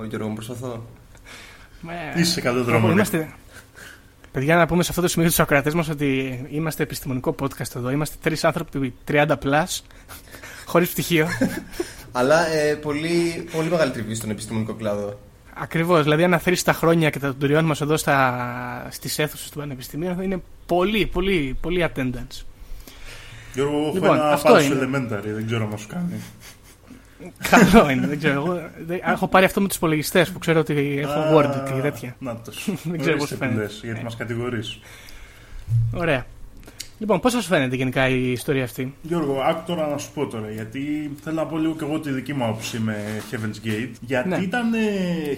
Γιώργο 0.09 0.27
μου, 0.27 0.33
προσπαθώ. 0.33 0.85
Ε, 2.15 2.19
Είσαι 2.19 2.31
σε 2.31 2.41
καλό 2.41 2.63
δρόμο. 2.63 2.91
Είμαστε... 2.91 3.29
Παιδιά, 4.31 4.55
να 4.55 4.65
πούμε 4.65 4.83
σε 4.83 4.89
αυτό 4.89 5.01
το 5.01 5.07
σημείο 5.07 5.27
στους 5.27 5.39
ακροατές 5.39 5.73
μας 5.73 5.89
ότι 5.89 6.39
είμαστε 6.49 6.83
επιστημονικό 6.83 7.35
podcast 7.41 7.75
εδώ. 7.75 7.89
Είμαστε 7.89 8.15
τρεις 8.21 8.43
άνθρωποι 8.43 8.93
30 9.11 9.25
plus, 9.43 9.79
χωρίς 10.71 10.89
πτυχίο. 10.89 11.27
Αλλά 12.11 12.47
ε, 12.47 12.73
πολύ, 12.75 13.47
πολύ 13.51 13.69
μεγάλη 13.69 13.91
τριβή 13.91 14.15
στον 14.15 14.29
επιστημονικό 14.29 14.73
κλάδο. 14.73 15.19
Ακριβώς. 15.53 16.03
Δηλαδή, 16.03 16.23
αν 16.23 16.33
αθροίσει 16.33 16.65
τα 16.65 16.73
χρόνια 16.73 17.09
και 17.09 17.19
τα 17.19 17.35
τουριών 17.35 17.65
μας 17.65 17.81
εδώ 17.81 17.97
στις 18.89 19.19
αίθουσες 19.19 19.49
του 19.49 19.57
Πανεπιστημίου, 19.57 20.15
θα 20.15 20.23
είναι 20.23 20.41
πολύ, 20.65 21.05
πολύ, 21.05 21.57
πολύ 21.61 21.89
attendance. 21.93 22.43
Γιώργο, 23.53 23.75
εγώ 23.77 23.85
έχω 23.85 23.93
Λοιπόν, 23.93 24.15
ένα 24.15 24.31
αυτό 24.31 24.49
πάω 24.51 24.59
στο 24.61 24.73
είναι. 24.73 24.85
elementary, 24.85 25.23
δεν 25.35 25.45
ξέρω 25.45 25.67
αν 25.71 25.77
σου 25.77 25.87
κάνει. 25.87 26.13
Καλό 27.49 27.89
είναι, 27.89 28.07
δεν 28.07 28.17
ξέρω. 28.17 28.33
Εγώ 28.33 28.61
δεν- 28.85 28.99
έχω 29.03 29.27
πάρει 29.27 29.45
αυτό 29.45 29.61
με 29.61 29.67
τους 29.67 29.77
υπολογιστές 29.77 30.29
που 30.31 30.39
ξέρω 30.39 30.59
ότι 30.59 30.97
έχω 31.01 31.19
Α, 31.19 31.33
Word 31.35 31.71
και 31.75 31.81
τέτοια. 31.81 32.15
Να 32.19 32.35
το. 32.35 32.51
Δεν 32.91 32.99
ξέρω 32.99 33.17
πώς 33.17 33.33
φαίνεται. 33.39 33.69
Γιατί 33.81 33.99
Ε. 33.99 34.03
μας 34.03 34.15
κατηγορείς. 34.15 34.79
Ωραία. 35.93 36.25
Λοιπόν, 36.99 37.19
πώς 37.19 37.31
σας 37.31 37.45
φαίνεται 37.45 37.75
γενικά 37.75 38.07
η 38.09 38.31
ιστορία 38.31 38.63
αυτή; 38.63 38.93
Γιώργο, 39.01 39.41
άκου 39.41 39.61
τώρα 39.67 39.87
να 39.87 39.97
σου 39.97 40.11
πω 40.13 40.27
τώρα, 40.27 40.51
γιατί 40.51 41.11
θέλω 41.23 41.35
να 41.35 41.45
πω 41.45 41.57
λίγο 41.57 41.75
και 41.75 41.83
εγώ 41.83 41.99
τη 41.99 42.11
δική 42.11 42.33
μου 42.33 42.43
άποψη 42.43 42.79
με 42.79 42.95
Heaven's 43.31 43.67
Gate. 43.67 43.89
Γιατί 44.01 44.29
Ναι. 44.29 44.37
ήταν 44.37 44.73
ε, 44.73 44.79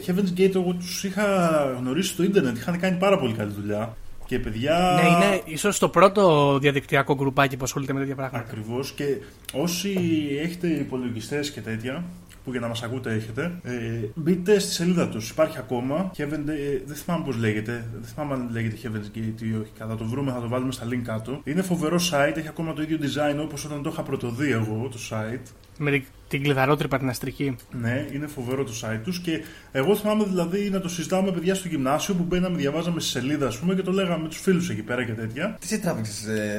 Heaven's 0.08 0.39
Gate, 0.39 0.56
εγώ 0.56 0.74
τους 0.74 1.04
είχα 1.04 1.50
γνωρίσει 1.80 2.10
στο 2.10 2.24
ίντερνετ, 2.24 2.58
είχαν 2.58 2.80
κάνει 2.80 2.98
πάρα 2.98 3.17
πολύ 3.20 3.34
καλή 3.34 3.52
δουλειά. 3.62 3.96
Και 4.32 4.39
παιδιά. 4.39 5.00
Ναι, 5.04 5.10
είναι 5.10 5.41
ίσως 5.46 5.80
το 5.80 5.89
πρώτο 5.89 6.58
διαδικτυακό 6.60 7.15
γκρουπάκι 7.15 7.58
που 7.58 7.63
ασχολείται 7.63 7.94
με 7.94 8.00
τέτοια 8.00 8.15
πράγματα. 8.15 8.46
Ακριβώς 8.46 8.91
και 8.91 9.06
όσοι 9.54 9.96
έχετε 10.41 10.67
υπολογιστές 10.67 11.52
και 11.52 11.62
τέτοια, 11.62 12.04
που 12.44 12.52
για 12.52 12.60
να 12.60 12.67
μας 12.67 12.84
ακούτε 12.84 13.13
έχετε, 13.13 13.60
ε, 13.63 13.74
μπείτε 14.15 14.60
στη 14.60 14.72
σελίδα 14.72 15.10
τους. 15.10 15.30
Υπάρχει 15.30 15.58
ακόμα. 15.58 16.12
Heaven, 16.17 16.48
ε, 16.48 16.82
δεν 16.86 16.96
θυμάμαι 16.96 17.24
πώς 17.26 17.38
λέγεται. 17.38 17.86
Δεν 17.94 18.10
θυμάμαι 18.13 18.34
αν 18.34 18.50
λέγεται 18.52 18.78
Heaven's 18.84 19.17
Gate 19.17 19.41
ή 19.41 19.54
όχι. 19.54 19.72
Θα 19.78 19.96
το 19.96 20.06
βρούμε, 20.06 20.32
θα 20.32 20.41
το 20.41 20.48
βάλουμε 20.48 20.72
στα 20.72 20.86
link 20.86 21.02
κάτω. 21.04 21.41
Είναι 21.44 21.62
φοβερό 21.62 22.00
site, 22.12 22.38
έχει 22.38 22.48
ακόμα 22.48 22.74
το 22.74 22.82
ίδιο 22.82 22.98
design 23.02 23.39
όπως 23.41 23.65
όταν 23.65 23.84
το 23.84 23.89
είχα 23.94 24.04
πρωτοδεί 24.04 24.52
εγώ 24.52 24.89
το 24.91 24.98
site. 25.10 25.52
Με 25.78 26.04
την- 26.32 26.39
την 26.39 26.44
κλειδαρότρυπα 26.44 26.98
την 26.98 27.10
αστρική. 27.10 27.56
Ναι, 27.82 28.06
είναι 28.13 28.28
φοβερό 28.28 28.63
το 28.63 28.72
site 28.82 29.00
τους 29.04 29.20
και 29.20 29.41
εγώ 29.72 29.96
θυμάμαι 29.96 30.24
δηλαδή 30.24 30.70
να 30.70 30.80
το 30.80 30.89
συζητάμε 30.89 31.24
με 31.26 31.32
παιδιά 31.32 31.56
στο 31.56 31.67
γυμνάσιο 31.67 32.13
που 32.13 32.24
μπαίναμε, 32.24 32.58
διαβάζαμε 32.58 33.00
στη 33.00 33.10
σελίδα 33.10 33.48
ας 33.48 33.58
πούμε 33.58 33.76
και 33.76 33.82
το 33.82 33.91
λέγαμε 33.91 34.22
με 34.22 34.28
τους 34.28 34.38
φίλους 34.41 34.70
εκεί 34.70 34.82
πέρα 34.82 35.04
και 35.06 35.12
τέτοια. 35.12 35.58
Τι 35.60 35.67
σε 35.67 35.78
τράβηξε 35.78 36.12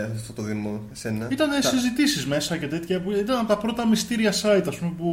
ε, 0.09 0.13
αυτό 0.17 0.33
το, 0.33 0.43
Δήμο, 0.43 0.81
εσένα; 0.93 1.29
Ήταν 1.31 1.49
Τα- 1.51 1.63
συζητήσεις 1.63 2.27
μέσα 2.27 2.57
και 2.57 2.67
τέτοια 2.67 3.01
που 3.01 3.11
ήταν 3.11 3.39
από 3.39 3.49
τα 3.49 3.57
πρώτα 3.59 3.87
μυστήρια 3.89 4.33
site 4.33 4.65
ας 4.69 4.77
πούμε, 4.77 4.93
που, 4.99 5.13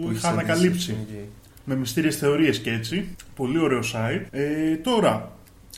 που 0.00 0.06
είχα 0.10 0.10
είχες 0.12 0.24
ανακαλύψει. 0.24 0.92
δει. 0.92 1.16
Οκ. 1.18 1.28
Με 1.64 1.76
μυστήριες 1.76 2.16
θεωρίες 2.16 2.58
και 2.58 2.70
έτσι. 2.72 3.08
Πολύ 3.36 3.58
ωραίο 3.58 3.80
site. 3.94 4.26
Ε, 4.30 4.76
τώρα, 4.76 5.32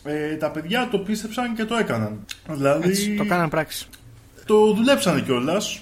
ε, 0.05 0.35
τα 0.35 0.51
παιδιά 0.51 0.89
το 0.91 0.99
πίστεψαν 0.99 1.55
και 1.55 1.65
το 1.65 1.75
έκαναν. 1.75 2.25
Δηλαδή, 2.51 2.89
Έτσι, 2.89 3.15
το 3.15 3.25
κάναν 3.27 3.49
πράξη. 3.49 3.87
το 4.47 4.73
δουλέψανε 4.73 5.21
κιόλας. 5.21 5.81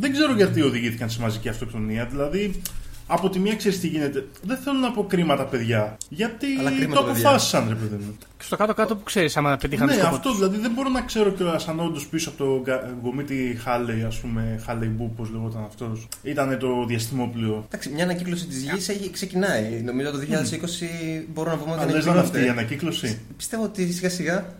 Δεν 0.00 0.12
ξέρω 0.12 0.34
γιατί 0.34 0.62
οδηγήθηκαν 0.62 1.10
σε 1.10 1.20
μαζική 1.20 1.48
αυτοκτονία. 1.48 2.06
Δηλαδή, 2.10 2.60
από 3.06 3.30
τη 3.30 3.38
μία 3.38 3.56
ξέρεις 3.56 3.80
τι 3.80 3.86
γίνεται. 3.88 4.26
Δεν 4.42 4.56
θέλω 4.56 4.78
να 4.78 4.90
πω 4.92 5.04
κρίματα, 5.04 5.44
παιδιά. 5.44 5.96
Γιατί 6.08 6.46
Αλλά 6.58 6.70
κρίματα, 6.70 7.00
το 7.00 7.06
παιδιά. 7.06 7.20
αποφάσισαν, 7.28 7.68
ρε 7.68 7.74
παιδί 7.74 7.94
μου. 8.04 8.16
Και 8.38 8.44
στο 8.44 8.56
κάτω-κάτω 8.56 8.96
που 8.96 9.02
ξέρεις, 9.02 9.36
άμα 9.36 9.56
πετύχαν 9.56 9.86
Ναι, 9.86 9.92
το 9.92 9.98
σκοπό 9.98 10.14
αυτό 10.16 10.28
τους. 10.28 10.38
δηλαδή 10.38 10.58
δεν 10.58 10.70
μπορώ 10.74 10.88
να 10.88 11.00
ξέρω 11.00 11.30
κιόλας 11.30 11.68
αν 11.68 11.80
όντως 11.80 12.06
πίσω 12.06 12.28
από 12.28 12.38
το 12.44 12.62
γκα- 12.64 12.94
γκομίτι 13.02 13.58
Χάλεϊ, 13.64 14.02
ας 14.02 14.16
πούμε, 14.18 14.62
Χάλεϊ 14.66 14.88
Μπού, 14.96 15.12
πώς 15.16 15.30
λεγόταν 15.30 15.64
αυτός. 15.64 16.08
Ήταν 16.22 16.58
το 16.58 16.84
διαστημόπλιο. 16.88 17.64
Εντάξει, 17.66 17.90
μια 17.90 18.04
ανακύκλωση 18.04 18.46
της 18.46 18.62
γης 18.62 19.10
ξεκινάει. 19.10 19.82
Νομίζω 19.84 20.10
το 20.10 20.18
2020 20.18 21.26
μπορούμε 21.32 21.54
να 21.54 21.60
πούμε 21.60 21.74
ότι 21.74 21.82
Αλλά 21.82 21.90
είναι 21.92 22.00
δεν 22.00 22.12
είναι 22.12 22.20
αυτή 22.20 22.36
η 22.36 22.40
γινόταν. 22.40 22.58
ανακύκλωση. 22.58 23.18
Πιστεύω 23.36 23.62
ότι 23.62 23.92
σιγά 23.92 24.54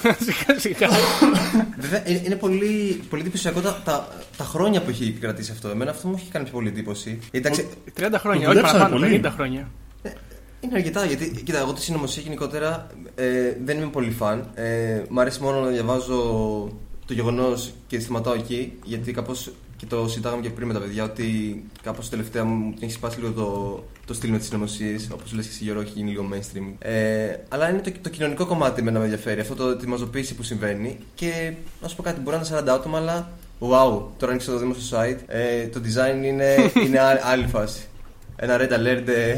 σιγά. 0.00 0.16
σιγά 0.18 0.58
σιγά. 0.58 0.88
Βέβαια 1.78 2.02
είναι 2.06 2.22
είναι 2.24 2.36
πολύ, 2.36 3.02
πολύ 3.10 3.22
εντυπωσιακό 3.22 3.60
τα, 3.60 3.80
τα, 3.84 4.08
τα 4.36 4.44
χρόνια 4.44 4.82
που 4.82 4.90
έχει 4.90 5.04
επικρατήσει 5.04 5.50
αυτό. 5.52 5.68
Εμένα 5.68 5.90
αυτό 5.90 6.08
μου 6.08 6.14
έχει 6.18 6.30
κάνει 6.30 6.44
πιο 6.44 6.54
πολύ 6.54 6.68
εντύπωση. 6.68 7.18
Εντάξει, 7.30 7.68
30 8.00 8.12
χρόνια, 8.16 8.44
Το 8.44 8.50
όχι 8.50 8.56
δουλέψανε 8.56 8.78
παραπάνω, 8.78 9.00
πολύ. 9.00 9.20
50 9.24 9.30
χρόνια. 9.34 9.68
Είναι 10.60 10.74
αρκετά 10.74 11.04
γιατί, 11.04 11.42
κοίτα, 11.44 11.58
εγώ 11.58 11.72
τη 11.72 11.80
συνωμοσία 11.80 12.22
γενικότερα 12.22 12.86
ε, 13.14 13.56
δεν 13.64 13.76
είμαι 13.76 13.86
πολύ 13.86 14.10
φαν. 14.10 14.50
Ε, 14.54 15.02
μ' 15.08 15.20
αρέσει 15.20 15.42
μόνο 15.42 15.60
να 15.60 15.66
διαβάζω 15.66 16.16
το 17.06 17.12
γεγονός 17.12 17.72
και 17.86 18.00
σταματάω 18.00 18.34
εκεί, 18.34 18.72
γιατί 18.84 19.12
κάπως 19.12 19.52
και 19.76 19.86
το 19.86 20.08
συζητάγαμε 20.08 20.42
και 20.42 20.50
πριν 20.50 20.66
με 20.66 20.72
τα 20.74 20.80
παιδιά, 20.80 21.04
ότι 21.04 21.62
κάπως 21.82 22.08
τελευταία 22.08 22.44
μου 22.44 22.70
την 22.72 22.82
έχει 22.82 22.92
σπάσει 22.92 23.20
λίγο 23.20 23.32
το, 23.32 23.84
το 24.06 24.14
στυλ 24.14 24.30
με 24.30 24.38
τις 24.38 24.46
συνωμοσίες. 24.46 25.08
Όπως 25.12 25.32
λες 25.32 25.44
και 25.44 25.50
εσύ, 25.52 25.64
Γιώργο, 25.64 25.82
έχει 25.82 25.92
γίνει 25.94 26.10
λίγο 26.10 26.28
mainstream. 26.32 26.72
Ε, 26.78 27.36
αλλά 27.48 27.70
είναι 27.70 27.78
το, 27.80 27.92
το 28.02 28.08
κοινωνικό 28.08 28.46
κομμάτι 28.46 28.82
με 28.82 28.90
να 28.90 28.98
με 28.98 29.04
ενδιαφέρει, 29.04 29.40
αυτό 29.40 29.54
το, 29.54 29.76
τη 29.76 29.86
μαζοποίηση 29.86 30.34
που 30.34 30.42
συμβαίνει. 30.42 30.98
Και 31.14 31.52
να 31.82 31.88
σου 31.88 31.96
πω 31.96 32.02
κάτι, 32.02 32.20
μπορεί 32.20 32.36
να 32.36 32.42
είναι 32.56 32.60
40 32.60 32.68
άτομα, 32.68 32.98
αλλά 32.98 33.30
wow, 33.60 34.02
τώρα 34.18 34.30
ανοίξα 34.32 34.52
το 34.52 34.58
δήμο 34.58 34.74
στο 34.74 34.98
site. 34.98 35.18
Ε, 35.26 35.66
το 35.66 35.80
design 35.84 36.24
είναι, 36.24 36.54
είναι 36.86 36.98
α- 37.00 37.20
άλλη 37.24 37.46
φάση. 37.46 37.82
Ένα 38.36 38.56
red 38.60 38.70
alert. 38.72 39.08
ε, 39.08 39.36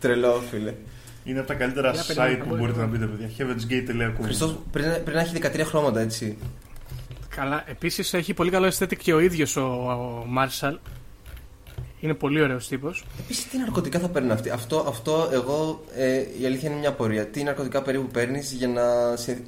Τρελό, 0.00 0.42
φίλε. 0.50 0.74
Είναι 1.24 1.38
από 1.38 1.48
τα 1.48 1.54
καλύτερα 1.54 1.90
Για 1.90 2.04
περιμένω, 2.06 2.32
site 2.34 2.38
που 2.42 2.46
μπορεί 2.48 2.60
μπορείτε 2.60 2.78
να- 2.78 2.84
να 2.86 2.90
μπείτε, 2.90 3.06
παιδιά. 3.06 3.28
Heavensgate.com. 3.38 4.22
Χριστός, 4.24 4.58
πριν, 4.70 4.86
πριν 5.04 5.16
να 5.16 5.20
έχει 5.22 5.34
13 5.42 5.60
χρώματα, 5.64 6.00
έτσι. 6.00 6.36
Καλά, 7.36 7.64
επίσης 7.66 8.14
έχει 8.14 8.34
πολύ 8.34 8.50
καλό 8.50 8.66
aesthetic 8.66 8.96
και 8.96 9.12
ο 9.12 9.20
ίδιος 9.20 9.56
ο, 9.56 9.62
ο 9.62 10.26
Marshall. 10.38 10.76
Είναι 12.00 12.14
πολύ 12.14 12.40
ωραίος 12.40 12.68
τύπος. 12.68 13.04
Επίσης, 13.18 13.48
τι 13.48 13.58
ναρκωτικά 13.58 13.98
θα 13.98 14.08
παίρνει 14.08 14.30
αυτή; 14.30 14.50
Αυτό, 14.50 14.84
αυτό 14.88 15.28
εγώ, 15.32 15.84
ε, 15.96 16.24
η 16.40 16.46
αλήθεια 16.46 16.70
είναι 16.70 16.78
μια 16.78 16.88
απορία. 16.88 17.26
Τι 17.26 17.42
ναρκωτικά 17.42 17.82
περίπου 17.82 18.06
παίρνεις 18.06 18.52
για 18.52 18.68
να. 18.68 19.16
Σε... 19.16 19.42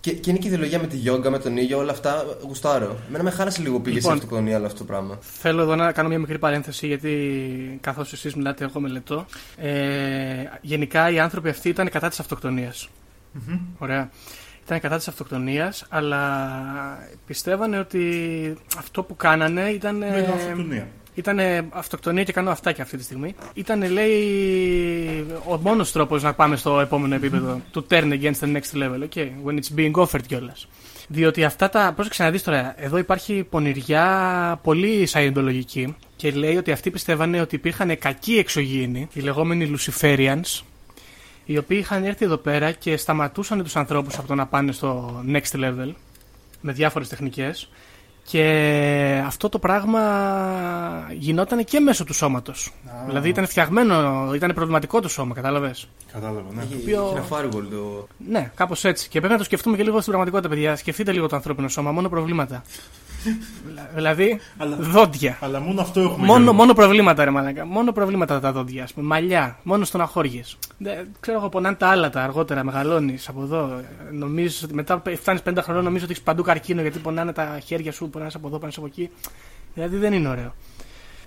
Και, 0.00 0.12
και 0.12 0.30
είναι 0.30 0.38
και 0.38 0.46
η 0.46 0.50
ιδεολογία 0.50 0.78
με 0.78 0.86
τη 0.86 0.96
γιόγκα, 0.96 1.30
με 1.30 1.38
τον 1.38 1.56
ήλιο, 1.56 1.78
όλα 1.78 1.92
αυτά 1.92 2.24
γουστάρω. 2.46 2.98
Εμένα 3.08 3.24
με 3.24 3.30
χάλασε 3.30 3.62
λίγο 3.62 3.80
πήγε 3.80 3.96
Λοιπόν. 3.96 4.10
σε 4.10 4.16
αυτοκτονία 4.18 4.56
όλο 4.56 4.66
αυτό 4.66 4.78
το 4.78 4.84
πράγμα. 4.84 5.18
Θέλω 5.20 5.62
εδώ 5.62 5.76
να 5.76 5.92
κάνω 5.92 6.08
μια 6.08 6.18
μικρή 6.18 6.38
παρένθεση 6.38 6.86
γιατί 6.86 7.78
καθώς 7.80 8.12
εσείς 8.12 8.34
μιλάτε, 8.34 8.64
εγώ 8.64 8.80
μελετώ. 8.80 9.26
Ε, 9.56 10.44
γενικά 10.60 11.10
οι 11.10 11.18
άνθρωποι 11.18 11.48
αυτοί 11.48 11.68
ήταν 11.68 11.90
κατά 11.90 12.08
της 12.08 12.20
αυτοκτονίας. 12.20 12.88
Ωραία. 13.78 14.10
Ήταν 14.68 14.80
κατά 14.80 14.98
τη 14.98 15.04
αυτοκτονίας, 15.08 15.84
αλλά 15.88 16.30
πιστεύανε 17.26 17.78
ότι 17.78 18.02
αυτό 18.78 19.02
που 19.02 19.16
κάνανε 19.16 19.68
ήταν. 19.68 19.96
Με 19.96 20.22
την 20.22 20.32
αυτοκτονία. 20.32 20.88
Ήταν 21.14 21.38
αυτοκτονία 21.70 22.22
και 22.24 22.32
κάνω 22.32 22.50
αυτά 22.50 22.72
και 22.72 22.82
αυτή 22.82 22.96
τη 22.96 23.02
στιγμή. 23.02 23.34
Ήταν, 23.54 23.90
λέει, 23.90 25.26
ο 25.48 25.56
μόνος 25.56 25.92
τρόπος 25.92 26.22
να 26.22 26.34
πάμε 26.34 26.56
στο 26.56 26.80
επόμενο 26.80 27.14
επίπεδο 27.14 27.60
του 27.70 27.86
turn 27.90 28.12
against 28.12 28.40
the 28.40 28.56
next 28.56 28.82
level. 28.82 29.08
Okay, 29.14 29.28
when 29.44 29.58
it's 29.58 29.78
being 29.78 29.92
offered 29.92 30.26
κιόλας. 30.26 30.68
Διότι 31.08 31.44
αυτά 31.44 31.68
τα. 31.68 31.92
Πρόσεξε 31.94 32.22
να 32.22 32.30
δεις 32.30 32.42
τώρα, 32.42 32.74
εδώ 32.76 32.98
υπάρχει 32.98 33.46
πονηριά 33.50 34.60
πολύ 34.62 35.06
σαϊντολογική 35.06 35.96
και 36.16 36.30
λέει 36.30 36.56
ότι 36.56 36.72
αυτοί 36.72 36.90
πιστεύανε 36.90 37.40
ότι 37.40 37.54
υπήρχαν 37.54 37.98
κακοί 37.98 38.34
εξωγήινοι, 38.38 39.08
οι 39.12 39.20
λεγόμενοι 39.20 39.76
Luciferians, 39.78 40.60
οι 41.50 41.58
οποίοι 41.58 41.78
είχαν 41.80 42.04
έρθει 42.04 42.24
εδώ 42.24 42.36
πέρα 42.36 42.72
και 42.72 42.96
σταματούσαν 42.96 43.62
τους 43.62 43.76
ανθρώπους 43.76 44.18
από 44.18 44.26
το 44.26 44.34
να 44.34 44.46
πάνε 44.46 44.72
στο 44.72 45.22
next 45.32 45.56
level 45.64 45.92
με 46.60 46.72
διάφορες 46.72 47.08
τεχνικές 47.08 47.70
και 48.24 49.22
αυτό 49.26 49.48
το 49.48 49.58
πράγμα 49.58 50.00
γινόταν 51.12 51.64
και 51.64 51.80
μέσω 51.80 52.04
του 52.04 52.14
σώματος. 52.14 52.72
Δηλαδή 53.06 53.28
ήταν 53.28 53.46
φτιαγμένο, 53.46 54.30
ήταν 54.34 54.52
προβληματικό 54.54 55.00
το 55.00 55.08
σώμα, 55.08 55.34
κατάλαβες; 55.34 55.88
Κατάλαβα, 56.12 56.42
ναι. 56.54 56.62
Έχει, 56.62 56.74
οποίο- 56.74 57.04
έχει 57.04 57.16
ένα 57.16 57.26
firewall 57.30 57.64
το. 57.70 58.06
Ναι, 58.28 58.50
κάπως 58.54 58.84
έτσι. 58.84 59.08
Και 59.08 59.18
πρέπει 59.18 59.32
να 59.32 59.38
το 59.38 59.44
σκεφτούμε 59.44 59.76
και 59.76 59.82
λίγο 59.82 59.96
στην 59.96 60.06
πραγματικότητα, 60.06 60.48
παιδιά. 60.54 60.76
Σκεφτείτε 60.76 61.12
λίγο 61.12 61.26
το 61.28 61.36
ανθρώπινο 61.36 61.68
σώμα, 61.68 61.92
μόνο 61.92 62.08
προβλήματα. 62.08 62.62
Δηλα- 63.66 63.90
δηλαδή, 63.94 64.40
Αλλά- 64.56 64.76
δόντια. 64.80 65.38
Αλλά 65.40 65.60
μόνο 65.60 65.80
αυτό 65.80 66.00
έχουμε. 66.00 66.26
Μόνο, 66.26 66.38
Γιώργο. 66.38 66.52
μόνο 66.52 66.72
προβλήματα, 66.72 67.24
ρε 67.24 67.30
μαλάκα. 67.30 67.66
Μόνο 67.66 67.92
προβλήματα 67.92 68.40
τα 68.40 68.52
δόντια, 68.52 68.82
ας 68.82 68.92
πούμε. 68.92 69.06
Μαλλιά, 69.06 69.58
μόνο 69.62 69.84
στεναχώριες. 69.84 70.56
Ξέρω 71.20 71.38
εγώ, 71.38 71.48
πονάνε 71.48 71.76
τα 71.76 71.88
άλατα 71.88 72.22
αργότερα, 72.22 72.64
μεγαλώνεις 72.64 73.28
από 73.28 73.42
εδώ. 73.42 73.80
Νομίζεις, 74.12 74.62
ότι 74.62 74.74
μετά 74.74 75.02
φτάνεις 75.16 75.42
50 75.42 75.62
χρονών, 75.62 75.84
νομίζω 75.84 76.04
ότι 76.04 76.12
έχεις 76.12 76.24
παντού 76.24 76.42
καρκίνο 76.42 76.80
γιατί 76.82 76.98
πονάνε 76.98 77.32
τα 77.32 77.58
χέρια 77.64 77.92
σου, 77.92 78.08
πονάνε 78.08 78.30
από 78.34 78.46
εδώ, 78.48 78.56
πονάνε 78.56 78.72
από 78.76 78.86
εκεί. 78.86 79.10
Δηλαδή 79.74 79.96
δεν 79.96 80.12
είναι 80.12 80.28
ωραίο. 80.28 80.54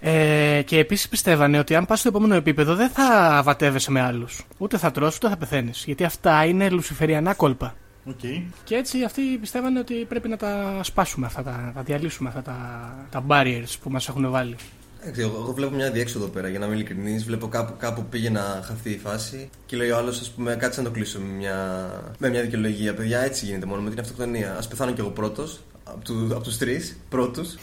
Ε, 0.04 0.62
και 0.65 0.77
επίσης 0.77 1.10
πιστεύανε 1.10 1.60
ότι 1.60 1.75
αν 1.75 1.86
πας 1.86 1.99
στο 1.99 2.08
επόμενο 2.08 2.36
επίπεδο 2.36 2.75
δεν 2.75 2.89
θα 2.89 3.41
βατεύεσαι 3.43 3.91
με 3.91 4.01
άλλους. 4.01 4.41
Ούτε 4.58 4.77
θα 4.77 4.91
τρως, 4.91 5.15
ούτε 5.15 5.30
θα 5.30 5.38
πεθαίνεις. 5.38 5.84
Γιατί 5.86 6.04
αυτά 6.04 6.45
είναι 6.45 6.69
λουσιφεριανά 6.69 7.34
κόλπα. 7.34 7.73
Οκ. 8.06 8.20
Και 8.64 8.76
έτσι 8.76 9.04
αυτοί 9.04 9.22
πιστεύανε 9.22 9.80
ότι 9.80 9.94
πρέπει 9.94 10.28
να 10.28 10.38
τα 10.38 10.80
σπάσουμε 10.84 11.26
αυτά, 11.26 11.44
τα, 11.44 11.62
να 11.66 11.72
τα 11.72 11.82
διαλύσουμε 11.82 12.30
αυτά 12.30 12.42
τα, 12.42 12.96
τα 13.10 13.24
barriers 13.28 13.74
που 13.84 13.90
μας 13.90 14.08
έχουν 14.08 14.30
βάλει. 14.32 14.56
Εντάξει, 15.02 15.22
εγώ, 15.22 15.38
εγώ 15.42 15.54
βλέπω 15.54 15.76
μια 15.76 15.92
διέξοδο 15.92 16.28
πέρα 16.28 16.48
για 16.48 16.60
να 16.60 16.66
είμαι 16.66 16.76
ειλικρινής. 16.76 17.24
Βλέπω 17.26 17.48
κάπου, 17.48 17.74
κάπου 17.80 18.06
πήγε 18.06 18.30
να 18.30 18.62
χαθεί 18.64 18.90
η 18.90 18.98
φάση 18.98 19.50
και 19.66 19.76
λέει 19.78 19.90
ο 19.90 19.98
άλλος, 19.98 20.20
ας 20.20 20.30
πούμε, 20.32 20.56
κάτσε 20.56 20.82
να 20.82 20.88
το 20.88 20.94
κλείσω 20.94 21.20
με 21.20 21.34
μια, 21.34 21.90
με 22.18 22.30
μια 22.30 22.42
δικαιολογία. 22.42 22.94
Παιδιά, 22.94 23.20
έτσι 23.20 23.46
γίνεται 23.46 23.66
μόνο 23.66 23.82
με 23.82 23.90
την 23.90 24.00
αυτοκτονία. 24.00 24.52
Ας 24.54 24.67
πεθάνω 24.70 24.92
κι 24.92 25.00
εγώ 25.00 25.10
πρώτος, 25.10 25.60
από, 25.84 26.04
του, 26.04 26.30
από 26.32 26.44
τους 26.44 26.58
τρεις 26.58 26.98
πρώτους. 27.10 27.56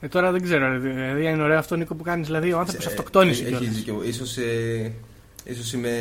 Ε, 0.00 0.08
τώρα 0.08 0.30
δεν 0.32 0.42
ξέρω, 0.42 0.72
ρε, 0.72 0.78
δηλαδή 0.78 1.26
είναι 1.26 1.42
ωραίο 1.42 1.58
αυτό 1.58 1.76
Νίκο 1.76 1.94
που 1.94 2.02
κάνεις, 2.02 2.26
δηλαδή 2.26 2.52
ο 2.52 2.58
άνθρωπος 2.58 2.86
αυτοκτόνησε 2.86 3.42
Ε, 3.42 3.46
Έχει 3.46 3.56
κιόλας. 3.56 3.74
δίκιο. 3.74 4.02
Ίσως, 4.04 4.36
ε, 4.36 4.92
ίσως 5.44 5.72
είμαι 5.72 5.92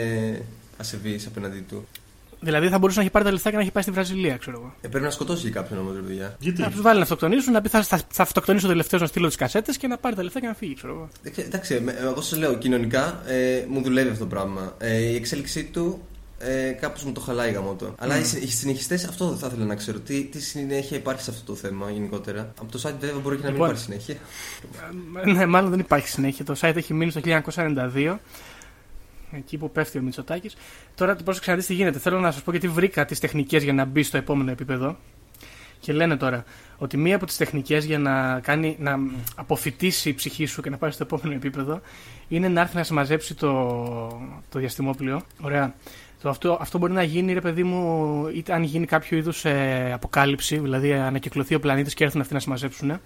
ασεβής 0.77 1.25
απέναντί 1.27 1.59
του. 1.69 1.87
Δηλαδή 2.43 2.69
θα 2.69 2.77
μπορούσε 2.79 2.97
να 2.97 3.03
έχει 3.03 3.13
πάρει 3.13 3.25
τα 3.25 3.31
λεφτά 3.31 3.49
και 3.49 3.55
να 3.55 3.61
έχει 3.61 3.71
πάει 3.71 3.83
στη 3.83 3.91
Βραζιλία, 3.91 4.37
ξέρω 4.37 4.57
εγώ. 4.59 4.73
Ε, 4.81 4.87
πρέπει 4.87 5.05
να 5.05 5.11
σκοτώσει 5.11 5.43
και 5.43 5.49
κάποιον 5.49 5.79
όμως, 5.79 5.93
ρε 5.95 6.01
παιδιά. 6.01 6.35
Γιατί; 6.39 6.61
Να 6.61 6.69
τους 6.71 6.81
βάλει 6.81 6.97
να 6.97 7.03
αυτοκτονήσουν, 7.03 7.53
να 7.53 7.61
πει 7.61 7.69
θα, 7.69 7.83
θα, 7.83 8.01
θα 8.11 8.23
αυτοκτονήσω 8.23 8.67
τελευταίο 8.67 8.99
να 8.99 9.05
στείλω 9.05 9.27
τις 9.27 9.35
κασέτες 9.35 9.77
και 9.77 9.87
να 9.87 9.97
πάρει 9.97 10.15
τα 10.15 10.23
λεφτά 10.23 10.39
και 10.39 10.47
να 10.47 10.53
φύγει, 10.53 10.73
ξέρω 10.75 10.93
εγώ. 10.93 11.09
Εντάξει, 11.23 11.41
Εντάξει, 11.41 11.79
με- 11.79 11.95
εγώ 12.01 12.21
σας 12.21 12.39
λέω, 12.39 12.55
κοινωνικά 12.57 13.21
ε, 13.27 13.65
μου 13.69 13.81
δουλεύει 13.81 14.09
αυτό 14.09 14.23
το 14.23 14.29
πράγμα. 14.29 14.75
Ε, 14.77 14.97
η 14.97 15.15
εξέλιξή 15.15 15.63
του 15.63 16.01
ε, 16.39 16.71
κάπως 16.71 17.03
μου 17.03 17.11
το 17.11 17.19
χαλάει 17.21 17.51
γαμότο. 17.51 17.95
Αλλά 17.99 18.19
οι, 18.19 18.23
συ- 18.23 18.43
οι 18.43 18.47
συνεχιστές, 18.47 19.05
αυτό 19.07 19.35
θα 19.35 19.47
ήθελα 19.47 19.65
να 19.65 19.75
ξέρω. 19.75 19.99
Τι, 19.99 20.23
τι 20.23 20.41
συνέχεια 20.41 20.97
υπάρχει 20.97 21.21
σε 21.21 21.29
αυτό 21.31 21.43
το 21.51 21.55
θέμα 21.55 21.91
γενικότερα. 21.91 22.53
Από 22.61 22.71
το 22.71 22.79
site 22.83 22.93
βέβαια 22.99 23.19
μπορεί 23.19 23.35
και 23.35 23.41
να 23.43 23.47
μην 23.51 23.57
Λοιπόν. 23.61 23.67
υπάρχει 23.69 23.83
συνέχεια. 23.83 24.15
Ε, 25.25 25.31
ναι, 25.31 25.45
μάλλον 25.45 25.69
δεν 25.69 25.79
υπάρχει 25.79 26.07
συνέχεια. 26.07 26.45
Το 26.45 26.55
site 26.61 26.75
έχει 26.75 26.93
μείνει 26.93 27.11
στο 27.11 27.21
1992. 27.55 28.17
Εκεί 29.35 29.57
που 29.57 29.71
πέφτει 29.71 29.97
ο 29.97 30.01
Μητσοτάκης. 30.01 30.55
Τώρα 30.95 31.15
πρόσεξε 31.15 31.49
να 31.51 31.57
δεις 31.57 31.65
τι 31.65 31.73
γίνεται. 31.73 31.99
Θέλω 31.99 32.19
να 32.19 32.31
σας 32.31 32.41
πω 32.41 32.51
γιατί 32.51 32.67
βρήκα 32.67 33.05
τις 33.05 33.19
τεχνικές 33.19 33.63
για 33.63 33.73
να 33.73 33.85
μπει 33.85 34.03
στο 34.03 34.17
επόμενο 34.17 34.51
επίπεδο. 34.51 34.97
Και 35.79 35.93
λένε 35.93 36.17
τώρα 36.17 36.43
ότι 36.77 36.97
μία 36.97 37.15
από 37.15 37.25
τις 37.25 37.37
τεχνικές 37.37 37.85
για 37.85 37.99
να, 37.99 38.39
κάνει, 38.39 38.75
να 38.79 38.97
αποφυτίσει 39.35 40.09
η 40.09 40.13
ψυχή 40.13 40.45
σου 40.45 40.61
και 40.61 40.69
να 40.69 40.77
πάει 40.77 40.91
στο 40.91 41.03
επόμενο 41.03 41.33
επίπεδο 41.33 41.81
είναι 42.27 42.47
να 42.47 42.61
έρθει 42.61 42.75
να 42.75 42.83
σε 42.83 42.93
μαζέψει 42.93 43.35
το, 43.35 43.51
το 44.49 44.59
διαστημόπλιο. 44.59 45.21
Ωραία. 45.41 45.75
Το 46.21 46.29
αυτό, 46.29 46.57
αυτό 46.61 46.77
μπορεί 46.77 46.93
να 46.93 47.03
γίνει, 47.03 47.33
ρε 47.33 47.41
παιδί 47.41 47.63
μου, 47.63 48.27
είτε 48.27 48.53
αν 48.53 48.63
γίνει 48.63 48.85
κάποιο 48.85 49.17
είδους 49.17 49.45
αποκάλυψη, 49.93 50.57
δηλαδή 50.57 50.93
ανακυκλωθεί 50.93 51.55
ο 51.55 51.59
πλανήτης 51.59 51.93
και 51.93 52.03
έρθουν 52.03 52.21
αυτοί 52.21 52.33
να 52.33 52.39
σε 52.39 52.49
μαζέψουν. 52.49 52.99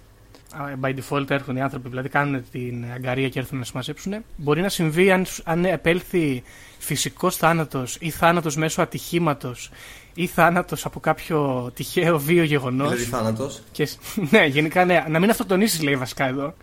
Α, 0.52 0.64
By 0.82 0.94
default 0.94 1.30
έρχονται 1.30 1.58
οι 1.58 1.62
άνθρωποι, 1.62 1.88
δηλαδή 1.88 2.08
κάνουν 2.08 2.44
την 2.50 2.84
αγκαρία 2.94 3.28
και 3.28 3.38
έρθουν 3.38 3.58
να 3.58 3.64
σε 3.64 3.72
μαζέψουν. 3.74 4.14
Μπορεί 4.36 4.60
να 4.60 4.68
συμβεί 4.68 5.10
αν, 5.12 5.24
σου- 5.24 5.42
αν 5.46 5.64
επέλθει 5.64 6.42
φυσικός 6.78 7.36
θάνατος 7.36 7.96
ή 8.00 8.10
θάνατος 8.10 8.56
μέσω 8.56 8.82
ατυχήματος 8.82 9.70
ή 10.14 10.26
θάνατος 10.26 10.84
από 10.84 11.00
κάποιο 11.00 11.70
τυχαίο 11.74 12.18
βίο 12.18 12.42
γεγονός. 12.42 12.88
Δηλαδή 12.90 13.10
θάνατος. 13.10 13.62
Και, 13.72 13.88
ναι, 14.30 14.44
γενικά 14.44 14.84
ναι. 14.84 15.04
Να 15.08 15.18
μην 15.18 15.30
αυτοκτονήσει, 15.30 15.82
λέει 15.84 15.96
βασικά 15.96 16.26
εδώ. 16.28 16.54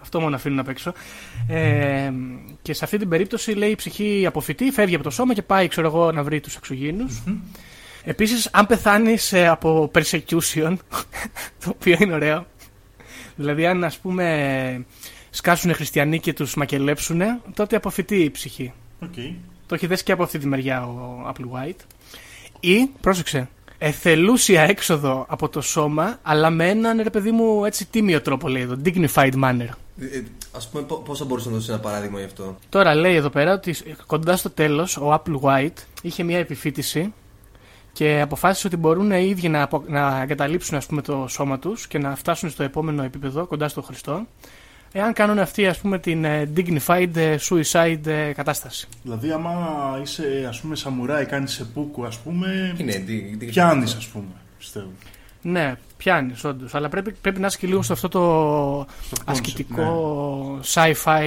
Αυτό 0.00 0.20
μόνο 0.20 0.36
αφήνουν 0.36 0.58
απ' 0.58 0.68
έξω. 0.68 0.92
Ε, 1.48 2.10
και 2.62 2.72
σε 2.72 2.84
αυτή 2.84 2.98
την 2.98 3.08
περίπτωση, 3.08 3.50
λέει 3.52 3.70
η 3.70 3.74
ψυχή 3.74 4.24
αποφυτεί, 4.26 4.70
φεύγει 4.70 4.94
από 4.94 5.04
το 5.04 5.10
σώμα 5.10 5.34
και 5.34 5.42
πάει, 5.42 5.68
ξέρω 5.68 5.86
εγώ, 5.86 6.12
να 6.12 6.22
βρει 6.22 6.40
τους 6.40 6.56
εξωγήνου. 6.56 7.06
Επίσης, 8.04 8.48
αν 8.52 8.66
πεθάνεις 8.66 9.34
από 9.34 9.90
persecution, 9.94 10.76
το 11.64 11.70
οποίο 11.70 11.96
είναι 12.00 12.12
ωραίο. 12.14 12.46
Δηλαδή, 13.36 13.66
αν 13.66 13.84
ας 13.84 13.98
πούμε 13.98 14.86
σκάσουν 15.30 15.74
χριστιανοί 15.74 16.20
και 16.20 16.32
τους 16.32 16.54
μακελέψουν, 16.54 17.20
τότε 17.54 17.76
αποφοιτεί 17.76 18.16
η 18.16 18.30
ψυχή. 18.30 18.72
Οκ. 19.02 19.14
Το 19.66 19.74
έχεις 19.74 19.88
δέσει 19.88 20.04
και 20.04 20.12
από 20.12 20.22
αυτή 20.22 20.38
τη 20.38 20.46
μεριά 20.46 20.86
ο 20.86 21.32
Applewhite. 21.32 21.80
Ή, 22.60 22.90
πρόσεξε, 23.00 23.48
εθελούσια 23.78 24.62
έξοδο 24.62 25.26
από 25.28 25.48
το 25.48 25.60
σώμα, 25.60 26.18
αλλά 26.22 26.50
με 26.50 26.68
έναν 26.68 27.00
ρε 27.02 27.10
παιδί 27.10 27.30
μου 27.30 27.64
έτσι 27.64 27.86
τίμιο 27.86 28.20
τρόπο 28.20 28.48
λέει 28.48 28.62
εδώ. 28.62 28.76
Dignified 28.84 29.32
manner. 29.44 29.68
Ε, 30.00 30.22
Ας 30.52 30.58
πούμε, 30.70 30.82
πώς 31.04 31.14
θα 31.14 31.24
μπορούσε 31.24 31.48
να 31.48 31.54
δώσει 31.54 31.70
ένα 31.70 31.80
παράδειγμα 31.80 32.18
γι' 32.18 32.24
αυτό; 32.24 32.56
Τώρα 32.68 32.94
λέει 32.94 33.14
εδώ 33.14 33.28
πέρα 33.28 33.52
ότι 33.52 33.74
κοντά 34.06 34.36
στο 34.36 34.50
τέλος 34.50 34.96
ο 34.96 35.12
Applewhite 35.12 35.82
είχε 36.02 36.22
μια 36.22 36.38
επιφοίτηση 36.38 37.12
και 37.94 38.20
αποφάσισε 38.20 38.66
ότι 38.66 38.76
μπορούν 38.76 39.10
οι 39.10 39.26
ίδιοι 39.28 39.48
να, 39.48 39.62
απο- 39.62 39.84
να 39.86 40.20
εγκαταλείψουν 40.22 40.76
ας 40.76 40.86
πούμε, 40.86 41.02
το 41.02 41.26
σώμα 41.28 41.58
τους 41.58 41.86
και 41.86 41.98
να 41.98 42.14
φτάσουν 42.16 42.50
στο 42.50 42.62
επόμενο 42.62 43.02
επίπεδο 43.02 43.46
κοντά 43.46 43.68
στο 43.68 43.82
Χριστό 43.82 44.26
εάν 44.92 45.12
κάνουν 45.12 45.38
αυτή 45.38 45.66
ας 45.66 45.78
πούμε, 45.78 45.98
την 45.98 46.24
ε, 46.24 46.50
dignified 46.56 47.10
ε, 47.16 47.36
suicide 47.48 48.06
ε, 48.06 48.32
κατάσταση. 48.32 48.88
Δηλαδή, 49.02 49.30
άμα 49.32 49.58
είσαι 50.02 50.46
ας 50.48 50.60
πούμε 50.60 50.76
σαμουράι, 50.76 51.24
κάνεις 51.26 51.52
σε 51.52 51.64
πούκου, 51.64 52.04
ας 52.04 52.18
πούμε. 52.18 52.74
Είναι, 52.78 52.92
τι- 52.92 53.36
τι- 53.36 53.46
Πιάνεις, 53.46 53.94
ας 53.94 54.06
πούμε. 54.06 54.24
Πιστεύω. 54.58 54.88
Ναι, 55.42 55.74
πιάνεις 55.96 56.44
όντως. 56.44 56.74
Αλλά 56.74 56.88
πρέπει, 56.88 57.12
πρέπει 57.12 57.40
να 57.40 57.46
είσαι 57.46 57.58
και 57.58 57.66
λίγο 57.66 57.82
σε 57.82 57.92
αυτό 57.92 58.08
το 58.08 58.20
Στο 59.02 59.16
concept, 59.20 59.22
ασκητικό 59.26 60.60
sci-fi 60.64 61.22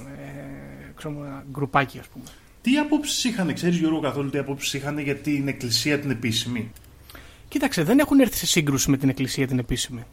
ε, 0.00 0.92
ξέρω, 0.96 1.14
γκρουπάκι, 1.52 1.98
ας 1.98 2.06
πούμε. 2.06 2.24
Τι 2.62 2.78
απόψεις 2.78 3.24
είχαν, 3.24 3.54
ξέρεις 3.54 3.76
Γιώργο, 3.76 4.00
καθόλου 4.00 4.30
τι 4.30 4.38
απόψεις 4.38 4.74
είχαν 4.74 4.98
για 4.98 5.16
την 5.16 5.48
εκκλησία 5.48 5.98
την 5.98 6.10
επίσημη; 6.10 6.72
Κοίταξε, 7.48 7.82
δεν 7.82 7.98
έχουν 7.98 8.20
έρθει 8.20 8.36
σε 8.36 8.46
σύγκρουση 8.46 8.90
με 8.90 8.96
την 8.96 9.08
εκκλησία 9.08 9.46
την 9.46 9.58
επίσημη. 9.58 10.04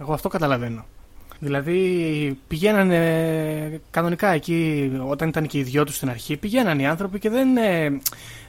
Εγώ 0.00 0.12
αυτό 0.12 0.28
καταλαβαίνω. 0.28 0.84
Δηλαδή 1.38 2.38
πηγαίνανε 2.48 3.80
κανονικά 3.90 4.28
εκεί, 4.28 4.90
όταν 5.08 5.28
ήταν 5.28 5.46
και 5.46 5.58
οι 5.58 5.62
δυο 5.62 5.84
τους 5.84 5.96
στην 5.96 6.08
αρχή, 6.08 6.36
πηγαίνανε 6.36 6.82
οι 6.82 6.86
άνθρωποι 6.86 7.18
και 7.18 7.30
δεν, 7.30 7.56
ε, 7.56 8.00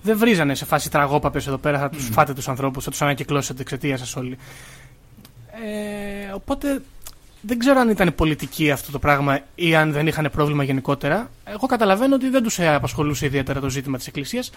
δεν 0.02 0.18
βρίζανε 0.18 0.56
σε 0.56 0.66
φάση 0.66 0.90
τραγόπαπες 0.92 1.48
εδώ 1.48 1.58
πέρα, 1.58 1.80
θα 1.80 1.90
τους 1.90 2.10
φάτε 2.12 2.34
τους 2.34 2.48
ανθρώπους, 2.48 2.84
θα 2.84 2.90
τους 2.90 3.02
ανακυκλώσετε 3.02 3.62
εξαιτίας 3.62 4.00
σας 4.00 4.16
όλοι. 4.16 4.38
Ε, 5.52 6.32
οπότε 6.34 6.82
δεν 7.46 7.60
ξέρω 7.60 7.80
αν 7.80 7.90
ήταν 7.90 8.16
πολιτική 8.16 8.72
αυτό 8.72 8.92
το 8.92 9.00
πράγμα 9.00 9.40
ή 9.56 9.76
αν 9.76 9.92
δεν 9.92 10.08
είχαν 10.08 10.30
πρόβλημα 10.32 10.64
γενικότερα. 10.64 11.30
Εγώ 11.46 11.68
καταλαβαίνω 11.68 12.16
ότι 12.16 12.30
δεν 12.30 12.44
τους 12.44 12.60
απασχολούσε 12.60 13.26
ιδιαίτερα 13.26 13.60
το 13.60 13.70
ζήτημα 13.70 13.98
της 13.98 14.08
Εκκλησίας. 14.08 14.52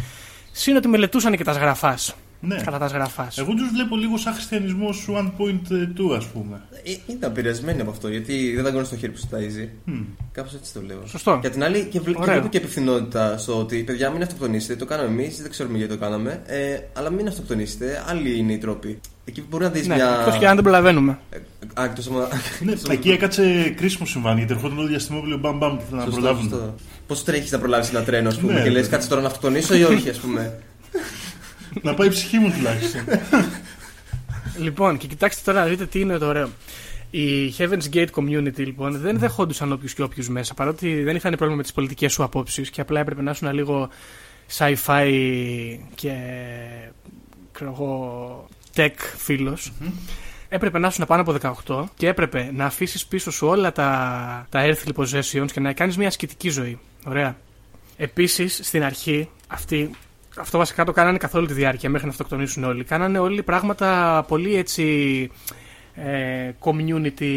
Συν 0.52 0.76
ότι 0.76 0.88
μελετούσαν 0.88 1.36
και 1.36 1.44
τα 1.44 1.52
σγραφάς. 1.52 2.14
Ναι. 2.40 2.56
Κατά 2.64 2.78
τα 2.78 2.88
σγραφάς. 2.88 3.38
Εγώ 3.38 3.54
τους 3.54 3.68
βλέπω 3.72 3.96
λίγο 3.96 4.16
σαν 4.16 4.32
χριστιανισμό 4.34 4.88
1.2, 5.06 6.16
ας 6.16 6.26
πούμε. 6.26 6.60
Ε, 6.84 7.12
Ήταν 7.12 7.30
επηρεασμένοι 7.30 7.80
από 7.80 7.90
αυτό, 7.90 8.08
γιατί 8.08 8.52
δεν 8.54 8.64
δαγκώνει 8.64 8.84
στο 8.84 8.96
χέρι 8.96 9.12
που 9.12 9.18
σου 9.18 9.26
ταζει. 9.30 9.70
Μμ. 9.84 10.00
Κάπως 10.32 10.54
έτσι 10.54 10.72
το 10.72 10.80
λέω. 10.86 11.02
Σωστό. 11.06 11.38
Και 11.40 11.46
απ' 11.46 11.52
την 11.52 11.64
άλλη, 11.64 11.88
και, 11.90 12.00
βλέ- 12.00 12.16
και 12.16 12.22
Ωραίο. 12.22 12.32
βλέπω 12.34 12.48
και 12.48 12.58
επιθυνότητα 12.58 13.38
στο 13.38 13.58
ότι 13.58 13.76
παιδιά 13.82 14.10
μην 14.10 14.22
αυτοκτονήσετε. 14.22 14.76
Το 14.76 14.84
κάναμε 14.84 15.08
εμείς, 15.08 15.42
δεν 15.42 15.50
ξέρουμε 15.50 15.76
γιατί 15.78 15.92
το 15.92 15.98
κάναμε. 15.98 16.42
Ε, 16.46 16.78
αλλά 16.92 17.10
μην 17.10 17.28
αυτοκτονήσετε. 17.28 18.04
Άλλοι 18.08 18.38
είναι 18.38 18.52
οι 18.52 18.58
τρόποι. 18.58 19.00
Εκεί 19.24 19.44
μπορεί 19.50 19.64
να 19.64 19.70
δεις 19.70 19.86
Ναι, 19.86 19.94
μια. 19.94 20.16
εκτός 20.20 20.38
και 20.38 20.46
αν 20.48 20.54
δεν 20.54 20.62
προλαβαίνουμε. 20.64 21.18
Ε, 21.78 21.80
Α, 21.80 21.84
εκτός 21.84 22.06
άμα- 22.06 22.28
Ναι, 22.60 22.72
εκεί 22.90 23.10
έκατσε 23.10 23.74
κρίσιμο 23.76 24.06
συμβάν 24.06 24.36
γιατί 24.38 24.52
ερχόταν 24.52 24.78
όλο 24.78 24.86
διαστημόπλαιο 24.86 25.38
μπαμ 25.38 25.56
μπαμ 25.58 25.76
και 25.76 25.82
θέλουν 25.84 25.98
να 25.98 26.04
Σωστό, 26.04 26.20
προλάβουν. 26.20 26.48
σωστό. 26.48 26.74
Πώς 27.06 27.24
τρέχεις 27.24 27.50
να 27.50 27.58
προλάβεις 27.58 27.88
ένα 27.88 28.02
τρένο, 28.02 28.28
ας 28.28 28.38
πούμε, 28.38 28.52
Ναι, 28.52 28.62
και 28.62 28.70
λες 28.70 28.82
ναι. 28.84 28.88
κάτσε 28.88 29.08
τώρα 29.08 29.20
να 29.20 29.26
αυτοκτονήσω 29.26 29.74
ή 29.76 29.82
όχι, 29.82 30.08
ας 30.10 30.18
πούμε. 30.18 30.58
Να 31.82 31.94
πάει 31.94 32.06
η 32.06 32.10
ψυχή 32.10 32.38
μου 32.38 32.50
τουλάχιστον. 32.56 33.02
Λοιπόν, 34.58 34.96
και 34.96 35.06
κοιτάξτε 35.06 35.40
τώρα 35.52 35.60
να 35.64 35.66
δείτε 35.70 35.86
τι 35.86 36.00
είναι 36.00 36.18
το 36.18 36.26
ωραίο. 36.26 36.48
Οι 37.10 37.54
Heaven's 37.58 37.94
Gate 37.94 38.06
Community 38.14 38.56
λοιπόν 38.58 38.98
δεν 39.00 39.18
δεχόντουσαν 39.18 39.72
όποιους 39.72 39.94
και 39.94 40.02
όποιους 40.02 40.28
μέσα 40.28 40.54
παρότι 40.54 41.02
δεν 41.02 41.16
είχαν 41.16 41.30
πρόβλημα 41.30 41.54
με 41.56 41.62
τις 41.62 41.72
πολιτικές 41.72 42.12
σου 42.12 42.22
απόψεις 42.22 42.70
και 42.70 42.80
απλά 42.80 43.00
έπρεπε 43.00 43.22
να 43.22 43.30
ήσουν 43.30 43.52
λίγο 43.52 43.88
sci-fi 44.58 45.08
και 45.94 46.12
ξέρω 47.52 47.70
εγώ 47.74 48.48
tech 48.76 48.94
φιλος 49.16 49.72
Έπρεπε 50.48 50.78
να 50.78 50.88
ήσουν 50.88 51.06
πάνω 51.06 51.22
από 51.22 51.54
18 51.66 51.84
και 51.96 52.08
έπρεπε 52.08 52.50
να 52.52 52.64
αφήσεις 52.64 53.06
πίσω 53.06 53.30
σου 53.30 53.46
όλα 53.46 53.72
τα, 53.72 54.46
τα 54.50 54.60
earthly 54.64 54.92
possessions 54.94 55.50
και 55.52 55.60
να 55.60 55.72
κάνεις 55.72 55.96
μια 55.96 56.06
ασκητική 56.06 56.48
ζωή. 56.48 56.78
Ωραία. 57.06 57.36
Επίσης, 57.96 58.60
στην 58.62 58.84
αρχή, 58.84 59.28
αυτοί, 59.48 59.90
αυτό 60.38 60.58
βασικά 60.58 60.84
το 60.84 60.92
κάνανε 60.92 61.18
καθ' 61.18 61.34
όλη 61.34 61.46
τη 61.46 61.52
διάρκεια 61.52 61.90
μέχρι 61.90 62.06
να 62.06 62.12
αυτοκτονήσουν 62.12 62.64
όλοι. 62.64 62.84
Κάνανε 62.84 63.18
όλοι 63.18 63.42
πράγματα 63.42 64.24
πολύ 64.28 64.56
έτσι 64.56 64.84
ε, 65.94 66.50
community 66.60 67.32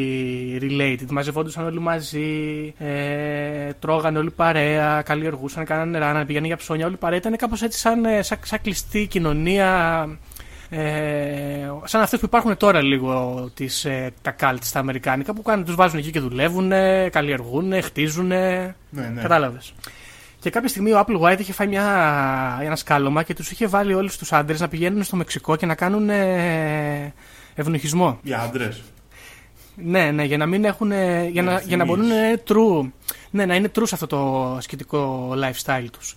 related. 0.61 1.09
Μαζευόντουσαν 1.09 1.65
όλοι 1.65 1.79
μαζί, 1.79 2.73
ε, 2.77 3.73
τρώγανε 3.79 4.17
όλοι 4.17 4.31
παρέα, 4.31 5.01
καλλιεργούσαν, 5.01 5.65
κάνανε 5.65 5.91
νερά, 5.91 6.25
πηγαίνανε 6.25 6.47
για 6.47 6.57
ψώνια. 6.57 6.85
Όλοι 6.85 6.97
παρέα 6.97 7.17
ήταν 7.17 7.35
κάπως 7.35 7.61
έτσι 7.61 7.79
σαν, 7.79 8.05
ε, 8.05 8.21
σαν, 8.21 8.37
σαν 8.43 8.61
κλειστή 8.61 9.07
κοινωνία. 9.07 9.69
Ε, 10.73 11.71
σαν 11.83 12.01
αυτές 12.01 12.19
που 12.19 12.25
υπάρχουν 12.25 12.57
τώρα 12.57 12.81
λίγο 12.81 13.49
τις, 13.53 13.85
ε, 13.85 14.11
τα 14.21 14.35
cult 14.39 14.57
στα 14.61 14.79
αμερικάνικα 14.79 15.33
που 15.33 15.41
κάνουν, 15.41 15.65
τους 15.65 15.75
βάζουν 15.75 15.99
εκεί 15.99 16.11
και 16.11 16.19
δουλεύουν, 16.19 16.71
καλλιεργούν, 17.11 17.81
χτίζουν. 17.81 18.27
ναι, 18.27 18.73
ναι. 18.89 19.21
Κατάλαβες. 19.21 19.73
Και 20.39 20.49
κάποια 20.49 20.69
στιγμή 20.69 20.91
ο 20.93 21.05
Apple 21.07 21.19
White 21.21 21.39
είχε 21.39 21.53
φάει 21.53 21.67
μια, 21.67 21.83
ένα 22.63 22.75
σκάλωμα 22.75 23.23
και 23.23 23.33
τους 23.33 23.51
είχε 23.51 23.67
βάλει 23.67 23.93
όλους 23.93 24.17
τους 24.17 24.31
άντρες 24.33 24.59
να 24.59 24.67
πηγαίνουν 24.67 25.03
στο 25.03 25.15
Μεξικό 25.15 25.55
και 25.55 25.65
να 25.65 25.75
κάνουν 25.75 26.09
ε, 26.09 27.13
ευνοχισμό. 27.55 28.19
Οι 28.23 28.33
άντρες. 28.33 28.81
Ναι, 29.75 30.11
ναι, 30.11 30.23
για 30.23 30.37
να 30.37 30.45
μην 30.45 30.65
έχουν. 30.65 30.91
ε, 30.91 31.27
Για 31.27 31.41
να, 31.43 31.51
Να 31.51 31.59
για 31.59 31.77
να 31.77 31.85
μπορούν 31.85 32.07
να 32.07 32.13
θυμίσεις. 32.15 32.31
είναι 32.31 32.43
true. 32.47 32.89
Ναι, 33.31 33.45
να 33.45 33.55
είναι 33.55 33.71
true 33.75 33.83
σε 33.85 33.95
αυτό 33.95 34.07
το 34.07 34.43
ασκητικό 34.57 35.29
lifestyle 35.35 35.85
τους. 35.91 36.15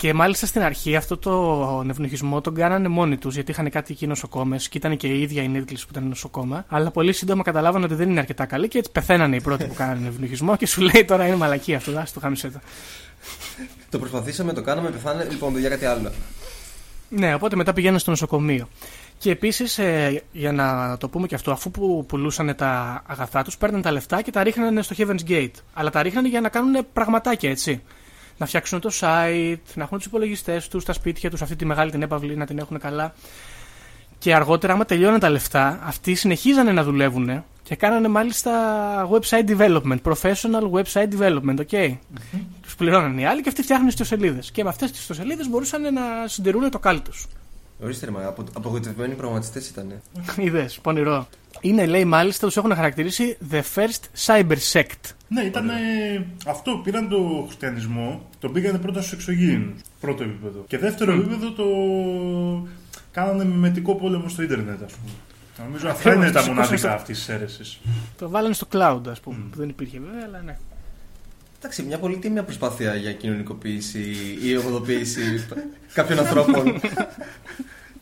Και 0.00 0.14
μάλιστα 0.14 0.46
στην 0.46 0.62
αρχή 0.62 0.96
αυτό 0.96 1.16
το 1.16 1.84
ευνοχισμό 1.88 2.40
τον 2.40 2.54
κάνανε 2.54 2.88
μόνοι 2.88 3.16
τους, 3.16 3.34
γιατί 3.34 3.50
είχαν 3.50 3.70
κάτι 3.70 3.92
εκεί 3.92 4.06
νοσοκόμες 4.06 4.68
και 4.68 4.78
ήταν 4.78 4.96
και 4.96 5.06
η 5.06 5.22
ίδια 5.22 5.42
η 5.42 5.48
Νίτλη 5.48 5.76
που 5.76 5.86
ήταν 5.90 6.08
νοσοκόμα. 6.08 6.64
Αλλά 6.68 6.90
πολύ 6.90 7.12
σύντομα 7.12 7.42
καταλάβανε 7.42 7.84
ότι 7.84 7.94
δεν 7.94 8.10
είναι 8.10 8.20
αρκετά 8.20 8.46
καλή 8.46 8.68
και 8.68 8.78
έτσι 8.78 8.90
πεθαίνανε 8.90 9.36
οι 9.36 9.40
πρώτοι 9.40 9.64
που 9.64 9.74
κάνανε 9.74 10.08
ευνοχισμό 10.08 10.56
και 10.56 10.66
σου 10.66 10.80
λέει 10.80 11.04
τώρα 11.04 11.26
είναι 11.26 11.36
μαλακή 11.36 11.74
αυτό, 11.74 11.98
ας 11.98 12.12
το 12.12 12.20
χάμισε 12.20 12.48
το. 12.50 12.60
το 13.90 13.98
προσπαθήσαμε, 13.98 14.52
το 14.52 14.62
κάναμε, 14.62 14.90
πεθάνε. 14.90 15.26
Λοιπόν, 15.30 15.52
παιδιά, 15.52 15.68
κάτι 15.68 15.84
άλλο. 15.84 16.10
Ναι, 17.08 17.34
οπότε 17.34 17.56
μετά 17.56 17.72
πηγαίνουν 17.72 17.98
στο 17.98 18.10
νοσοκομείο. 18.10 18.68
Και 19.18 19.30
επίσης, 19.30 19.80
για 20.32 20.52
να 20.52 20.96
το 20.96 21.08
πούμε 21.08 21.26
και 21.26 21.34
αυτό, 21.34 21.50
αφού 21.50 21.70
που 21.70 22.04
πουλούσαν 22.08 22.54
τα 22.56 23.02
αγαθά 23.06 23.42
τους, 23.42 23.56
παίρναν 23.56 23.82
τα 23.82 23.92
λεφτά 23.92 24.22
και 24.22 24.30
τα 24.30 24.42
ρίχνανε 24.42 24.82
στο 24.82 24.94
Heaven's 24.98 25.30
Gate. 25.30 25.54
Αλλά 25.74 25.90
τα 25.90 26.02
ρίχνανε 26.02 26.28
για 26.28 26.40
να 26.40 26.48
κάνουν 26.48 26.86
πραγματάκια, 26.92 27.50
έτσι. 27.50 27.82
Να 28.40 28.46
φτιάξουν 28.46 28.80
το 28.80 28.90
site, 29.00 29.74
να 29.74 29.82
έχουν 29.82 29.98
τους 29.98 30.06
υπολογιστές 30.06 30.68
τους, 30.68 30.84
τα 30.84 30.92
σπίτια 30.92 31.30
τους, 31.30 31.42
αυτή 31.42 31.56
τη 31.56 31.64
μεγάλη 31.64 31.90
την 31.90 32.02
έπαυλη 32.02 32.36
να 32.36 32.46
την 32.46 32.58
έχουν 32.58 32.78
καλά. 32.78 33.14
Και 34.18 34.34
αργότερα, 34.34 34.72
άμα 34.72 34.84
τελειώναν 34.84 35.20
τα 35.20 35.30
λεφτά, 35.30 35.80
αυτοί 35.82 36.14
συνεχίζανε 36.14 36.72
να 36.72 36.84
δουλεύουν 36.84 37.44
και 37.62 37.76
κάνανε 37.76 38.08
μάλιστα 38.08 38.52
website 39.10 39.48
development, 39.56 39.98
professional 40.02 40.70
website 40.72 41.08
development, 41.18 41.56
ok. 41.70 41.96
Τους 42.62 42.74
πληρώνανε 42.76 43.20
οι 43.20 43.24
άλλοι 43.24 43.42
και 43.42 43.48
αυτοί 43.48 43.62
φτιάχνουν 43.62 43.88
ιστοσελίδες. 43.88 44.50
Και 44.50 44.62
με 44.62 44.68
αυτές 44.68 44.90
τις 44.90 45.00
ιστοσελίδες 45.00 45.48
μπορούσαν 45.48 45.94
να 45.94 46.02
συντηρούν 46.26 46.70
το 46.70 46.78
κάλ 46.78 47.02
του. 47.02 47.12
Ορίστε, 47.82 48.04
ρε, 48.04 48.10
μα, 48.10 48.26
απο, 48.26 48.44
απογοητευμένοι 48.52 49.14
προγραμματιστέ 49.14 49.62
ήταν. 49.70 50.00
Είδες, 50.46 50.78
πονηρό. 50.82 51.26
Είναι, 51.60 51.86
λέει, 51.86 52.04
μάλιστα, 52.04 52.46
τους 52.46 52.56
έχουν 52.56 52.74
χαρακτηρίσει 52.74 53.36
The 53.50 53.60
First 53.74 54.26
Cyber 54.26 54.56
Sect. 54.72 55.12
Ναι, 55.28 55.42
ήταν 55.42 55.70
αυτό. 56.46 56.80
Πήραν 56.84 57.08
το 57.08 57.44
χριστιανισμό, 57.46 58.28
τον 58.38 58.52
πήγανε 58.52 58.78
πρώτα 58.78 59.00
στους 59.00 59.12
εξωγήινους. 59.12 59.80
Πρώτο 60.00 60.22
επίπεδο. 60.22 60.64
Και 60.68 60.78
δεύτερο 60.78 61.12
επίπεδο 61.12 61.50
το 61.52 61.64
κάνανε 63.12 63.44
μιμετικό 63.44 63.94
πόλεμο 63.94 64.28
στο 64.28 64.42
ίντερνετ, 64.42 64.82
ας 64.82 64.92
πούμε. 64.92 65.10
Νομίζω 65.66 65.88
αυτά 65.88 66.14
είναι 66.14 66.20
τα 66.24 66.40
Σηκώσαν 66.40 66.54
μοναδικά 66.54 66.76
στο- 66.78 66.88
αυτής 66.88 67.18
της 67.18 67.28
αίρεσης. 67.28 67.80
Το 68.18 68.28
βάλανε 68.28 68.54
στο 68.54 68.66
cloud, 68.72 69.00
ας 69.10 69.20
πούμε, 69.20 69.36
που 69.50 69.58
δεν 69.58 69.68
υπήρχε 69.68 69.98
βέβαια, 70.00 70.24
αλλά 70.26 70.42
ναι. 70.44 70.56
Εντάξει, 71.58 71.82
μια 71.82 71.98
πολύ 71.98 72.16
τίμια 72.16 72.42
προσπάθεια 72.42 72.94
για 72.94 73.12
κοινωνικοποίηση 73.12 74.14
ή 74.42 74.56
οδοποίηση 74.56 75.46
κάποιων 75.94 76.18
ανθρώπων. 76.18 76.64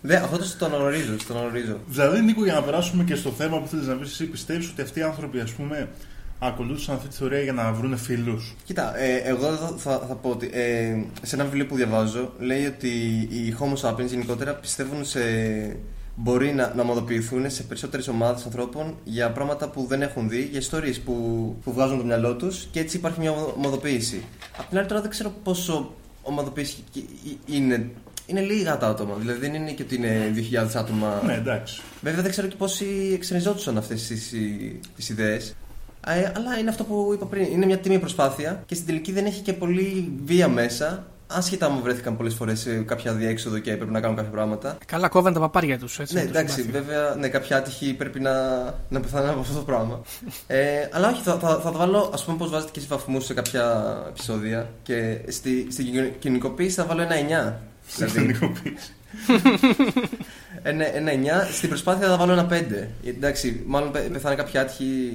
Δε, 0.00 0.16
αυτό 0.16 0.38
το, 0.38 0.44
το 0.58 0.64
αναγνωρίζω, 0.64 1.16
το 1.28 1.34
αναγνωρίζω. 1.34 1.78
Δηλαδή, 1.88 2.20
Νίκο, 2.20 2.44
για 2.44 2.54
να 2.54 2.62
περάσουμε 2.62 3.04
και 3.04 3.14
στο 3.14 3.30
θέμα 3.30 3.60
που 3.60 3.66
θέλεις 3.66 3.86
να 3.86 3.94
πεις, 3.94 4.10
εσύ 4.10 4.26
πιστεύεις 4.26 4.68
ότι 4.70 4.82
αυτοί 4.82 4.98
οι 4.98 5.02
άνθρωποι, 5.02 5.40
ας 5.40 5.52
πούμε, 5.52 5.88
ακολούθησαν 6.38 6.94
αυτή 6.94 7.08
τη 7.08 7.16
θεωρία 7.16 7.40
για 7.40 7.52
να 7.52 7.72
βρουν 7.72 7.96
φίλους; 7.96 8.56
Κοίτα, 8.64 8.98
ε, 8.98 9.16
εγώ 9.16 9.46
εδώ 9.46 9.74
θα, 9.78 9.98
θα 10.08 10.14
πω 10.14 10.30
ότι 10.30 10.50
ε, 10.52 10.96
σε 11.22 11.34
ένα 11.34 11.44
βιβλίο 11.44 11.66
που 11.66 11.76
διαβάζω 11.76 12.32
λέει 12.38 12.66
ότι 12.66 12.88
οι 13.30 13.56
Homo 13.60 13.88
sapiens 13.88 14.06
γενικότερα 14.06 14.54
πιστεύουν 14.54 15.04
σε. 15.04 15.20
μπορεί 16.14 16.52
να, 16.52 16.72
να 16.74 16.82
ομοδοποιηθούν 16.82 17.50
σε 17.50 17.62
περισσότερες 17.62 18.08
ομάδες 18.08 18.44
ανθρώπων 18.44 18.94
για 19.04 19.30
πράγματα 19.30 19.68
που 19.68 19.86
δεν 19.88 20.02
έχουν 20.02 20.28
δει, 20.28 20.48
για 20.50 20.58
ιστορίες 20.58 21.00
που, 21.00 21.14
που 21.64 21.72
βγάζουν 21.72 21.98
το 21.98 22.04
μυαλό 22.04 22.36
τους 22.36 22.68
και 22.70 22.80
έτσι 22.80 22.96
υπάρχει 22.96 23.20
μια 23.20 23.32
ομοδοποίηση. 23.56 24.24
Απ' 24.58 24.68
την 24.68 24.78
άλλη, 24.78 24.86
τώρα 24.86 25.00
δεν 25.00 25.10
ξέρω 25.10 25.32
πόσο 25.42 25.94
ομαδοποίηση 26.22 26.84
είναι. 27.46 27.90
Είναι 28.30 28.40
λίγα 28.40 28.78
τα 28.78 28.86
άτομα, 28.86 29.14
δηλαδή 29.18 29.38
δεν 29.40 29.54
είναι 29.54 29.70
και 29.70 29.82
ότι 29.82 29.94
είναι 29.94 30.32
2.000 30.52 30.68
άτομα. 30.74 31.22
Ναι, 31.26 31.34
εντάξει. 31.34 31.80
Βέβαια 32.02 32.22
δεν 32.22 32.30
ξέρω 32.30 32.46
και 32.46 32.56
πόσοι 32.56 33.10
εξενιζόντουσαν 33.14 33.78
αυτές 33.78 34.06
τις 34.96 35.08
ιδέες. 35.08 35.54
Ε, 36.06 36.32
αλλά 36.36 36.58
είναι 36.60 36.70
αυτό 36.70 36.84
που 36.84 37.10
είπα 37.14 37.26
πριν. 37.26 37.44
Είναι 37.52 37.66
μια 37.66 37.78
τίμια 37.78 37.98
προσπάθεια 38.00 38.62
και 38.66 38.74
στην 38.74 38.86
τελική 38.86 39.12
δεν 39.12 39.24
έχει 39.26 39.40
και 39.40 39.52
πολύ 39.52 40.12
βία 40.24 40.48
μέσα. 40.48 41.06
άσχετα 41.26 41.68
μου 41.68 41.80
βρέθηκαν 41.82 42.16
πολλές 42.16 42.34
φορές 42.34 42.60
σε 42.60 42.74
κάποια 42.76 43.12
διέξοδο 43.12 43.58
και 43.58 43.70
έπρεπε 43.72 43.90
να 43.92 44.00
κάνουν 44.00 44.16
κάποια 44.16 44.30
πράγματα. 44.30 44.76
Καλά 44.86 45.08
κόβαν 45.08 45.32
τα 45.32 45.40
παπάρια 45.40 45.78
τους. 45.78 45.98
Έτσι, 45.98 46.14
Ναι, 46.14 46.20
με 46.24 46.30
το 46.30 46.38
εντάξει, 46.38 46.60
συμπάθειο. 46.60 46.82
βέβαια, 46.84 47.14
ναι, 47.14 47.28
κάποια 47.28 47.56
άτυχοι 47.56 47.94
πρέπει 47.94 48.20
να, 48.20 48.32
να 48.88 49.00
πεθάνουν 49.00 49.28
από 49.30 49.40
αυτό 49.40 49.54
το 49.54 49.60
πράγμα. 49.64 50.00
ε, 50.46 50.88
αλλά 50.92 51.08
όχι, 51.08 51.22
θα, 51.22 51.38
θα, 51.38 51.60
θα 51.62 51.70
το 51.72 51.78
βάλω, 51.78 52.10
ας 52.14 52.24
πούμε, 52.24 52.36
πώς 52.36 52.50
βάζετε 52.50 52.70
και 52.72 52.78
εσεί 52.78 52.88
βαθμού 52.88 53.20
σε 53.20 53.34
κάποια 53.34 53.86
επεισόδια. 54.08 54.68
Και 54.82 55.18
στη, 55.28 55.66
στην 55.70 55.84
κοινωνικο- 55.84 56.16
κοινωνικοποίηση 56.18 56.74
θα 56.74 56.84
βάλω 56.84 57.02
ένα 57.02 57.14
9. 57.50 57.52
Στην 57.88 58.06
Δηλαδή, 58.08 58.32
κοινωνικοποίηση. 58.32 58.92
ένα, 60.62 60.96
ένα 60.96 61.12
9. 61.12 61.52
Στην 61.52 61.68
προσπάθεια 61.68 62.08
θα 62.08 62.16
βάλω 62.16 62.32
ένα 62.32 62.46
5. 62.46 62.50
Γιατί, 62.50 62.88
εντάξει, 63.16 63.62
μάλλον 63.66 63.90
πε- 63.90 64.08
πεθάνε 64.12 64.34
κάποια 64.34 64.60
άτυχοι 64.60 65.12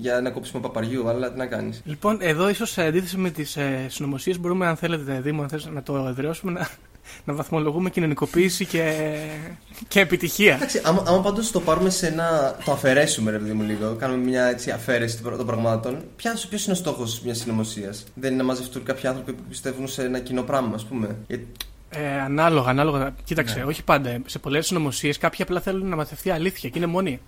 για 0.00 0.16
ένα 0.16 0.30
κόψιμο 0.30 0.62
παπαριού, 0.62 1.08
αλλά 1.08 1.32
τι 1.32 1.38
να 1.38 1.46
κάνεις. 1.46 1.80
Λοιπόν, 1.84 2.18
εδώ 2.20 2.48
ίσως 2.48 2.70
σε 2.70 2.82
αντίθεση 2.82 3.16
με 3.16 3.30
τις 3.30 3.56
ε, 3.56 3.86
συνωμοσίες 3.88 4.38
μπορούμε, 4.40 4.66
αν 4.66 4.76
θέλετε, 4.76 5.20
Δήμο, 5.20 5.42
αν 5.42 5.48
θες, 5.48 5.66
να 5.72 5.82
το 5.82 6.06
εδραιώσουμε, 6.08 6.52
να, 6.52 6.68
να 7.24 7.34
βαθμολογούμε 7.34 7.90
κοινωνικοποίηση 7.90 8.64
και, 8.66 9.14
και 9.88 10.00
επιτυχία. 10.00 10.54
Εντάξει, 10.54 10.80
άμα, 10.84 11.02
άμα 11.06 11.20
πάντως 11.20 11.50
το 11.50 11.60
πάρουμε 11.60 11.90
σε 11.90 12.06
ένα. 12.06 12.56
το 12.64 12.72
αφαιρέσουμε, 12.72 13.30
ρε 13.30 13.38
παιδί 13.38 13.52
μου, 13.52 13.62
λίγο, 13.62 13.94
κάνουμε 13.98 14.24
μια 14.24 14.44
έτσι, 14.44 14.70
αφαίρεση 14.70 15.22
των 15.22 15.36
των 15.36 15.46
πραγμάτων, 15.46 15.98
ποιο 16.16 16.30
είναι 16.64 16.72
ο 16.72 16.74
στόχος 16.74 17.20
μιας 17.24 17.38
συνωμοσίας; 17.38 18.04
Δεν 18.14 18.32
είναι 18.32 18.42
να 18.42 18.48
μαζευτούν 18.48 18.82
κάποιοι 18.84 19.08
άνθρωποι 19.08 19.32
που 19.32 19.42
πιστεύουν 19.48 19.88
σε 19.88 20.02
ένα 20.04 20.18
κοινό 20.18 20.42
πράγμα, 20.42 20.74
ας 20.74 20.84
πούμε. 20.84 21.16
Γιατί 21.26 21.46
Ε, 21.96 22.20
ανάλογα, 22.20 22.70
ανάλογα. 22.70 23.14
Κοίταξε, 23.24 23.58
Ναι. 23.58 23.64
όχι 23.64 23.84
πάντα. 23.84 24.18
Σε 24.26 24.38
πολλές 24.38 24.66
συνωμοσίες 24.66 25.18
κάποιοι 25.18 25.42
απλά 25.42 25.60
θέλουν 25.60 25.88
να 25.88 25.96
μαθευτεί 25.96 26.30
αλήθεια 26.30 26.68
και 26.70 26.78
είναι 26.78 26.86
μόνοι. 26.86 27.20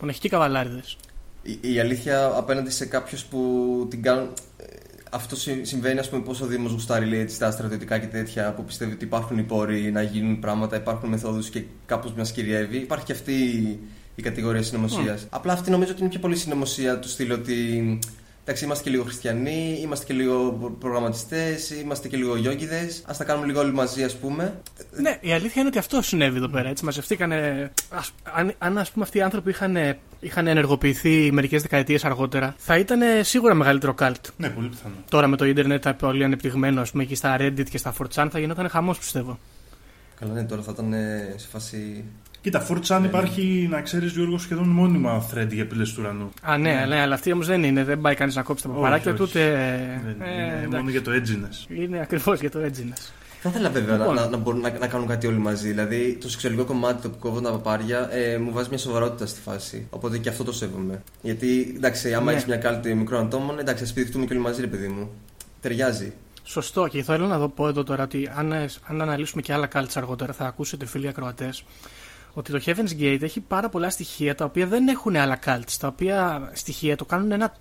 Μοναχικοί 0.00 0.28
καβαλάριδες. 0.28 0.96
η, 1.42 1.58
η 1.74 1.80
αλήθεια 1.80 2.26
απέναντι 2.36 2.70
σε 2.70 2.86
κάποιους 2.86 3.24
που 3.24 3.38
την 3.90 4.02
κάνουν. 4.02 4.28
ε, 4.56 4.64
Αυτό 5.10 5.36
συ- 5.36 5.66
συμβαίνει, 5.66 5.98
ας 5.98 6.08
πούμε, 6.08 6.22
πώς 6.22 6.40
ο 6.40 6.46
Δήμος 6.46 6.72
γουστάρει 6.72 7.06
λέει, 7.06 7.20
έτσι, 7.20 7.38
τα 7.38 7.50
στρατιωτικά 7.50 7.98
και 7.98 8.06
τέτοια, 8.06 8.52
που 8.52 8.64
πιστεύει 8.64 8.92
ότι 8.92 9.04
υπάρχουν 9.04 9.38
οι 9.38 9.42
πόροι 9.42 9.90
να 9.92 10.02
γίνουν 10.02 10.38
πράγματα, 10.38 10.76
υπάρχουν 10.76 11.08
μεθόδους 11.08 11.48
και 11.50 11.62
κάπως 11.86 12.12
μιας 12.12 12.32
κυριεύει. 12.32 12.76
Υπάρχει 12.76 13.04
και 13.04 13.12
αυτή 13.12 13.32
η, 13.32 13.78
η 14.14 14.22
κατηγορία 14.22 14.62
συνωμοσίας. 14.62 15.26
Απλά 15.30 15.52
αυτή 15.52 15.70
νομίζω 15.70 15.90
ότι 15.92 16.00
είναι 16.00 16.10
πιο 16.10 16.20
πολύ 16.20 16.36
συνωμοσία 16.36 16.98
του 16.98 17.08
στυλ 17.08 17.30
ότι. 17.32 17.98
Εντάξει, 18.46 18.64
είμαστε 18.64 18.84
και 18.84 18.90
λίγο 18.90 19.02
χριστιανοί, 19.02 19.78
είμαστε 19.82 20.04
και 20.04 20.12
λίγο 20.12 20.52
προγραμματιστές, 20.78 21.70
είμαστε 21.70 22.08
και 22.08 22.16
λίγο 22.16 22.36
γιόγκιδες. 22.36 23.02
Α 23.06 23.14
τα 23.18 23.24
κάνουμε 23.24 23.46
λίγο 23.46 23.60
όλοι 23.60 23.72
μαζί, 23.72 24.04
ας 24.04 24.16
πούμε. 24.16 24.60
Ναι, 24.90 25.18
η 25.20 25.32
αλήθεια 25.32 25.54
είναι 25.56 25.68
ότι 25.68 25.78
αυτό 25.78 26.02
συνέβη 26.02 26.36
εδώ 26.36 26.48
πέρα. 26.48 26.68
Έτσι, 26.68 26.84
μαζευτήκανε. 26.84 27.70
Ας, 27.90 28.12
αν, 28.22 28.54
αν 28.58 28.78
ας 28.78 28.90
πούμε 28.90 29.04
αυτοί 29.04 29.18
οι 29.18 29.22
άνθρωποι 29.22 29.50
είχαν, 29.50 29.76
είχαν 30.20 30.46
ενεργοποιηθεί 30.46 31.32
μερικές 31.32 31.62
δεκαετίες 31.62 32.04
αργότερα, 32.04 32.54
θα 32.58 32.78
ήταν 32.78 33.00
σίγουρα 33.24 33.54
μεγαλύτερο 33.54 33.94
καλτ. 33.94 34.26
Ναι, 34.36 34.48
πολύ 34.48 34.68
πιθανό. 34.68 34.94
Τώρα 35.08 35.26
με 35.26 35.36
το 35.36 35.44
ίντερνετ 35.44 35.88
πολύ 35.88 36.24
ανεπτυγμένο, 36.24 36.80
ας 36.80 36.90
πούμε, 36.90 37.02
εκεί 37.02 37.14
στα 37.14 37.36
Reddit 37.40 37.68
και 37.70 37.78
στα 37.78 37.94
4chan 37.98 38.28
θα 38.30 38.38
γινόταν 38.38 38.68
χαμός, 38.68 38.98
πιστεύω. 38.98 39.38
Καλά, 40.20 40.32
ναι, 40.32 40.44
τώρα 40.44 40.62
θα 40.62 40.70
ήταν 40.74 40.92
ε, 40.92 41.34
σε 41.36 41.48
φάση. 41.48 42.04
Κοίτα, 42.44 42.66
4chan 42.68 42.98
Ναι, 43.00 43.06
υπάρχει, 43.06 43.66
να 43.70 43.80
ξέρεις, 43.80 44.12
Γιώργος, 44.12 44.42
σχεδόν 44.42 44.68
μόνιμα 44.68 45.26
thread 45.34 45.48
για 45.50 45.66
πύλες 45.66 45.92
του 45.92 46.00
ουρανού. 46.02 46.30
Α, 46.42 46.58
ναι, 46.58 46.84
ναι, 46.88 47.00
αλλά 47.00 47.14
αυτή 47.14 47.32
όμως 47.32 47.46
δεν 47.46 47.62
είναι. 47.64 47.84
Δεν 47.84 48.00
πάει 48.00 48.14
κανείς 48.14 48.34
να 48.34 48.42
κόψει 48.42 48.62
τα 48.62 48.68
Όχι, 48.70 48.78
παπαράκια 48.78 49.10
όχι. 49.12 49.20
του, 49.20 49.26
ούτε. 49.30 49.40
Δεν- 50.04 50.28
ε, 50.28 50.32
είναι 50.34 50.52
εντάξει. 50.56 50.68
μόνο 50.76 50.90
για 50.90 51.02
το 51.02 51.10
edginess. 51.14 51.70
Είναι 51.78 52.00
ακριβώς 52.00 52.40
για 52.40 52.50
το 52.50 52.58
edginess. 52.64 53.12
Θα 53.40 53.48
ήθελα 53.48 53.70
βέβαια 53.70 53.96
Λοιπόν. 53.96 54.14
να, 54.14 54.20
να, 54.20 54.28
να 54.28 54.36
μπορούν 54.36 54.60
να, 54.60 54.70
να 54.80 54.86
κάνουν 54.86 55.06
κάτι 55.06 55.26
όλοι 55.26 55.38
μαζί. 55.38 55.68
Δηλαδή, 55.68 56.18
το 56.20 56.28
σεξουαλικό 56.30 56.64
κομμάτι, 56.64 57.02
το 57.02 57.10
που 57.10 57.18
κόβω 57.18 57.40
τα 57.40 57.50
παπάρια, 57.50 58.08
ε, 58.12 58.38
μου 58.38 58.52
βάζει 58.52 58.68
μια 58.68 58.78
σοβαρότητα 58.78 59.26
στη 59.26 59.40
φάση. 59.40 59.86
Οπότε 59.90 60.18
και 60.18 60.28
αυτό 60.28 60.44
το 60.44 60.52
σέβομαι. 60.52 61.02
Γιατί, 61.22 61.72
εντάξει, 61.76 62.14
άμα 62.14 62.24
Ναι. 62.24 62.32
έχεις 62.32 62.44
μια 62.46 62.56
κάλτη 62.56 62.94
μικρών 62.94 63.24
ατόμων, 63.24 63.58
εντάξει, 63.58 63.82
ας 63.84 63.92
πηδηχτούμε 63.92 64.24
και 64.26 64.32
όλοι 64.32 64.42
μαζί, 64.42 64.60
ρε 64.60 64.66
παιδί 64.66 64.88
μου. 64.88 65.10
Ταιριάζει. 65.60 66.12
Σωστό. 66.42 66.88
Και 66.88 67.02
θέλω 67.02 67.26
να 67.26 67.38
δω 67.38 67.48
πω 67.48 67.68
εδώ 67.68 67.82
τώρα 67.84 68.02
ότι 68.02 68.30
αν, 68.36 68.52
αν 68.86 69.00
αναλύσουμε 69.00 69.42
και 69.42 69.52
άλλα 69.52 69.66
κάλτσα 69.66 69.98
αργότερα, 69.98 70.32
θα 70.32 70.46
ακούσετε 70.46 70.86
φίλοι 70.86 71.08
ακροατές 71.08 71.64
ότι 72.34 72.52
το 72.52 72.60
Heaven's 72.66 73.00
Gate 73.00 73.22
έχει 73.22 73.40
πάρα 73.40 73.68
πολλά 73.68 73.90
στοιχεία 73.90 74.34
τα 74.34 74.44
οποία 74.44 74.66
δεν 74.66 74.88
έχουν 74.88 75.16
άλλα 75.16 75.38
cults. 75.44 75.72
Τα 75.80 75.86
οποία 75.88 76.50
στοιχεία 76.54 76.96
το 76.96 77.04
κάνουν 77.04 77.32
ένα, 77.32 77.54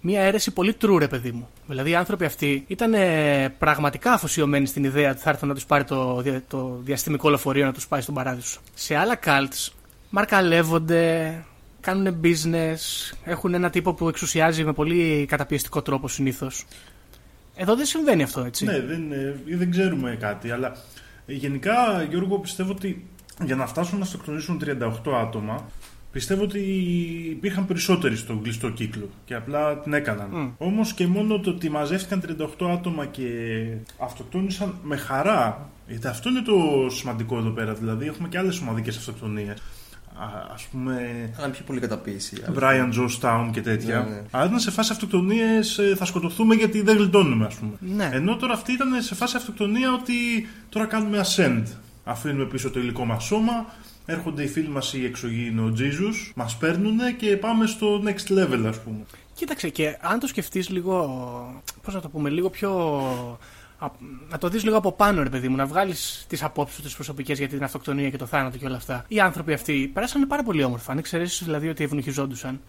μια 0.00 0.20
αίρεση 0.20 0.50
πολύ 0.50 0.76
true, 0.80 0.96
ρε 0.98 1.08
παιδί 1.08 1.30
μου. 1.32 1.48
Δηλαδή 1.66 1.90
οι 1.90 1.94
άνθρωποι 1.94 2.24
αυτοί 2.24 2.64
ήταν 2.66 2.94
ε, 2.94 3.48
πραγματικά 3.58 4.12
αφοσιωμένοι 4.12 4.66
στην 4.66 4.84
ιδέα 4.84 5.10
ότι 5.10 5.20
θα 5.20 5.30
έρθουν 5.30 5.48
να 5.48 5.54
τους 5.54 5.66
πάρει 5.66 5.84
το, 5.84 6.20
δια- 6.20 6.42
το 6.48 6.78
διαστημικό 6.82 7.28
λεωφορείο 7.28 7.64
να 7.64 7.72
τους 7.72 7.88
πάει 7.88 8.00
στον 8.00 8.14
παράδεισο. 8.14 8.60
Σε 8.74 8.94
άλλα 8.96 9.18
cults 9.24 9.72
μαρκαλεύονται, 10.10 11.34
κάνουν 11.80 12.20
business, 12.22 12.76
έχουν 13.24 13.54
ένα 13.54 13.70
τύπο 13.70 13.94
που 13.94 14.08
εξουσιάζει 14.08 14.64
με 14.64 14.72
πολύ 14.72 15.26
καταπιεστικό 15.28 15.82
τρόπο 15.82 16.08
συνήθως. 16.08 16.64
Εδώ 17.56 17.76
δεν 17.76 17.86
συμβαίνει 17.86 18.22
αυτό, 18.22 18.40
έτσι. 18.40 18.64
Ναι, 18.64 18.80
δεν, 18.80 19.12
ε, 19.12 19.40
δεν 19.56 19.70
ξέρουμε 19.70 20.16
κάτι, 20.20 20.50
αλλά 20.50 20.76
ε, 21.26 21.32
γενικά, 21.32 22.06
Γιώργο, 22.10 22.38
πιστεύω 22.38 22.70
ότι 22.72 23.06
για 23.44 23.56
να 23.56 23.66
φτάσουν 23.66 23.98
να 23.98 24.04
στοκτονήσουν 24.04 24.60
38 25.04 25.12
άτομα, 25.12 25.66
πιστεύω 26.12 26.42
ότι 26.42 26.58
υπήρχαν 27.30 27.66
περισσότεροι 27.66 28.16
στον 28.16 28.42
κλειστό 28.42 28.70
κύκλο 28.70 29.08
και 29.24 29.34
απλά 29.34 29.78
την 29.78 29.92
έκαναν. 29.92 30.28
Μμ. 30.30 30.48
Όμως 30.58 30.92
και 30.92 31.06
μόνο 31.06 31.40
το 31.40 31.50
ότι 31.50 31.70
μαζεύτηκαν 31.70 32.22
38 32.58 32.70
άτομα 32.70 33.06
και 33.06 33.24
αυτοκτόνησαν 33.98 34.74
με 34.82 34.96
χαρά, 34.96 35.70
γιατί 35.88 36.06
αυτό 36.06 36.28
είναι 36.28 36.42
το 36.42 36.86
σημαντικό 36.90 37.38
εδώ 37.38 37.50
πέρα, 37.50 37.74
δηλαδή 37.74 38.06
έχουμε 38.06 38.28
και 38.28 38.38
άλλες 38.38 38.60
ομαδικές 38.60 38.96
αυτοκτονίες. 38.96 39.58
Α, 40.20 40.52
ας 40.54 40.66
πούμε 40.70 40.94
Θα 41.36 41.42
είναι 41.42 41.52
πιο 41.52 41.64
πολύ 41.64 41.80
καταποίηση. 41.80 42.42
Brian 42.58 42.88
Jonestown 42.92 43.48
και 43.52 43.60
τέτοια. 43.60 43.98
Ναι, 43.98 44.10
ναι. 44.10 44.22
Αλλά 44.30 44.44
ήταν 44.44 44.60
σε 44.60 44.70
φάση 44.70 44.92
αυτοκτονίες 44.92 45.80
θα 45.96 46.04
σκοτωθούμε 46.04 46.54
γιατί 46.54 46.82
δεν 46.82 46.96
γλιτώνουμε, 46.96 47.46
ας 47.46 47.54
πούμε. 47.54 47.72
Ναι. 47.80 48.10
Ενώ 48.12 48.36
τώρα 48.36 48.52
αυτή 48.52 48.72
ήταν 48.72 49.02
σε 49.02 49.14
φάση 49.14 49.36
αυτοκτονία 49.36 49.92
ότι 49.92 50.14
τώρα 50.68 50.86
κάνουμε 50.86 51.20
ascend. 51.24 51.62
Αφήνουμε 52.10 52.44
πίσω 52.44 52.70
το 52.70 52.80
υλικό 52.80 53.04
μας 53.04 53.24
σώμα, 53.24 53.66
έρχονται 54.06 54.42
οι 54.42 54.46
φίλοι 54.48 54.68
μας 54.68 54.92
οι 54.94 55.04
εξωγήινοι, 55.04 55.60
ο 55.60 55.74
Jesus, 55.78 56.32
μας 56.34 56.56
παίρνουν 56.56 56.98
και 57.16 57.36
πάμε 57.36 57.66
στο 57.66 58.02
next 58.04 58.32
level, 58.38 58.64
ας 58.68 58.80
πούμε. 58.80 58.98
Κοίταξε 59.34 59.68
και 59.68 59.98
αν 60.00 60.18
το 60.18 60.26
σκεφτείς 60.26 60.68
λίγο, 60.68 61.62
πώς 61.82 61.94
να 61.94 62.00
το 62.00 62.08
πούμε, 62.08 62.28
λίγο 62.30 62.50
πιο... 62.50 62.70
α- 63.78 63.86
Να 64.30 64.38
το 64.38 64.48
δεις 64.48 64.64
λίγο 64.64 64.76
από 64.76 64.92
πάνω, 64.92 65.22
ρε 65.22 65.28
παιδί 65.28 65.48
μου, 65.48 65.56
να 65.56 65.66
βγάλεις 65.66 66.24
τις 66.28 66.42
απόψεις 66.42 66.76
σου 66.76 66.82
τις 66.82 66.94
προσωπικές 66.94 67.38
για 67.38 67.48
την 67.48 67.62
αυτοκτονία 67.64 68.10
και 68.10 68.16
το 68.16 68.26
θάνατο 68.26 68.58
και 68.58 68.66
όλα 68.66 68.76
αυτά. 68.76 69.04
Οι 69.08 69.20
άνθρωποι 69.20 69.52
αυτοί 69.52 69.90
πέρασαν 69.94 70.26
πάρα 70.26 70.42
πολύ 70.42 70.62
όμορφα, 70.64 70.92
αν 70.92 70.98
εξαιρέσεις 70.98 71.44
δηλαδή 71.44 71.68
ότι 71.68 71.84
ευνοχιζόντουσαν. 71.84 72.60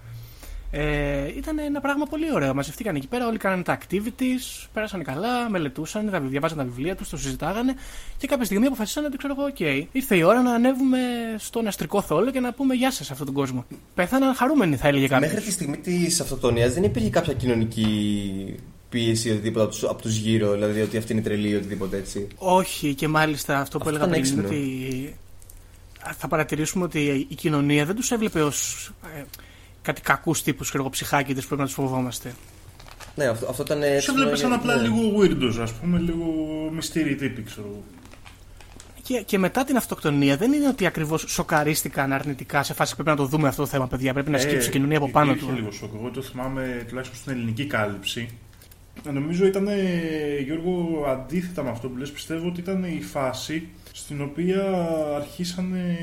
Ε, 0.71 1.27
ήταν 1.37 1.59
ένα 1.59 1.79
πράγμα 1.81 2.05
πολύ 2.05 2.33
ωραίο. 2.33 2.53
Μαζευτήκαν 2.53 2.95
εκεί 2.95 3.07
πέρα, 3.07 3.27
όλοι 3.27 3.37
κάνανε 3.37 3.63
τα 3.63 3.77
activities, 3.81 4.67
πέρασαν 4.73 5.03
καλά, 5.03 5.49
μελετούσαν, 5.49 6.09
τα, 6.11 6.19
διαβάζαν 6.19 6.57
τα 6.57 6.63
βιβλία 6.63 6.95
τους, 6.95 7.09
το 7.09 7.17
συζητάγανε 7.17 7.75
και 8.17 8.27
κάποια 8.27 8.45
στιγμή 8.45 8.65
αποφασίσαν 8.65 9.05
ότι 9.05 9.17
ξέρω 9.17 9.35
εγώ, 9.37 9.45
οκ, 9.45 9.59
ήρθε 9.91 10.15
η 10.15 10.21
ώρα 10.23 10.41
να 10.41 10.53
ανέβουμε 10.53 10.99
στον 11.37 11.67
αστρικό 11.67 12.01
θόλο 12.01 12.31
και 12.31 12.39
να 12.39 12.53
πούμε 12.53 12.73
γεια 12.73 12.91
σας 12.91 13.05
σε 13.05 13.11
αυτόν 13.11 13.27
τον 13.27 13.35
κόσμο. 13.35 13.65
Πέθαναν 13.95 14.35
χαρούμενοι, 14.35 14.75
θα 14.75 14.87
έλεγε 14.87 15.07
κάποιος. 15.07 15.31
Μέχρι 15.31 15.45
τη 15.45 15.51
στιγμή 15.51 15.77
της 15.77 16.19
αυτοκτονίας 16.19 16.73
δεν 16.73 16.83
υπήρχε 16.83 17.09
κάποια 17.09 17.33
κοινωνική 17.33 18.55
πίεση 18.89 19.27
ή 19.27 19.31
οτιδήποτε 19.31 19.63
από 19.63 19.73
τους, 19.73 19.83
από 19.83 20.01
τους 20.01 20.15
γύρω, 20.15 20.51
δηλαδή 20.51 20.81
ότι 20.81 20.97
αυτή 20.97 21.13
είναι 21.13 21.21
τρελή 21.21 21.49
ή 21.49 21.55
οτιδήποτε 21.55 21.97
έτσι. 21.97 22.27
Όχι, 22.37 22.93
και 22.93 23.07
μάλιστα 23.07 23.59
αυτό 23.59 23.77
που 23.77 23.89
Αυτό 23.89 23.95
έλεγα 24.05 24.11
ήταν 24.17 24.21
πριν 24.21 24.33
είναι 24.33 24.47
έξυπνο. 24.47 24.59
ότι 24.59 25.15
θα 26.17 26.27
παρατηρήσουμε 26.27 26.83
ότι 26.83 27.27
η 27.29 27.35
κοινωνία 27.35 27.85
δεν 27.85 27.95
τους 27.95 28.11
έβλεπε 28.11 28.41
ως 28.41 28.91
ε, 29.17 29.23
κάτι 29.81 30.01
κακούς 30.01 30.43
τύπους 30.43 30.73
ψυχάκιδε 30.89 31.39
που 31.41 31.45
πρέπει 31.47 31.61
να 31.61 31.67
τους 31.67 31.75
φοβόμαστε. 31.75 32.33
Ναι, 33.15 33.25
αυτό, 33.25 33.47
αυτό 33.49 33.63
ήταν. 33.63 33.81
έτσι, 33.83 34.05
Σε 34.05 34.11
βλέπεις 34.13 34.39
σαν 34.39 34.49
ναι. 34.49 34.55
απλά 34.55 34.75
λίγο 34.75 34.97
weirdos, 35.19 35.57
ας 35.61 35.71
πούμε, 35.73 35.99
λίγο 35.99 36.25
μυστήρι 36.73 37.15
τύποι, 37.15 37.41
ξέρω 37.43 37.67
εγώ. 37.67 37.83
Και, 39.03 39.21
και 39.25 39.37
μετά 39.37 39.63
την 39.63 39.77
αυτοκτονία 39.77 40.37
δεν 40.37 40.51
είναι 40.53 40.67
ότι 40.67 40.85
ακριβώς 40.85 41.25
σοκαρίστηκαν 41.27 42.13
αρνητικά 42.13 42.63
σε 42.63 42.73
φάση 42.73 42.93
πρέπει 42.95 43.09
να 43.09 43.15
το 43.15 43.25
δούμε 43.25 43.47
αυτό 43.47 43.61
το 43.61 43.67
θέμα, 43.67 43.87
παιδιά. 43.87 44.13
Πρέπει 44.13 44.29
να 44.29 44.37
σκύψει 44.37 44.67
η 44.67 44.71
κοινωνία 44.71 44.97
από 44.97 45.09
πάνω 45.09 45.31
Ε, 45.31 45.33
υπήρχε 45.33 45.51
του. 45.51 45.57
λίγο 45.57 45.71
σοκ. 45.71 45.93
Εγώ 45.95 46.09
το 46.09 46.21
θυμάμαι 46.21 46.85
τουλάχιστον 46.87 47.19
στην 47.19 47.31
ελληνική 47.31 47.65
κάλυψη. 47.65 48.29
Ε, 49.07 49.11
Νομίζω 49.11 49.45
ήταν, 49.45 49.67
ε, 49.67 49.77
Γιώργο, 50.45 51.05
αντίθετα 51.07 51.63
με 51.63 51.69
αυτό 51.69 51.87
που 51.87 51.97
λες, 51.97 52.11
πιστεύω 52.11 52.47
ότι 52.47 52.59
ήταν 52.59 52.83
η 52.83 53.01
φάση 53.01 53.67
στην 53.93 54.21
οποία 54.21 54.87
αρχίσανε 55.15 55.97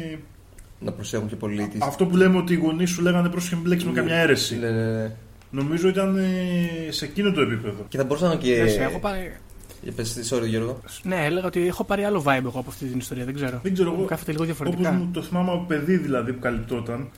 Να 0.78 0.92
προσέχουν 0.92 1.26
πιο 1.26 1.36
πολύ 1.36 1.68
τις... 1.68 1.80
αυτό 1.82 2.06
που 2.06 2.16
λέμε 2.16 2.36
ότι 2.38 2.52
οι 2.52 2.56
γονείς 2.56 2.90
σου 2.90 3.02
λέγανε 3.02 3.28
πρόσεχε 3.28 3.54
μην 3.54 3.64
μπλέξεις 3.64 3.88
με 3.88 3.94
Ναι. 3.94 4.00
καμιά 4.00 4.16
αίρεση. 4.16 4.58
Ναι, 4.58 4.70
ναι, 4.70 4.92
ναι. 4.92 5.12
Νομίζω 5.50 5.88
ήταν 5.88 6.16
ε, 6.16 6.90
σε 6.90 7.04
εκείνο 7.04 7.32
το 7.32 7.40
επίπεδο. 7.40 7.84
Και 7.88 7.96
θα 7.96 8.04
μπορούσα 8.04 8.36
και. 8.36 8.62
Λες, 8.62 8.76
έχω 8.78 8.98
πάρει... 8.98 9.36
Για 9.82 9.92
πες, 9.92 10.30
sorry 10.32 10.46
Γιώργο. 10.46 10.80
Ναι, 11.02 11.24
έλεγα 11.24 11.46
ότι 11.46 11.66
έχω 11.66 11.84
πάρει 11.84 12.04
άλλο 12.04 12.22
vibe 12.26 12.44
εγώ 12.44 12.58
από 12.58 12.64
αυτή 12.68 12.84
την 12.86 12.98
ιστορία. 12.98 13.24
Δεν 13.24 13.34
ξέρω. 13.34 13.60
Δεν 13.62 13.72
ξέρω 13.72 13.90
εγώ. 13.92 14.00
Μου 14.00 14.06
κάθεται 14.06 14.30
λίγο 14.32 14.42
Όπως 14.44 14.56
διαφορετικά. 14.56 14.92
μου 14.92 15.10
το 15.12 15.22
θυμάμαι 15.22 15.50
από 15.52 15.64
παιδί 15.68 15.96
δηλαδή 15.96 16.32
που 16.32 16.38
καλυπτόταν. 16.40 17.08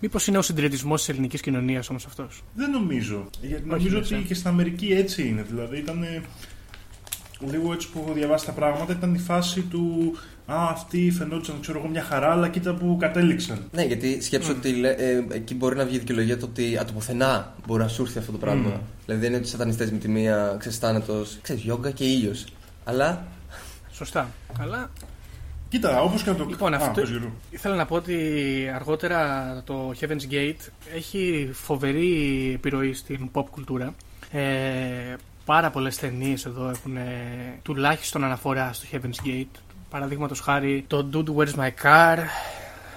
Μήπως 0.00 0.26
είναι 0.26 0.38
ο 0.38 0.42
συντηρητισμός 0.42 1.00
της 1.00 1.08
ελληνικής 1.08 1.40
κοινωνίας 1.40 1.90
όμως 1.90 2.06
αυτός; 2.06 2.42
Δεν 2.54 2.70
νομίζω. 2.70 3.26
Γιατί 3.40 3.68
νομίζω 3.68 3.96
λες, 3.98 4.06
ότι 4.10 4.20
ε. 4.20 4.24
και 4.26 4.34
στην 4.34 4.48
Αμερική 4.48 4.86
έτσι 4.86 5.28
είναι. 5.28 5.42
Δηλαδή 5.48 5.78
ήταν 5.78 6.02
ε, 6.02 6.22
λίγο 7.50 7.72
έτσι 7.72 7.88
που 7.90 8.02
έχω 8.04 8.12
διαβάσει 8.12 8.46
τα 8.46 8.52
πράγματα. 8.52 8.92
Ήταν 8.92 9.14
η 9.14 9.18
φάση 9.18 9.60
του 9.60 10.14
Α, 10.52 10.68
αυτοί 10.70 11.10
φαινόντουσαν 11.10 11.60
ξέρω 11.60 11.78
εγώ 11.78 11.88
μια 11.88 12.02
χαρά, 12.02 12.30
αλλά 12.32 12.48
κοίτα 12.48 12.74
που 12.74 12.96
κατέληξαν. 13.00 13.68
Ναι, 13.72 13.82
γιατί 13.84 14.20
σκέψω 14.22 14.50
ότι 14.52 14.70
λέ- 14.72 15.00
ε, 15.00 15.24
εκεί 15.30 15.54
μπορεί 15.54 15.76
να 15.76 15.84
βγει 15.84 15.96
η 15.96 15.98
δικαιολογία 15.98 16.38
το 16.38 16.46
ότι 16.46 16.76
από 16.78 16.86
το 16.86 16.92
πουθενά 16.92 17.54
μπορεί 17.66 17.82
να 17.82 17.88
σου 17.88 18.02
έρθει 18.02 18.18
αυτό 18.18 18.32
το 18.32 18.38
πράγμα. 18.38 18.72
Mm. 18.76 18.80
Δηλαδή 19.04 19.20
δεν 19.22 19.30
είναι 19.32 19.38
ότι 19.40 19.48
σατανιστές 19.48 19.90
με 19.90 19.98
τη 19.98 20.08
μία 20.08 20.56
ξεστάνετο, 20.58 21.24
ξέρεις, 21.42 21.62
γιόγκα 21.62 21.90
και 21.90 22.04
ήλιος. 22.04 22.44
Αλλά. 22.84 23.26
Σωστά. 23.92 24.28
Αλλά 24.60 24.90
Κοίτα, 25.68 26.00
όπως 26.02 26.22
και 26.22 26.30
να 26.30 26.36
το 26.36 26.44
Λοιπόν, 26.48 26.74
Α, 26.74 26.76
αυτό- 26.76 27.00
πες, 27.00 27.08
Γιώργο. 27.10 27.32
ήθελα 27.50 27.74
να 27.74 27.86
πω 27.86 27.94
ότι 27.94 28.16
αργότερα 28.74 29.62
το 29.66 29.92
Heaven's 30.00 30.32
Gate 30.32 30.68
έχει 30.94 31.50
φοβερή 31.52 32.50
επιρροή 32.54 32.92
στην 32.92 33.28
pop 33.32 33.44
κουλτούρα. 33.50 33.94
Ε, 34.32 34.42
πάρα 35.44 35.70
πολλές 35.70 35.96
ταινίες 35.96 36.44
εδώ 36.46 36.68
έχουν 36.68 36.96
ε, 36.96 37.02
τουλάχιστον 37.62 38.24
αναφορά 38.24 38.72
στο 38.72 38.86
Heaven's 38.92 39.26
Gate. 39.28 39.58
Παραδείγματος 39.90 40.40
χάρη 40.40 40.84
το 40.86 41.08
Dude 41.12 41.34
Where's 41.36 41.54
My 41.54 41.70
Car, 41.82 42.18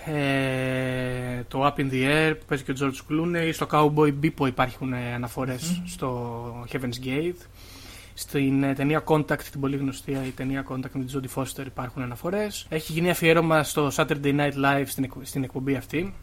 ε, 0.06 1.44
το 1.48 1.66
Up 1.66 1.80
in 1.80 1.92
the 1.92 2.06
Air 2.06 2.34
που 2.40 2.46
παίζει 2.48 2.64
και 2.64 2.72
ο 2.72 2.76
George 2.80 3.12
Clooney, 3.12 3.50
στο 3.54 3.68
Cowboy 3.72 4.14
Bebop 4.24 4.48
υπάρχουν 4.48 4.94
ε, 4.94 5.14
αναφορές 5.14 5.82
στο 5.86 6.66
Heaven's 6.72 7.06
Gate. 7.08 7.46
Στην 8.14 8.64
ε, 8.64 8.74
ταινία 8.74 9.04
Contact, 9.06 9.42
την 9.52 9.60
πολύ 9.62 9.78
γνωστή 9.78 10.12
η 10.12 10.32
ταινία 10.36 10.66
Contact 10.70 10.92
με 10.94 11.04
την 11.04 11.22
Jodie 11.22 11.42
Foster 11.42 11.66
υπάρχουν 11.66 12.02
αναφορές. 12.02 12.66
Έχει 12.70 12.92
γίνει 12.92 13.10
αφιέρωμα 13.10 13.64
στο 13.64 13.92
Saturday 13.96 14.36
Night 14.40 14.54
Live 14.66 14.84
στην, 14.86 15.04
εκ- 15.04 15.12
στην 15.22 15.44
εκπομπή 15.44 15.76
αυτή. 15.76 16.14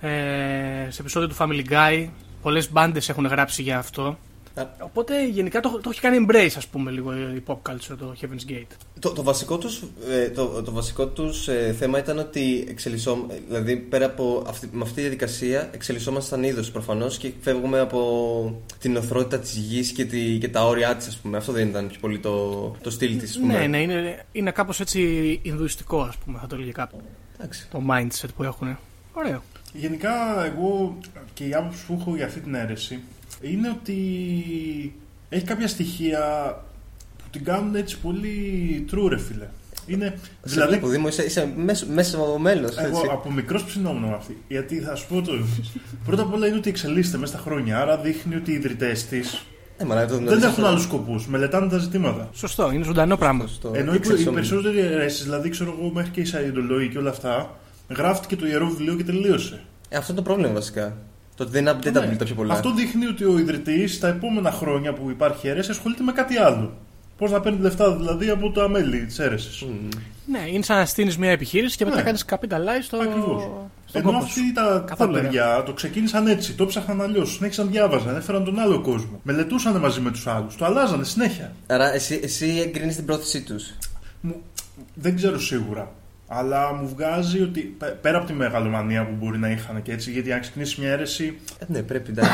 Ε, 0.00 0.86
σε 0.88 1.00
επεισόδιο 1.00 1.28
του 1.28 1.36
Family 1.38 1.64
Guy. 1.70 2.08
Πολλές 2.42 2.72
μπάντες 2.72 3.08
έχουν 3.08 3.26
γράψει 3.26 3.62
για 3.62 3.78
αυτό. 3.78 4.18
Α. 4.54 4.66
Οπότε 4.78 5.26
γενικά 5.26 5.60
το, 5.60 5.80
το 5.82 5.90
έχει 5.90 6.00
κάνει 6.00 6.26
embrace 6.28 6.54
ας 6.56 6.66
πούμε 6.66 6.90
λίγο 6.90 7.12
η 7.12 7.42
pop 7.46 7.56
culture 7.70 7.96
το 7.98 8.14
Heaven's 8.20 8.50
Gate. 8.50 8.76
Το, 8.98 9.12
το 9.12 9.22
βασικό 9.22 9.58
τους, 9.58 9.82
ε, 10.10 10.28
το, 10.30 10.62
το 10.62 10.72
βασικό 10.72 11.06
τους 11.06 11.48
ε, 11.48 11.74
θέμα 11.78 11.98
ήταν 11.98 12.18
ότι 12.18 12.64
εξελισσό, 12.68 13.26
δηλαδή 13.48 13.76
πέρα 13.76 14.06
από 14.06 14.44
αυτή, 14.48 14.68
με 14.72 14.82
αυτή 14.82 14.94
τη 14.94 15.00
διαδικασία 15.00 15.68
εξελισσόμασταν 15.72 16.42
είδος 16.42 16.70
προφανώς 16.70 17.18
και 17.18 17.32
φεύγουμε 17.40 17.80
από 17.80 18.62
την 18.78 18.96
οθρότητα 18.96 19.38
της 19.38 19.54
γης 19.54 19.90
και, 19.90 20.04
τη, 20.04 20.38
και 20.38 20.48
τα 20.48 20.66
όρια 20.66 20.96
της 20.96 21.06
ας 21.06 21.16
πούμε. 21.16 21.36
Αυτό 21.36 21.52
δεν 21.52 21.68
ήταν 21.68 21.88
πιο 21.88 21.98
πολύ 22.00 22.18
το, 22.18 22.64
το 22.82 22.90
στυλ 22.90 23.18
της 23.18 23.30
ας 23.30 23.38
πούμε. 23.38 23.58
Ναι, 23.58 23.66
ναι, 23.66 23.82
είναι, 23.82 24.24
είναι 24.32 24.50
κάπως 24.50 24.80
έτσι 24.80 25.00
ινδουιστικό 25.42 26.00
ας 26.00 26.16
πούμε 26.16 26.38
θα 26.40 26.46
το 26.46 26.54
έλεγε 26.54 26.72
κάπου. 26.72 27.00
Εντάξει. 27.36 27.68
Το 27.70 27.82
mindset 27.90 28.28
που 28.36 28.42
έχουν. 28.42 28.78
Ωραίο. 29.12 29.42
Γενικά, 29.72 30.44
εγώ 30.44 30.98
και 31.34 31.44
η 31.44 31.54
άποψη 31.54 31.86
που 31.86 31.96
έχω 32.00 32.16
για 32.16 32.26
αυτή 32.26 32.40
την 32.40 32.54
αίρεση 32.54 33.00
είναι 33.52 33.68
ότι 33.68 33.96
έχει 35.28 35.44
κάποια 35.44 35.68
στοιχεία 35.68 36.20
που 37.18 37.24
την 37.30 37.44
κάνουν 37.44 37.74
έτσι 37.74 37.98
πολύ 37.98 38.38
true, 38.92 39.08
ρε 39.08 39.18
φίλε. 39.18 39.46
Είναι, 39.86 40.04
Δηλαδή, 40.04 40.20
δηλαδή, 40.42 40.70
βλέπω, 40.70 40.88
Δήμο, 40.88 41.08
είσαι, 41.08 41.22
είσαι 41.24 41.52
μέσα, 41.56 41.86
μέσα 41.86 42.16
από 42.16 42.38
μέλος, 42.38 42.76
εγώ 42.78 42.86
έτσι. 42.98 43.08
από 43.12 43.30
μικρός 43.32 43.64
ψινόμουν 43.64 44.02
με 44.08 44.14
αυτή. 44.14 44.36
Γιατί 44.48 44.78
θα 44.80 44.94
σου 44.94 45.06
πω 45.08 45.22
το. 45.22 45.32
Πρώτα 46.06 46.22
απ' 46.22 46.32
όλα 46.34 46.46
είναι 46.46 46.56
ότι 46.56 46.68
εξελίσσεται 46.68 47.18
μέσα 47.18 47.32
στα 47.32 47.42
χρόνια. 47.42 47.78
Άρα 47.80 47.98
δείχνει 47.98 48.34
ότι 48.34 48.50
οι 48.50 48.54
ιδρυτές 48.54 49.04
της 49.06 49.44
Ε, 49.76 49.84
μαλάκα, 49.84 50.06
το 50.06 50.14
δεν 50.14 50.22
γνωρίζω 50.22 50.46
έχουν 50.46 50.52
αυτό. 50.58 50.66
άλλους 50.66 50.82
σκοπούς. 50.82 51.26
Μελετάνε 51.26 51.68
τα 51.68 51.78
ζητήματα. 51.78 52.28
Σωστό, 52.34 52.70
είναι 52.72 52.84
ζωντανό 52.84 53.16
πράγμα. 53.16 53.46
Στο- 53.46 53.70
Ενώ 53.74 53.90
οι, 53.90 53.94
οι 53.94 53.96
εξελισσόμενο. 53.96 54.34
περισσότεροι 54.34 54.78
αιρέσεις, 54.78 55.22
δηλαδή 55.24 55.48
ξέρω 55.48 55.76
εγώ 55.80 55.90
μέχρι 55.92 56.10
και 56.10 56.20
η 56.20 56.24
Σαϊντολόγη 56.24 56.88
και 56.88 56.98
όλα 56.98 57.10
αυτά, 57.10 57.56
γράφτηκε 57.96 58.36
το 58.36 58.46
ιερό 58.46 58.66
βιβλίο 58.68 58.94
και 58.96 59.04
τελείωσε. 59.04 59.60
Ε, 59.88 59.96
αυτό 59.96 60.12
είναι 60.12 60.20
το 60.20 60.26
πρόβλημα 60.26 60.52
βασικά. 60.52 60.96
Το 61.36 61.42
ότι 61.42 61.52
δεν 61.52 61.60
είναι 61.62 61.70
updatable 61.72 62.08
Ναι. 62.08 62.16
τα 62.16 62.24
πιο 62.24 62.34
πολλά. 62.34 62.52
Αυτό 62.54 62.74
δείχνει 62.74 63.06
ότι 63.06 63.24
ο 63.24 63.38
ιδρυτής 63.38 63.98
τα 63.98 64.08
επόμενα 64.08 64.50
χρόνια 64.50 64.92
που 64.92 65.10
υπάρχει 65.10 65.48
αίρεση 65.48 65.70
ασχολείται 65.70 66.02
με 66.02 66.12
κάτι 66.12 66.36
άλλο. 66.36 66.76
Πώς 67.18 67.30
να 67.30 67.40
παίρνει 67.40 67.58
λεφτά 67.60 67.96
δηλαδή 67.96 68.30
από 68.30 68.50
τα 68.50 68.68
μέλη 68.68 69.04
της 69.06 69.18
αίρεσης. 69.18 69.62
Μμμ. 69.62 69.88
Ναι, 70.26 70.38
είναι 70.52 70.62
σαν 70.62 70.76
να 70.76 70.84
στείλει 70.86 71.14
μια 71.18 71.30
επιχείρηση 71.30 71.76
και 71.76 71.84
μετά 71.84 71.96
Ναι. 71.96 72.02
κάνεις 72.02 72.24
capitalize 72.30 72.82
στο, 72.82 72.96
Ακριβώς. 72.96 73.42
στον 73.86 74.00
Ενώ 74.00 74.10
κόπος 74.12 74.30
σου. 74.30 74.40
αυτοί 74.40 74.52
τα, 74.52 74.62
τα 74.72 74.78
Καθόλου, 74.86 75.14
ρε. 75.14 75.20
παιδιά 75.20 75.62
το 75.66 75.72
ξεκίνησαν 75.72 76.26
έτσι, 76.26 76.52
το 76.54 76.66
ψάχναν 76.66 77.00
αλλιώς, 77.02 77.32
συνέχισαν 77.34 77.70
διάβαζαν, 77.70 78.16
έφεραν 78.16 78.44
τον 78.44 78.58
άλλο 78.58 78.80
κόσμο. 78.80 79.20
Μελετούσαν 79.22 79.76
μαζί 79.80 80.00
με 80.00 80.10
τους 80.10 80.26
άλλους, 80.26 80.56
το 80.56 80.64
αλλάζανε 80.64 81.04
συνέχεια. 81.04 81.52
Άρα 81.66 81.92
εσύ, 81.94 82.20
εσύ 82.22 82.62
εγκρίνεις 82.66 82.96
την 82.96 83.04
πρόθεσή 83.04 83.42
τους. 83.42 83.64
Μου, 84.20 84.34
δεν 84.94 85.16
ξέρω 85.16 85.40
σίγουρα. 85.40 85.92
Αλλά 86.36 86.72
μου 86.74 86.88
βγάζει 86.88 87.42
ότι 87.42 87.60
πε- 87.60 87.90
πέρα 87.94 88.18
από 88.18 88.26
τη 88.26 88.32
μεγαλομανία 88.32 89.04
που 89.06 89.14
μπορεί 89.18 89.38
να 89.38 89.50
είχαν 89.50 89.82
και 89.82 89.92
έτσι, 89.92 90.10
γιατί 90.10 90.32
αν 90.32 90.40
ξεκινήσεις 90.40 90.76
μια 90.76 90.90
αίρεση, 90.90 91.38
Ε, 91.58 91.64
ναι, 91.68 91.82
πρέπει 91.82 92.10
εντάξει. 92.10 92.30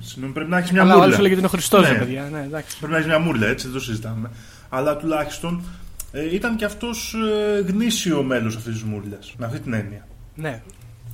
συγγνώμη, 0.00 0.32
πρέπει 0.32 0.50
να 0.50 0.58
έχεις 0.58 0.70
μια 0.70 0.80
Αλλά 0.82 0.90
ο 0.90 0.94
άλλο 0.96 1.02
μούρλα. 1.04 1.18
έλεγε 1.18 1.32
ότι 1.34 1.38
είναι 1.42 1.46
ο 1.52 1.54
Χριστός, 1.56 1.90
Ναι. 1.90 1.98
παιδιά. 1.98 2.28
Ναι, 2.32 2.42
εντάξει. 2.42 2.76
Πρέπει 2.76 2.92
να 2.92 2.98
έχεις 2.98 3.08
μια 3.10 3.18
μούρλα, 3.18 3.46
έτσι, 3.46 3.66
δεν 3.66 3.74
το 3.76 3.80
συζητάμε. 3.82 4.30
Αλλά 4.68 4.96
τουλάχιστον 4.96 5.62
ε, 6.12 6.34
ήταν 6.34 6.56
και 6.56 6.64
αυτός 6.64 7.14
ε, 7.56 7.60
γνήσιο 7.60 8.22
μέλος 8.22 8.56
αυτής 8.56 8.72
της 8.72 8.82
μούρλας. 8.82 9.34
Με 9.38 9.46
αυτή 9.46 9.60
την 9.60 9.72
έννοια. 9.72 10.06
Ναι, 10.34 10.62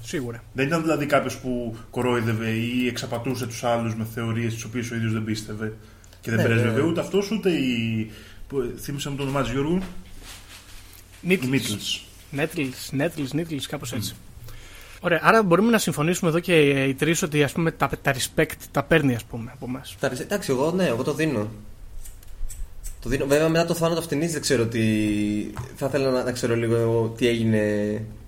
σίγουρα. 0.02 0.42
Δεν 0.52 0.66
ήταν 0.66 0.82
δηλαδή 0.82 1.06
κάποιος 1.06 1.36
που 1.36 1.76
κορόιδευε 1.90 2.48
ή 2.48 2.86
εξαπατούσε 2.86 3.46
τους 3.46 3.64
άλλους 3.64 3.94
με 3.96 4.06
θεωρίες 4.14 4.54
τις 4.54 4.64
οποίες 4.64 4.90
ο 4.90 4.94
ίδιος 4.94 5.12
δεν 5.12 5.24
πίστευε 5.24 5.72
και 6.20 6.30
δεν 6.30 6.38
Ναι, 6.40 6.44
πρέσβευε 6.46 6.80
ναι. 6.80 6.86
ούτε 6.86 7.00
αυτός 7.00 7.30
ούτε 7.30 7.50
η. 7.50 8.10
Που, 8.48 8.72
θύμισα 8.80 9.10
μου 9.10 9.16
το 9.16 9.22
όνομά 9.22 9.42
της 9.42 9.50
Γιώργου. 9.50 9.78
Η 11.20 11.38
Νίτλ. 12.32 12.60
Μίτλς. 12.60 12.92
Νέτλ, 12.92 13.20
Νέτλ, 13.20 13.36
Νίτλ, 13.36 13.56
κάπως 13.68 13.92
έτσι. 13.92 14.14
Ωραία, 15.00 15.20
άρα 15.22 15.42
μπορούμε 15.42 15.70
να 15.70 15.78
συμφωνήσουμε 15.78 16.30
εδώ 16.30 16.40
και 16.40 16.60
οι 16.84 16.94
τρεις 16.94 17.22
ότι 17.22 17.42
ας 17.42 17.52
πούμε, 17.52 17.70
τα, 17.70 17.90
τα 18.02 18.14
respect 18.14 18.50
τα 18.70 18.82
παίρνει 18.82 19.14
ας 19.14 19.24
πούμε, 19.24 19.50
από 19.54 19.66
εμάς. 19.68 19.96
Τα 20.00 20.08
ρισε- 20.08 20.24
Εντάξει, 20.24 20.50
εγώ 20.50 20.70
ναι, 20.70 20.86
εγώ 20.86 21.02
το 21.02 21.14
δίνω. 21.14 21.48
Το 23.02 23.08
δίνω. 23.08 23.26
Βέβαια, 23.26 23.48
μετά 23.48 23.64
το 23.66 23.74
θάνατο 23.74 24.00
αυτήν 24.00 24.20
δεν 24.30 24.40
ξέρω 24.40 24.66
τι. 24.66 24.80
Θα 25.76 25.86
ήθελα 25.86 26.10
να, 26.10 26.24
να 26.24 26.32
ξέρω 26.32 26.56
λίγο 26.56 27.14
τι 27.16 27.26
έγινε 27.26 27.60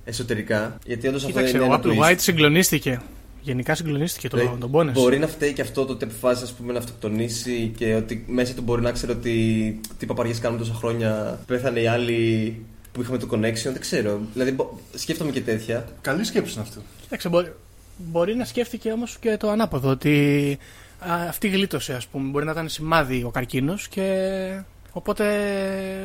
εσωτερικά. 0.04 0.78
Γιατί 0.86 1.08
όντως 1.08 1.24
αυτό 1.24 1.34
Κοίταξε, 1.34 1.56
είναι 1.56 1.66
ο 1.66 1.72
ένα 1.74 1.80
Apple 1.82 1.86
twist. 1.86 2.10
White 2.10 2.18
συγκλονίστηκε. 2.18 3.00
Γενικά 3.40 3.74
συγκλονίστηκε 3.74 4.28
Δηλαδή, 4.28 4.48
τον, 4.48 4.60
τον 4.60 4.70
πόνες. 4.70 4.94
Μπορεί 4.94 5.18
να 5.18 5.26
φταίει 5.26 5.52
και 5.52 5.62
αυτό 5.62 5.84
το 5.84 5.92
ότι 5.92 6.04
αποφάσισε 6.04 6.44
ας 6.44 6.52
πούμε, 6.52 6.72
να 6.72 6.78
αυτοκτονήσει 6.78 7.72
και 7.76 7.94
ότι 7.94 8.24
μέσα 8.28 8.54
του 8.54 8.62
μπορεί 8.62 8.82
να 8.82 8.92
ξέρει 8.92 9.12
ότι 9.12 9.80
τι 9.98 10.06
παπαριές 10.06 10.38
κάνουμε 10.38 10.60
τόσα 10.60 10.74
χρόνια. 10.74 11.40
Πέθανε 11.46 11.80
οι 11.80 11.86
άλλοι 11.86 12.64
που 12.94 13.00
είχαμε 13.02 13.18
το 13.18 13.28
connection. 13.32 13.62
Δεν 13.72 13.80
ξέρω. 13.80 14.20
Δηλαδή, 14.32 14.50
μπο- 14.52 14.78
σκέφτομαι 14.94 15.30
και 15.30 15.40
τέτοια. 15.40 15.84
Καλή 16.00 16.24
σκέψη 16.24 16.52
είναι 16.52 16.62
αυτό. 16.62 16.80
Κοίταξε, 17.02 17.28
μπορεί, 17.28 17.52
μπορεί 17.96 18.34
να 18.36 18.44
σκέφτηκε 18.44 18.92
όμως 18.92 19.16
και 19.20 19.36
το 19.36 19.50
ανάποδο. 19.50 19.90
Ότι 19.90 20.58
α, 20.98 21.14
αυτή 21.28 21.48
γλίτωσε, 21.48 21.94
ας 21.94 22.06
πούμε. 22.06 22.28
Μπορεί 22.30 22.44
να 22.44 22.50
ήταν 22.50 22.68
σημάδι 22.68 23.22
ο 23.24 23.30
καρκίνος 23.30 23.88
και. 23.88 24.60
Οπότε 24.92 25.24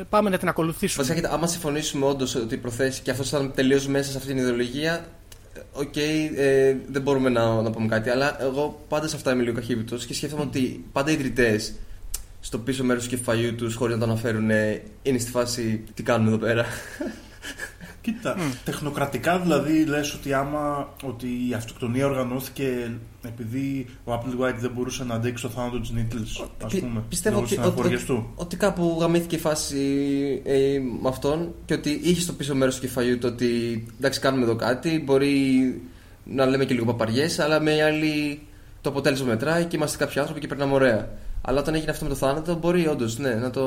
πάμε 0.08 0.30
να 0.30 0.38
την 0.38 0.48
ακολουθήσουμε. 0.48 1.02
Βασικά, 1.04 1.20
κοίτα, 1.20 1.34
άμα 1.38 1.46
συμφωνήσουμε 1.46 2.06
όντως 2.06 2.34
ότι 2.34 2.54
η 2.54 2.58
προθέση 2.58 3.02
και 3.02 3.10
αυτός 3.10 3.28
ήταν 3.28 3.52
τελείως 3.54 3.86
μέσα 3.86 4.10
σε 4.10 4.16
αυτή 4.16 4.28
την 4.28 4.38
ιδεολογία, 4.38 5.04
ε, 5.54 5.60
οκ, 5.72 5.96
ε, 5.96 6.76
δεν 6.90 7.02
μπορούμε 7.02 7.28
να, 7.28 7.62
να 7.62 7.70
πούμε 7.70 7.86
κάτι. 7.86 8.10
Αλλά 8.10 8.42
εγώ 8.42 8.84
πάντα 8.88 9.08
σε 9.08 9.16
αυτά 9.16 9.32
είμαι 9.32 9.42
λίγο 9.42 9.54
καχύποπτος 9.54 10.06
και 10.06 10.14
σκέφτομαι 10.14 10.42
ότι 10.42 10.84
πάντα 10.92 11.10
οι 11.10 11.14
ιδρυτές 11.14 11.72
στο 12.40 12.58
πίσω 12.58 12.84
μέρος 12.84 13.02
του 13.02 13.08
κεφαλιού 13.08 13.54
τους, 13.54 13.74
χωρίς 13.74 13.94
να 13.96 14.04
το 14.04 14.10
αναφέρουν, 14.10 14.50
ε, 14.50 14.82
είναι 15.02 15.18
στη 15.18 15.30
φάση 15.30 15.84
τι 15.94 16.02
κάνουν 16.02 16.26
εδώ 16.26 16.38
πέρα. 16.38 16.64
Κοίτα, 18.00 18.36
τεχνοκρατικά 18.64 19.38
δηλαδή 19.38 19.84
λες 19.84 20.14
ότι 20.14 20.32
άμα 20.32 20.94
ότι 21.04 21.26
η 21.26 21.54
αυτοκτονία 21.54 22.06
οργανώθηκε 22.06 22.90
επειδή 23.22 23.86
ο 24.04 24.12
Applewhite 24.12 24.54
δεν 24.58 24.70
μπορούσε 24.74 25.04
να 25.04 25.14
αντέξει 25.14 25.42
το 25.42 25.48
θάνατο 25.50 25.80
της 25.80 25.90
Nettles, 25.90 26.44
ας 26.64 26.72
Πι- 26.72 26.80
πούμε. 26.80 27.02
πιστεύω 27.08 27.34
λόγω 27.34 27.46
ότι, 27.46 27.56
της 27.56 27.64
ότι, 27.64 27.72
αναφοριάς 27.74 28.02
ότι, 28.02 28.12
του. 28.12 28.30
ότι 28.34 28.56
κάπου 28.56 28.96
γαμήθηκε 29.00 29.36
η 29.36 29.38
φάση 29.38 29.78
ε, 30.44 30.78
με 31.02 31.08
αυτόν 31.08 31.54
και 31.64 31.74
ότι 31.74 32.00
είχε 32.02 32.20
στο 32.20 32.32
πίσω 32.32 32.54
μέρος 32.54 32.74
του 32.74 32.80
κεφαλιού 32.80 33.18
του 33.18 33.28
ότι 33.32 33.86
εντάξει, 33.98 34.20
κάνουμε 34.20 34.42
εδώ 34.44 34.56
κάτι. 34.56 35.02
Μπορεί 35.04 35.80
να 36.24 36.46
λέμε 36.46 36.64
και 36.64 36.74
λίγο 36.74 36.84
παπαριές, 36.84 37.38
αλλά 37.38 37.60
με 37.60 37.82
άλλη 37.82 38.40
το 38.80 38.90
αποτέλεσμα 38.90 39.26
μετράει 39.26 39.64
και 39.64 39.76
είμαστε 39.76 39.96
κάποιοι 40.04 40.18
άνθρωποι 40.20 40.40
και 40.40 40.46
περνάμε 40.46 40.74
ωραία. 40.74 41.08
Αλλά 41.42 41.60
όταν 41.60 41.74
έγινε 41.74 41.90
αυτό 41.90 42.04
με 42.04 42.10
το 42.10 42.16
θάνατο, 42.16 42.54
μπορεί 42.54 42.86
όντως 42.86 43.18
ναι, 43.18 43.34
να 43.34 43.50
το. 43.50 43.62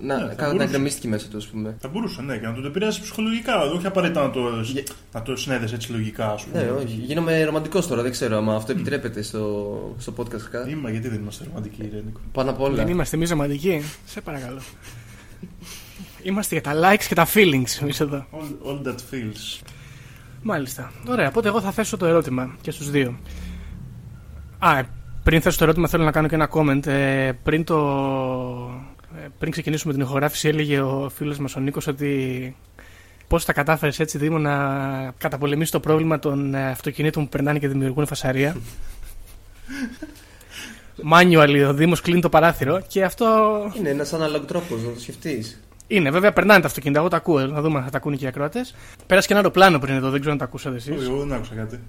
να, 0.00 0.16
Ναι, 0.16 0.20
θα 0.20 0.34
να, 0.34 0.42
να 0.42 0.48
μπορούσε. 0.52 0.68
γκρεμίστηκε 0.68 1.08
μέσα 1.08 1.28
του, 1.28 1.36
ας 1.36 1.46
πούμε. 1.46 1.76
Θα 1.80 1.88
μπορούσε, 1.88 2.22
ναι, 2.22 2.36
και 2.38 2.46
να 2.46 2.54
τον 2.54 2.64
επηρέασε 2.66 3.00
ψυχολογικά, 3.00 3.60
όχι 3.62 3.86
απαραίτητα 3.86 4.22
να 4.22 4.30
το, 4.30 4.40
Γε- 4.62 4.88
να 5.12 5.22
το 5.22 5.36
συνέδεσαι 5.36 5.74
έτσι 5.74 5.92
λογικά, 5.92 6.30
ας 6.32 6.44
πούμε. 6.44 6.62
Ναι, 6.62 6.70
όχι. 6.70 7.00
Γίνομαι 7.06 7.44
ρομαντικός 7.44 7.86
τώρα, 7.86 8.02
δεν 8.02 8.10
ξέρω 8.10 8.36
αν 8.36 8.48
αυτό 8.50 8.72
επιτρέπεται 8.72 9.22
στο, 9.22 9.94
στο 9.98 10.12
podcast. 10.16 10.40
κα- 10.50 10.68
Είμα, 10.68 10.90
γιατί 10.90 11.08
δεν 11.08 11.20
είμαστε 11.20 11.44
ρομαντικοί, 11.48 11.88
ρε 11.92 12.02
Νίκο; 12.06 12.20
Πάνω 12.32 12.50
απ' 12.50 12.60
όλα. 12.60 12.74
Δεν 12.74 12.88
είμαστε 12.88 13.16
εμείς 13.16 13.30
ρομαντικοί. 13.30 13.82
Σε 14.06 14.20
παρακαλώ. 14.20 14.60
Είμαστε 16.22 16.58
για 16.58 16.72
τα 16.72 16.80
likes 16.82 17.04
και 17.08 17.14
τα 17.14 17.26
feelings 17.34 17.82
εμείς 17.82 18.00
εδώ. 18.00 18.26
All, 18.32 18.68
all 18.68 18.86
that 18.88 18.94
feels. 18.94 19.62
Μάλιστα. 20.42 20.92
Ωραία, 21.08 21.28
οπότε 21.28 21.48
εγώ 21.48 21.60
θα 21.60 21.70
θέσω 21.70 21.96
το 21.96 22.06
ερώτημα 22.06 22.56
και 22.60 22.70
στους 22.70 22.90
δύο. 22.90 23.18
Α, 24.58 24.78
ε, 24.78 24.88
πριν 25.24 25.40
θέσω 25.40 25.58
το 25.58 25.64
ερώτημα 25.64 25.88
θέλω 25.88 26.04
να 26.04 26.10
κάνω 26.10 26.28
και 26.28 26.34
ένα 26.34 26.48
comment. 26.52 26.86
Ε, 26.86 27.32
πριν, 27.42 27.64
το... 27.64 27.76
ε, 29.24 29.26
πριν 29.38 29.50
ξεκινήσουμε 29.52 29.92
την 29.92 30.02
ηχογράφηση 30.02 30.48
έλεγε 30.48 30.80
ο 30.80 31.10
φίλος 31.14 31.38
μας 31.38 31.56
ο 31.56 31.60
Νίκος 31.60 31.86
ότι 31.86 32.56
πώς 33.28 33.44
τα 33.44 33.52
κατάφερες 33.52 34.00
έτσι 34.00 34.18
Δήμο 34.18 34.38
να 34.38 34.54
καταπολεμήσεις 35.18 35.70
το 35.70 35.80
πρόβλημα 35.80 36.18
των 36.18 36.54
ε, 36.54 36.68
αυτοκινήτων 36.70 37.22
που 37.22 37.28
περνάνε 37.28 37.58
και 37.58 37.68
δημιουργούν 37.68 38.06
φασαρία. 38.06 38.56
Manually 41.12 41.64
ο 41.68 41.74
Δήμος 41.74 42.00
κλείνει 42.00 42.20
το 42.20 42.28
παράθυρο 42.28 42.82
και 42.88 43.04
αυτό 43.04 43.26
Είναι 43.78 43.88
ένας 43.88 44.12
ανάλογο 44.12 44.44
τρόπος 44.44 44.82
να 44.82 44.92
το 44.92 45.00
σκεφτείς. 45.00 45.60
είναι. 45.86 46.10
Βέβαια 46.10 46.32
περνάνε 46.32 46.60
τα 46.60 46.66
αυτοκίνητα, 46.66 47.00
εγώ 47.00 47.08
τα 47.08 47.16
ακούω, 47.16 47.46
να 47.46 47.60
δούμε 47.60 47.78
αν 47.78 47.84
θα 47.84 47.90
τα 47.90 47.96
ακούνε 47.96 48.16
και 48.16 48.24
οι 48.24 48.28
ακροατές. 48.28 48.74
Πέρασε 49.06 49.26
και 49.26 49.32
ένα 49.32 49.42
αεροπλάνο 49.42 49.78
πριν 49.78 49.94
εδώ, 49.94 50.10
δεν 50.10 50.16
ξέρω 50.18 50.32
αν 50.32 50.38
τα 50.38 50.44
ακούσατε 50.44 50.76
εσείς. 50.76 50.96
Όχι, 50.96 51.04
εγώ 51.08 51.18
δεν 51.18 51.32
άκουσα 51.32 51.54
κάτι. 51.54 51.80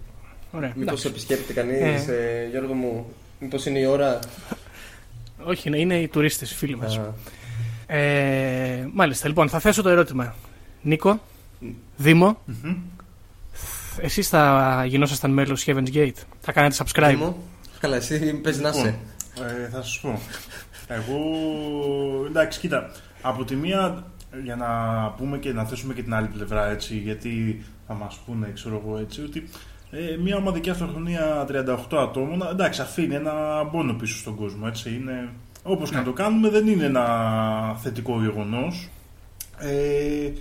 Ωραία. 0.52 0.72
Μήπως 0.76 0.84
εντάξει. 0.84 1.08
επισκέπτεται 1.08 1.54
κανείς, 1.54 2.08
Ε. 2.08 2.44
ε, 2.46 2.50
Γιώργο 2.50 2.74
μου, 2.74 3.06
μήπως 3.40 3.66
είναι 3.66 3.80
η 3.80 3.86
ώρα; 3.86 4.20
Όχι, 5.44 5.68
είναι, 5.68 5.80
είναι 5.80 6.00
οι 6.00 6.08
τουρίστες, 6.08 6.52
οι 6.52 6.56
φίλοι 6.56 6.78
μας. 6.78 6.98
Α, 6.98 7.14
Ε, 7.88 8.90
μάλιστα, 8.94 9.28
λοιπόν, 9.28 9.50
θα 9.50 9.60
θέσω 9.60 9.82
το 9.82 9.90
ερώτημα. 9.90 10.36
Νίκο, 10.82 11.20
Δήμο, 11.98 12.38
εσείς 14.00 14.30
θα 14.30 14.84
γινόσασταν 14.88 15.32
μέλος 15.32 15.64
Heaven's 15.68 15.94
Gate; 15.94 16.12
Θα 16.42 16.52
κάνετε 16.52 16.76
subscribe; 16.84 17.08
Δήμο, 17.10 17.38
Καλά, 17.80 17.96
εσύ 17.96 18.34
πες 18.34 18.60
να 18.60 18.70
είσαι. 18.70 18.96
Λοιπόν, 19.36 19.64
ε, 19.64 19.70
θα 19.72 19.82
σας 19.82 20.00
πω. 20.02 20.20
Εγώ. 20.88 21.20
Εντάξει, 22.28 22.60
κοίτα. 22.60 22.92
Από 23.22 23.46
τη 23.46 23.56
μία, 23.56 24.04
για 24.44 24.56
να 24.56 24.68
πούμε 25.18 25.38
και 25.38 25.54
να 25.54 25.64
θέσουμε 25.66 25.94
και 25.94 26.04
την 26.04 26.14
άλλη 26.14 26.28
πλευρά 26.28 26.70
έτσι, 26.70 26.96
γιατί 26.98 27.64
θα 27.88 27.94
μας 27.94 28.20
πούνε, 28.26 28.52
ξέρω 28.54 28.82
εγώ 28.86 28.98
έτσι, 28.98 29.22
ότι 29.22 29.50
ε, 29.98 30.18
μια 30.18 30.38
ομαδική 30.38 30.70
αυτοκτονία 30.70 31.46
38 31.50 31.98
ατόμων, 31.98 32.48
εντάξει, 32.52 32.82
αφήνει 32.82 33.16
ένα 33.16 33.34
πόνο 33.72 33.94
πίσω 33.94 34.18
στον 34.18 34.36
κόσμο. 34.36 34.66
Έτσι, 34.68 34.90
είναι, 34.90 35.30
όπως 35.64 35.90
και 35.90 35.96
να 35.96 36.04
το 36.04 36.14
κάνουμε, 36.14 36.50
δεν 36.50 36.68
είναι 36.68 36.86
ένα 36.86 37.06
θετικό 37.82 38.22
γεγονός. 38.22 38.90
Ε, 39.60 40.32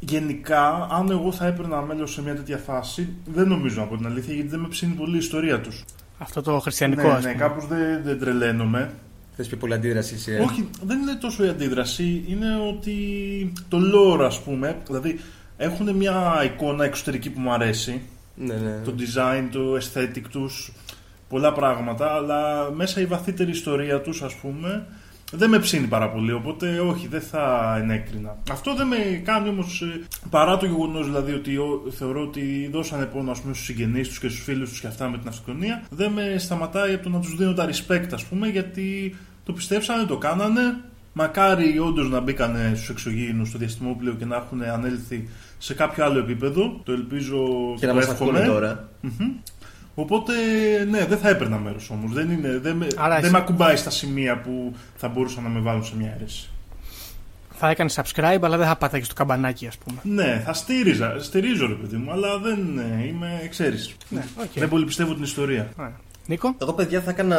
γενικά, 0.00 0.88
αν 0.90 1.10
εγώ 1.10 1.32
θα 1.32 1.46
έπαιρνα 1.46 1.80
μέλος 1.80 2.12
σε 2.12 2.22
μια 2.22 2.34
τέτοια 2.34 2.56
φάση, 2.56 3.08
δεν 3.24 3.48
νομίζω 3.48 3.82
από 3.82 3.96
την 3.96 4.06
αλήθεια, 4.06 4.34
γιατί 4.34 4.48
δεν 4.48 4.60
με 4.60 4.68
ψήνει 4.68 4.92
πολύ 4.92 5.14
η 5.14 5.18
ιστορία 5.18 5.60
τους. 5.60 5.84
Αυτό 6.18 6.42
το 6.42 6.58
χριστιανικό, 6.58 7.02
ναι, 7.02 7.08
ας 7.08 7.24
ναι, 7.24 7.32
πούμε. 7.32 7.42
κάπως 7.42 7.66
δεν, 7.66 8.02
δεν 8.04 8.18
τρελαίνομαι. 8.18 8.90
Θες 9.36 9.48
πιο 9.48 9.56
πολύ 9.56 9.74
αντίδραση 9.74 10.14
εσύ. 10.14 10.32
ε; 10.32 10.38
Όχι, 10.38 10.68
δεν 10.84 11.00
είναι 11.00 11.14
τόσο 11.14 11.44
η 11.44 11.48
αντίδραση, 11.48 12.24
είναι 12.28 12.46
ότι 12.68 12.94
το 13.68 13.78
lore, 13.78 14.20
ας 14.24 14.40
πούμε, 14.40 14.76
δηλαδή 14.86 15.20
έχουν 15.56 15.96
μια 15.96 16.42
εικόνα 16.44 16.84
εξωτερική 16.84 17.30
που 17.30 17.40
μου 17.40 17.52
αρέσει, 17.52 18.02
Ναι, 18.46 18.54
ναι. 18.54 18.80
το 18.84 18.94
design, 18.98 19.48
το 19.52 19.74
aesthetic 19.74 20.22
τους, 20.30 20.72
πολλά 21.28 21.52
πράγματα, 21.52 22.12
αλλά 22.14 22.70
μέσα 22.74 23.00
η 23.00 23.04
βαθύτερη 23.06 23.50
ιστορία 23.50 24.00
τους, 24.00 24.22
ας 24.22 24.34
πούμε, 24.34 24.86
δεν 25.32 25.48
με 25.48 25.58
ψήνει 25.58 25.86
πάρα 25.86 26.10
πολύ, 26.10 26.32
οπότε 26.32 26.78
όχι, 26.78 27.06
δεν 27.08 27.20
θα 27.20 27.76
ενέκρινα. 27.80 28.36
Αυτό 28.50 28.74
δεν 28.74 28.86
με 28.86 28.96
κάνει 29.24 29.48
όμως, 29.48 29.82
ε, 29.82 30.00
παρά 30.30 30.56
το 30.56 30.66
γεγονός 30.66 31.04
δηλαδή 31.06 31.32
ότι 31.32 31.56
ο- 31.56 31.82
θεωρώ 31.90 32.22
ότι 32.22 32.68
δώσανε 32.72 33.04
πόνο 33.04 33.30
ας 33.30 33.40
πούμε, 33.40 33.54
στους 33.54 33.66
συγγενείς 33.66 34.08
τους 34.08 34.18
και 34.18 34.28
στους 34.28 34.42
φίλους 34.42 34.68
τους 34.70 34.80
και 34.80 34.86
αυτά 34.86 35.08
με 35.08 35.18
την 35.18 35.28
αυτοκτονία, 35.28 35.82
δεν 35.90 36.10
με 36.12 36.34
σταματάει 36.38 36.94
από 36.94 37.02
το 37.02 37.08
να 37.08 37.20
τους 37.20 37.36
δίνω 37.36 37.52
τα 37.52 37.68
respect 37.68 38.08
ας 38.12 38.24
πούμε, 38.24 38.48
γιατί 38.48 39.16
το 39.44 39.52
πιστέψανε, 39.52 40.04
το 40.04 40.16
κάνανε, 40.16 40.60
Μακάρι 41.12 41.78
όντως 41.78 42.10
να 42.10 42.20
μπήκανε 42.20 42.72
στους 42.74 42.88
εξωγήινους 42.88 43.48
στο 43.48 43.58
διαστημόπλοιο 43.58 44.14
και 44.14 44.24
να 44.24 44.36
έχουν 44.36 44.62
ανέλθει 44.62 45.28
σε 45.62 45.74
κάποιο 45.74 46.04
άλλο 46.04 46.18
επίπεδο. 46.18 46.80
Το 46.84 46.92
ελπίζω 46.92 47.36
Και 47.78 47.86
να 47.86 47.92
το 47.92 47.98
μας 47.98 48.06
εύχομαι. 48.08 48.30
ακούνε 48.38 48.46
τώρα. 48.52 48.88
Μμμ. 49.00 49.30
Οπότε, 49.94 50.32
ναι, 50.90 51.04
δεν 51.06 51.18
θα 51.18 51.28
έπαιρνα 51.28 51.58
μέρος 51.58 51.90
όμως. 51.90 52.12
Δεν, 52.12 52.30
είναι, 52.30 52.58
δεν, 52.58 52.76
με, 52.76 52.86
Άρα 52.96 53.14
δεν 53.14 53.22
εσύ- 53.22 53.32
με 53.32 53.38
ακουμπάει 53.38 53.76
στα 53.76 53.90
σημεία 53.90 54.40
που 54.40 54.72
θα 54.96 55.08
μπορούσαν 55.08 55.42
να 55.42 55.48
με 55.48 55.60
βάλουν 55.60 55.84
σε 55.84 55.92
μια 55.96 56.16
αίρεση. 56.18 56.50
Θα 57.62 57.68
έκανες 57.70 58.00
subscribe, 58.00 58.38
αλλά 58.42 58.56
δεν 58.56 58.66
θα 58.66 58.76
πάταγες 58.76 59.08
το 59.08 59.14
καμπανάκι, 59.14 59.66
ας 59.66 59.78
πούμε. 59.78 60.00
Ναι, 60.02 60.42
θα 60.44 60.52
στήριζα, 60.52 61.16
στηρίζω 61.20 61.66
ρε 61.66 61.74
παιδί 61.74 61.96
μου, 61.96 62.10
αλλά 62.10 62.38
δεν 62.38 62.78
ε, 62.78 63.06
είμαι, 63.06 63.46
ξέρεις, 63.50 63.94
Ναι, 64.08 64.24
οκ. 64.40 64.50
Δεν 64.54 64.68
πολύ 64.68 64.84
πιστεύω 64.84 65.14
την 65.14 65.22
ιστορία. 65.22 65.68
Ωραία. 65.78 66.00
Νίκο, 66.26 66.54
Εγώ, 66.60 66.72
παιδιά, 66.72 67.00
θα 67.00 67.10
έκανα, 67.10 67.36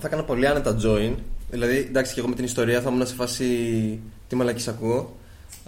θα 0.00 0.06
έκανα 0.06 0.22
πολύ 0.22 0.46
άνετα 0.48 0.76
join. 0.82 1.14
Δηλαδή, 1.50 1.76
εντάξει, 1.88 2.14
και 2.14 2.20
εγώ 2.20 2.28
με 2.28 2.34
την 2.34 2.44
ιστορία 2.44 2.80
θα 2.80 2.90
ήμουν 2.90 3.06
σε 3.06 3.14
φάση 3.14 3.46
τι 4.28 4.36
μαλακής 4.36 4.68
ακούω. 4.68 5.15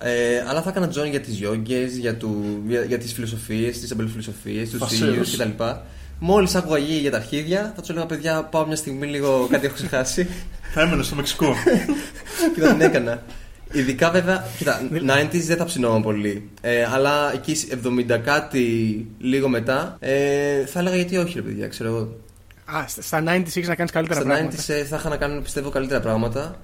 Ε, 0.01 0.45
αλλά 0.49 0.63
θα 0.63 0.71
έκανα 0.71 0.89
join 0.95 1.11
για 1.11 1.21
τις 1.21 1.35
γιόγκες, 1.35 1.97
για, 1.97 2.15
του, 2.17 2.63
για, 2.67 2.83
για 2.85 2.99
τις 2.99 3.13
φιλοσοφίες, 3.13 3.81
τις 3.81 3.91
αμπελοφιλοσοφίε, 3.91 4.63
τους 4.67 4.79
Φασέους. 4.79 5.01
ήλιους 5.11 5.37
κτλ. 5.37 5.65
Μόλις 6.19 6.55
άκουγα 6.55 6.79
γη 6.79 6.95
για 6.99 7.11
τα 7.11 7.17
αρχίδια, 7.17 7.73
θα 7.75 7.81
τους 7.81 7.91
έλεγα 7.91 8.07
παιδιά, 8.07 8.43
πάω 8.43 8.67
μια 8.67 8.77
στιγμή 8.77 9.07
λίγο 9.07 9.47
κάτι 9.51 9.67
έχω 9.67 9.75
ξεχάσει. 9.75 10.29
θα 10.75 10.81
έμενα 10.81 11.03
στο 11.03 11.15
Μεξικό. 11.15 11.55
και 12.55 12.61
θα 12.61 12.69
την 12.73 12.81
έκανα. 12.81 13.23
Ειδικά 13.73 14.11
βέβαια, 14.11 14.45
κοίτα, 14.59 14.81
90s 14.93 15.29
δεν 15.47 15.57
θα 15.57 15.65
ψινόμουν 15.65 16.03
πολύ. 16.03 16.51
Ε, 16.61 16.85
αλλά 16.85 17.33
εκεί 17.35 17.57
70 18.11 18.19
κάτι 18.25 19.07
λίγο 19.19 19.49
μετά, 19.49 19.97
ε, 20.01 20.67
θα 20.67 20.79
έλεγα 20.81 20.97
γιατί 20.97 21.17
όχι, 21.17 21.35
ρε 21.35 21.43
παιδιά, 21.43 21.69
ξέρω 21.69 21.89
εγώ. 21.89 22.17
α, 22.79 22.85
στα- 22.89 23.03
στα 23.03 23.23
90s 23.27 23.41
έχεις 23.57 23.69
να 23.69 23.75
κάνεις 23.75 23.93
καλύτερα 23.93 24.21
Στα 24.21 24.29
πράγματα. 24.29 24.57
90s 24.57 24.69
ε, 24.75 24.85
θα 24.85 24.97
είχα 24.97 25.09
να 25.09 25.17
κάνω 25.17 25.41
πιστεύω 25.41 25.71
καλύτερα 25.71 26.01
πράγματα. 26.01 26.61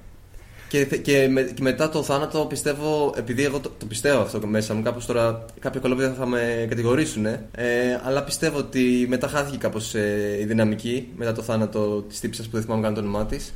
Και, 0.74 0.84
θε- 0.84 1.02
και, 1.02 1.28
με- 1.30 1.42
και 1.42 1.62
μετά 1.62 1.88
το 1.88 2.02
θάνατο 2.02 2.46
πιστεύω, 2.48 3.14
επειδή 3.16 3.44
εγώ 3.44 3.58
το, 3.60 3.70
το 3.78 3.86
πιστεύω 3.86 4.20
αυτό 4.20 4.46
μέσα 4.46 4.74
μου, 4.74 4.82
κάπως 4.82 5.06
τώρα 5.06 5.44
κάποια 5.58 5.80
κολόπεδα 5.80 6.14
θα 6.14 6.26
με 6.26 6.66
κατηγορήσουν, 6.68 7.26
ε, 7.26 7.40
αλλά 8.04 8.22
πιστεύω 8.24 8.58
ότι 8.58 9.06
μετά 9.08 9.28
χάθηκε 9.28 9.56
κάπως 9.56 9.94
ε, 9.94 10.36
η 10.40 10.44
δυναμική 10.44 11.08
μετά 11.16 11.32
το 11.32 11.42
θάνατο 11.42 12.04
της 12.08 12.20
τύψης 12.20 12.44
που 12.46 12.50
δεν 12.52 12.62
θυμάμαι 12.62 12.82
καν 12.82 12.94
το 12.94 13.00
όνομά 13.00 13.26
της. 13.26 13.54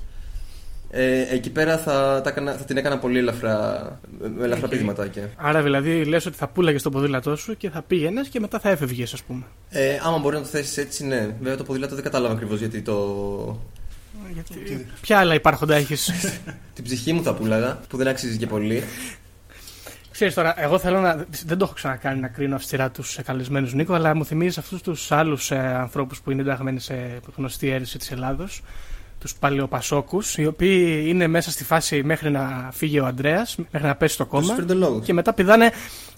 Ε, 0.91 1.21
εκεί 1.35 1.51
πέρα 1.51 1.79
θα, 1.79 2.21
τα 2.25 2.31
έκανα- 2.31 2.53
θα 2.53 2.65
την 2.65 2.77
έκανα 2.77 2.99
πολύ 2.99 3.19
ελαφρά, 3.19 4.01
με 4.37 4.45
ελαφρά 4.45 4.65
Οκ. 4.65 4.71
πηδηματάκια. 4.71 5.31
Άρα 5.37 5.63
δηλαδή 5.63 6.05
λες 6.05 6.27
ότι 6.27 6.37
θα 6.37 6.49
πούλαγες 6.49 6.79
το 6.81 6.91
ποδήλατό 6.91 7.37
σου 7.37 7.57
και 7.57 7.71
θα 7.71 7.83
πήγαινες 7.83 8.29
και 8.29 8.41
μετά 8.41 8.59
θα 8.59 8.71
έφευγες, 8.71 9.13
ας 9.13 9.23
πούμε. 9.23 9.43
Ε, 9.69 9.99
άμα 10.03 10.19
μπορεί 10.19 10.37
να 10.37 10.43
το 10.43 10.49
θέσεις 10.49 10.77
έτσι, 10.77 11.05
ναι. 11.07 11.35
Βέβαια 11.41 11.57
το 11.57 11.65
ποδήλατο 11.65 11.95
δεν 11.95 12.05
κατάλαβα 12.05 12.35
ακριβώς 12.35 12.59
γιατί 12.59 12.83
το... 12.83 12.95
Γιατί... 14.33 14.87
Ποια 15.01 15.19
άλλα 15.19 15.35
υπάρχοντα 15.35 15.75
έχεις; 15.75 16.13
Την 16.75 16.85
ψυχή 16.85 17.13
μου 17.13 17.23
θα 17.23 17.35
πουλάγα, 17.35 17.81
που 17.89 17.97
δεν 17.97 18.09
αξίζει 18.09 18.37
και 18.37 18.47
πολύ. 18.47 18.83
Ξέρεις 20.11 20.35
τώρα, 20.35 20.63
εγώ 20.63 20.79
θέλω 20.79 21.01
να. 21.01 21.27
Δεν 21.47 21.59
το 21.59 21.65
έχω 21.65 21.73
ξανακάνει 21.73 22.21
να 22.21 22.29
κρίνω 22.29 22.55
αυστηρά 22.55 22.91
τους 22.91 23.19
καλεσμένους 23.25 23.71
Νίκο, 23.73 23.95
αλλά 23.95 24.15
μου 24.15 24.25
θυμίζεις 24.25 24.59
αυτούς 24.59 24.83
τους 24.83 25.13
άλλους 25.13 25.51
ε, 25.51 25.59
ανθρώπους 25.59 26.21
που 26.21 26.31
είναι 26.31 26.41
ενταγμένοι 26.41 26.81
σε 26.81 27.21
γνωστή 27.37 27.69
αίρεση 27.69 27.99
της 27.99 28.11
Ελλάδος, 28.11 28.63
τους 29.21 29.35
παλαιοπασόκους, 29.35 30.37
οι 30.39 30.47
οποίοι 30.47 31.05
είναι 31.07 31.27
μέσα 31.27 31.51
στη 31.51 31.65
φάση 31.65 32.03
μέχρι 32.05 32.31
να 32.31 32.69
φύγει 32.73 33.01
ο 33.01 33.07
Αντρέας, 33.07 33.47
μέχρι 33.71 33.89
να 33.89 33.95
πέσει 33.97 34.17
το 34.17 34.25
Τους 34.25 34.33
κόμμα. 34.41 34.55
φρεντολόγους. 34.55 35.05
Και 35.07 35.13
μετά 35.13 35.33
πηδάνε 35.33 35.71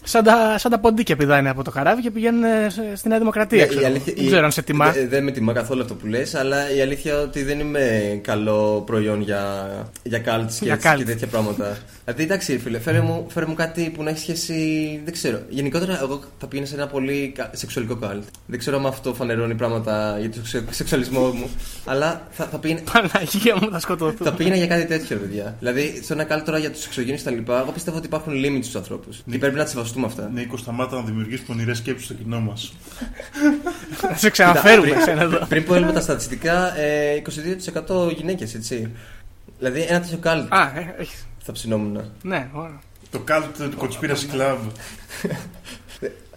σαν 0.05 0.25
τα, 0.25 0.59
σαν 0.59 0.71
τα 0.71 0.79
ποντίκια 0.79 1.17
πηδάνε 1.17 1.49
από 1.49 1.65
το 1.65 1.71
καράβι 1.71 2.03
και 2.03 2.11
πηγαίνουν 2.11 2.45
ε, 2.45 2.69
σε- 2.69 2.97
στη 2.97 3.09
Νέα 3.09 3.19
Δημοκρατία. 3.19 3.65
Η- 3.65 3.69
ξέρω. 3.69 3.83
η 3.83 3.85
αλήθεια- 3.85 4.15
δεν 4.15 4.25
η- 4.25 4.27
ξέρω 4.27 4.45
αν 4.45 4.51
σε 4.53 4.63
τιμά. 4.63 4.91
δε- 4.91 5.07
Δεν 5.07 5.25
με 5.25 5.31
τιμά 5.31 5.53
καθόλου 5.53 5.83
αυτό 5.83 5.95
που 5.95 6.07
λες 6.07 6.35
Αλλά 6.35 6.75
η 6.75 6.81
αλήθεια 6.81 7.19
ότι 7.21 7.43
δεν 7.43 7.61
είμαι 7.61 8.19
καλό 8.23 8.83
προϊόν 8.87 9.21
για, 9.23 9.67
για 10.03 10.19
cults 10.19 10.53
και, 10.59 10.65
Για 10.65 10.75
έτσι 10.75 10.89
cult. 10.93 10.97
και 10.97 11.05
τέτοια 11.05 11.27
πράγματα. 11.27 11.77
δηλαδή, 12.05 12.23
εντάξει, 12.23 12.59
φίλε, 12.59 12.79
φέρε 12.79 13.01
μου, 13.01 13.27
φέρε 13.29 13.47
μου 13.47 13.55
κάτι 13.55 13.91
που 13.95 14.03
να 14.03 14.11
έχει 14.11 14.19
σχέση. 14.21 15.01
Δεν 15.05 15.13
ξέρω. 15.13 15.41
Γενικότερα, 15.49 15.99
εγώ 16.03 16.21
θα 16.39 16.47
πήγαινα 16.47 16.69
σε 16.69 16.75
ένα 16.75 16.87
πολύ 16.87 17.33
κα- 17.37 17.51
σεξουαλικό 17.55 17.99
cult. 18.03 18.23
Δεν 18.47 18.59
ξέρω 18.59 18.77
αν 18.79 18.87
αυτό 18.87 19.15
φανερώνει 19.15 19.55
πράγματα 19.55 20.17
για 20.21 20.31
το 20.31 20.47
σεξ- 20.47 20.77
σεξουαλισμό 20.77 21.21
μου. 21.29 21.49
αλλά 21.85 22.27
θα, 22.31 22.45
θα 22.45 22.59
πήγαινα. 22.59 22.81
Παναγία 22.93 23.57
μου, 23.61 23.71
θα 23.71 23.79
σκοτωθούν. 23.79 24.27
Θα 24.27 24.33
πήγαινα 24.33 24.57
για 24.57 24.67
κάτι 24.67 24.85
τέτοιο, 24.87 25.17
παιδιά. 25.19 25.57
Δηλαδή, 25.59 26.01
σε 26.05 26.13
ένα 26.13 26.27
cult 26.27 26.43
τώρα 26.45 26.59
για 26.59 26.71
τους 26.71 26.87
εξωγήνου 26.87 27.17
και 27.17 27.23
τα 27.23 27.31
λοιπά, 27.31 27.59
εγώ 27.61 27.71
πιστεύω 27.71 27.97
ότι 27.97 28.07
υπάρχουν 28.07 28.33
limits 28.37 28.59
στους 28.63 28.75
ανθρώπους. 28.77 29.23
Και 29.31 29.39
πρέπει 29.39 29.57
να 29.57 29.65
τι 29.65 29.71
σεβαστούμε 29.71 30.07
αυτά. 30.07 30.31
Νίκο, 30.35 30.57
σταμάτα 30.57 30.97
να 30.97 31.03
δημιουργήσει 31.03 31.43
πονηρές 31.43 31.77
σκέψεις 31.79 32.05
στο 32.05 32.15
κοινό 32.15 32.41
μας. 32.41 32.73
Θα 34.01 34.15
σε 34.17 34.31
ξαναφέρουμε 34.31 34.87
Κοίτα, 34.87 35.01
ξένα 35.01 35.23
εδώ. 35.23 35.37
πριν, 35.37 35.49
πριν 35.49 35.65
πω 35.65 35.75
έλεγα 35.75 35.93
τα 35.93 36.01
στατιστικά, 36.01 36.79
ε, 36.79 37.23
22% 38.09 38.13
γυναίκες, 38.17 38.55
έτσι. 38.55 38.91
Δηλαδή, 39.59 39.81
ένα 39.89 40.01
τέτοιο 40.01 40.19
cult 40.25 40.47
Α, 40.49 40.63
ε, 40.63 40.95
έχεις. 40.99 41.25
Θα 41.51 41.59
ψινόμουν. 41.59 42.01
Ναι, 42.23 42.49
ωραία. 42.53 42.79
Το 43.11 43.21
cult 43.29 43.71
του 43.71 43.79
Conspiracy 43.81 44.35
Club. 44.37 44.57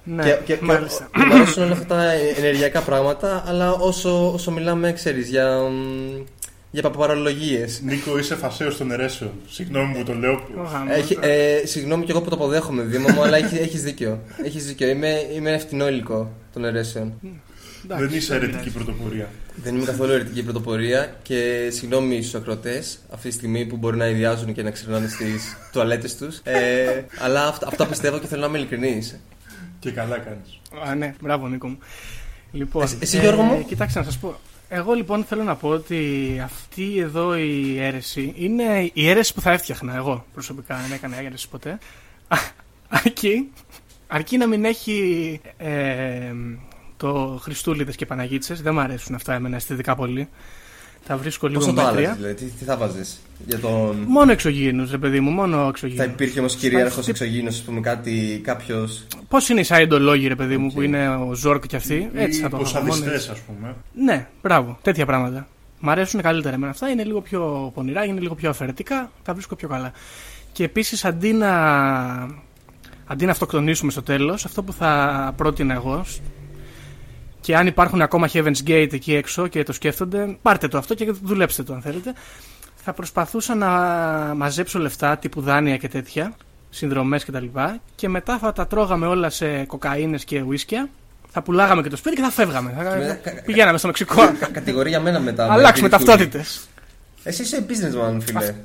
Ναι, 0.03 0.23
και, 0.23 0.37
και, 0.45 0.55
και, 0.55 0.63
μάλιστα. 0.65 1.09
και 1.13 1.25
μου 1.25 1.33
αρέσουν 1.35 1.63
όλα 1.63 1.71
αυτά 1.71 1.85
τα 1.85 2.11
ενεργειακά 2.11 2.81
πράγματα, 2.81 3.43
αλλά 3.47 3.71
όσο, 3.71 4.33
όσο 4.33 4.51
μιλάμε, 4.51 4.93
ξέρεις, 4.93 5.29
για, 5.29 5.59
μ, 5.59 6.21
για 6.71 6.81
παπαρολογίε. 6.81 7.65
Νίκο, 7.83 8.17
είσαι 8.17 8.35
φασαίο 8.35 8.73
των 8.75 8.91
αιρέσεων. 8.91 9.31
Συγγνώμη 9.49 9.93
που 9.95 10.03
το 10.03 10.13
λέω. 10.13 10.31
Ο 10.33 10.63
γάμος. 10.71 10.95
Έχει, 10.97 11.17
ε, 11.21 11.61
συγγνώμη 11.65 12.05
και 12.05 12.11
εγώ 12.11 12.21
που 12.21 12.29
το 12.29 12.35
αποδέχομαι, 12.35 12.81
Δήμο 12.83 13.07
μου, 13.09 13.23
αλλά 13.23 13.37
έχεις, 13.37 13.59
έχεις 13.59 13.83
δίκιο. 13.83 14.19
Έχεις 14.43 14.65
δίκιο. 14.65 14.87
Είμαι, 14.87 15.27
είμαι 15.35 15.49
ένα 15.49 15.59
φτηνό 15.59 15.87
υλικό 15.87 16.31
των 16.53 16.65
αιρέσεων. 16.65 17.13
Εντάξει, 17.85 18.05
Δεν 18.05 18.17
είσαι 18.17 18.33
δεν 18.33 18.43
αιρετική 18.43 18.69
πειράζει. 18.69 18.83
πρωτοπορία. 18.85 19.29
Δεν 19.55 19.75
είμαι 19.75 19.85
καθόλου 19.85 20.11
ερετική 20.11 20.43
πρωτοπορία 20.43 21.17
και 21.23 21.69
συγγνώμη 21.71 22.21
στους 22.21 22.35
ακροτέ 22.35 22.83
αυτή 23.09 23.27
τη 23.29 23.33
στιγμή 23.33 23.65
που 23.65 23.77
μπορεί 23.77 23.97
να 23.97 24.07
ιδιάζουν 24.07 24.53
και 24.53 24.63
να 24.63 24.71
ξερνάνε 24.71 25.07
στις 25.07 25.57
τουαλέτες 25.71 26.15
τους. 26.17 26.39
Ε, 26.43 27.05
αλλά 27.19 27.47
αυτά, 27.47 27.67
αυτά 27.67 27.87
πιστεύω 27.87 28.19
και 28.19 28.27
θέλω 28.27 28.41
να 28.41 28.47
είμαι 28.47 28.57
ειλικρινής. 28.57 29.19
Και 29.79 29.91
καλά 29.91 30.17
κάνεις. 30.17 30.59
Α, 30.89 30.95
ναι, 30.95 31.13
μπράβο 31.21 31.47
Νίκο 31.47 31.67
μου. 31.67 31.77
Λοιπόν, 32.51 32.83
Εσύ- 32.83 32.97
εσύ, 32.99 33.19
Γιώργο 33.19 33.41
μου; 33.41 33.65
Κοιτάξτε 33.65 33.99
να 33.99 34.05
σας 34.05 34.17
πω. 34.17 34.35
Εγώ 34.69 34.93
λοιπόν 34.93 35.23
θέλω 35.23 35.43
να 35.43 35.55
πω 35.55 35.69
ότι 35.69 36.41
αυτή 36.43 36.97
εδώ 36.99 37.35
η 37.37 37.79
αίρεση 37.79 38.33
είναι 38.37 38.89
η 38.93 39.09
αίρεση 39.09 39.33
που 39.33 39.41
θα 39.41 39.51
έφτιαχνα 39.51 39.95
εγώ 39.95 40.25
προσωπικά. 40.33 40.75
Δεν 40.81 40.91
έκανα 40.91 41.19
αίρεση 41.21 41.49
ποτέ. 41.49 41.69
Α, 42.27 42.37
Αρκεί, 42.87 43.51
αρκεί 44.07 44.37
να 44.37 44.47
μην 44.47 44.65
έχει 44.65 45.39
ε, 45.57 46.31
το 47.07 47.39
Χριστούληδες 47.41 47.95
και 47.95 48.05
Παναγίτσες. 48.05 48.61
Δεν 48.61 48.73
μου 48.73 48.79
αρέσουν 48.79 49.15
αυτά 49.15 49.33
εμένα 49.33 49.55
αισθητικά 49.55 49.95
πολύ. 49.95 50.27
Τα 51.07 51.17
βρίσκω 51.17 51.47
λίγο 51.47 51.59
Πόσο 51.59 51.73
το 51.73 51.81
άλλαζες, 51.81 51.95
μέτρια. 51.99 52.15
δηλαδή, 52.15 52.33
τι, 52.33 52.45
τι 52.45 52.63
θα 52.65 52.77
έβαζες 52.77 53.05
για 53.47 53.59
τον. 53.59 53.97
Μόνο 54.07 54.31
εξωγήινους, 54.31 54.91
ρε 54.91 54.97
παιδί 54.97 55.19
μου, 55.19 55.29
μόνο 55.31 55.57
Θα 55.61 55.67
εξωγήινους. 55.67 56.05
υπήρχε 56.05 56.39
όμως 56.39 56.55
κυρίαρχος 56.55 57.03
Τι- 57.05 57.11
εξωγήινος, 57.11 57.55
ας 57.55 57.61
πούμε, 57.61 57.79
κάτι, 57.79 58.41
κάποιο. 58.43 58.89
Πώς 59.27 59.49
είναι 59.49 59.59
οι 59.59 59.63
Σαϊεντολόγοι, 59.63 60.27
ρε 60.27 60.35
παιδί 60.35 60.57
μου, 60.57 60.65
Οκ. 60.65 60.73
που 60.73 60.81
είναι 60.81 61.09
ο 61.09 61.33
Ζόρκ 61.33 61.65
και 61.67 61.75
αυτοί; 61.75 62.09
Έτσι 62.13 62.39
θα 62.41 62.47
Ή 62.47 62.49
το 62.49 62.59
είχα. 62.65 62.79
μόνο 62.81 62.93
έτσι. 62.93 63.01
ποσαδιστές, 63.03 63.31
ας 63.31 63.39
πούμε. 63.39 63.75
Ναι, 63.95 64.27
μπράβο, 64.41 64.77
τέτοια 64.81 65.05
πράγματα. 65.05 65.47
Μ' 65.79 65.89
αρέσουν 65.89 66.21
καλύτερα 66.21 66.55
εμένα 66.55 66.71
αυτά. 66.71 66.89
Είναι 66.89 67.03
λίγο 67.03 67.21
πιο 67.21 67.71
πονηρά, 67.73 68.03
είναι 68.05 68.19
λίγο 68.19 68.35
πιο 68.35 68.49
αφαιρετικά. 68.49 69.11
Τα 69.23 69.33
βρίσκω 69.33 69.55
πιο 69.55 69.67
καλά. 69.67 69.91
Και 70.51 70.63
επίσης 70.63 71.05
αντί 71.05 71.33
να, 71.33 71.51
αντί 73.05 73.25
να 73.25 73.31
αυτοκτονήσουμε 73.31 73.91
στο 73.91 74.01
τέλος, 74.03 74.45
αυτό 74.45 74.63
που 74.63 74.73
θα 74.73 75.33
πρότεινα 75.37 75.73
εγώ. 75.73 76.05
Και 77.43 77.55
αν 77.55 77.67
υπάρχουν 77.67 78.01
ακόμα 78.01 78.29
Heaven's 78.33 78.67
Gate 78.67 78.93
εκεί 78.93 79.15
έξω 79.15 79.47
και 79.47 79.63
το 79.63 79.73
σκέφτονται, 79.73 80.37
πάρτε 80.41 80.67
το 80.67 80.77
αυτό 80.77 80.93
και 80.93 81.11
δουλέψτε 81.23 81.63
το 81.63 81.73
αν 81.73 81.81
θέλετε. 81.81 82.13
Θα 82.75 82.93
προσπαθούσα 82.93 83.55
να 83.55 83.67
μαζέψω 84.35 84.79
λεφτά 84.79 85.17
τύπου 85.17 85.41
δάνεια 85.41 85.77
και 85.77 85.87
τέτοια, 85.87 86.33
συνδρομές 86.69 87.25
κτλ. 87.25 87.37
Και, 87.37 87.79
και 87.95 88.09
μετά 88.09 88.37
θα 88.37 88.53
τα 88.53 88.67
τρώγαμε 88.67 89.07
όλα 89.07 89.29
σε 89.29 89.63
κοκαίνες 89.65 90.23
και 90.23 90.41
ουίσκια. 90.41 90.89
Θα 91.31 91.41
πουλάγαμε 91.41 91.81
και 91.81 91.89
το 91.89 91.95
σπίτι 91.95 92.15
και 92.15 92.21
θα 92.21 92.29
φεύγαμε. 92.29 92.73
Θα... 92.77 92.83
Με- 92.83 93.41
Πηγαίναμε 93.45 93.77
στο 93.77 93.87
Μεξικό. 93.87 94.15
Κα- 94.15 94.47
Κατηγορία 94.51 94.99
μένα 94.99 95.19
μετά. 95.19 95.47
με 95.47 95.53
Αλλάξουμε 95.53 95.89
την 95.89 95.97
ταυτότητες. 95.97 96.67
Εσύ 97.23 97.41
είσαι 97.41 97.65
businessman, 97.69 98.17
φίλε. 98.21 98.55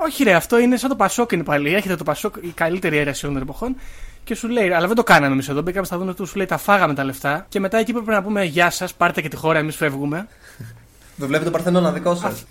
Όχι, 0.00 0.22
ρε, 0.22 0.34
αυτό 0.34 0.58
είναι 0.58 0.76
σαν 0.76 0.88
το 0.88 0.96
Πασόκ 0.96 1.32
είναι 1.32 1.42
πάλι. 1.42 1.74
Έχετε 1.74 1.96
το 1.96 2.04
Πασόκ, 2.04 2.34
η 2.40 2.48
καλύτερη 2.48 2.96
αίρεση 2.96 3.24
όλων 3.26 3.38
των 3.38 3.48
εποχών. 3.48 3.76
Και 4.24 4.34
σου 4.34 4.48
λέει, 4.48 4.70
αλλά 4.70 4.86
δεν 4.86 4.96
το 4.96 5.02
κάναμε 5.02 5.32
εμείς 5.32 5.48
εδώ. 5.48 5.62
Μπήκαμε 5.62 5.86
στα 5.86 5.98
δούνε 5.98 6.14
του, 6.14 6.26
σου 6.26 6.36
λέει, 6.36 6.46
τα 6.46 6.56
φάγαμε 6.56 6.94
τα 6.94 7.04
λεφτά. 7.04 7.46
Και 7.48 7.60
μετά 7.60 7.78
εκεί 7.78 7.92
πρέπει 7.92 8.10
να 8.10 8.22
πούμε, 8.22 8.44
Γεια 8.44 8.70
σας, 8.70 8.94
πάρτε 8.94 9.20
και 9.20 9.28
τη 9.28 9.36
χώρα, 9.36 9.58
εμείς 9.58 9.76
φεύγουμε. 9.76 10.28
Το 11.18 11.26
βλέπει 11.26 11.44
το 11.44 11.50
Παρθενώνα 11.50 11.92
δικό 11.92 12.14
σας. 12.14 12.44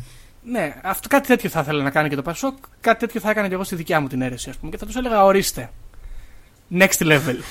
Ναι, 0.43 0.76
αυτό, 0.84 1.08
κάτι 1.08 1.28
τέτοιο 1.28 1.50
θα 1.50 1.60
ήθελα 1.60 1.84
να 1.84 1.89
κάνει 1.89 2.10
και 2.10 2.16
το 2.16 2.22
Πασόκ. 2.22 2.58
Κάτι 2.82 3.00
τέτοιο 3.00 3.20
θα 3.20 3.30
έκανα 3.30 3.48
και 3.48 3.54
εγώ 3.54 3.64
στη 3.64 3.76
δικιά 3.76 4.00
μου 4.00 4.08
την 4.08 4.22
αίρεση, 4.22 4.50
ας 4.50 4.58
πούμε. 4.58 4.72
Και 4.72 4.78
θα 4.78 4.86
τους 4.86 4.95
έλεγα, 4.95 5.24
ορίστε. 5.24 5.70
Next 6.72 7.00
level. 7.00 7.36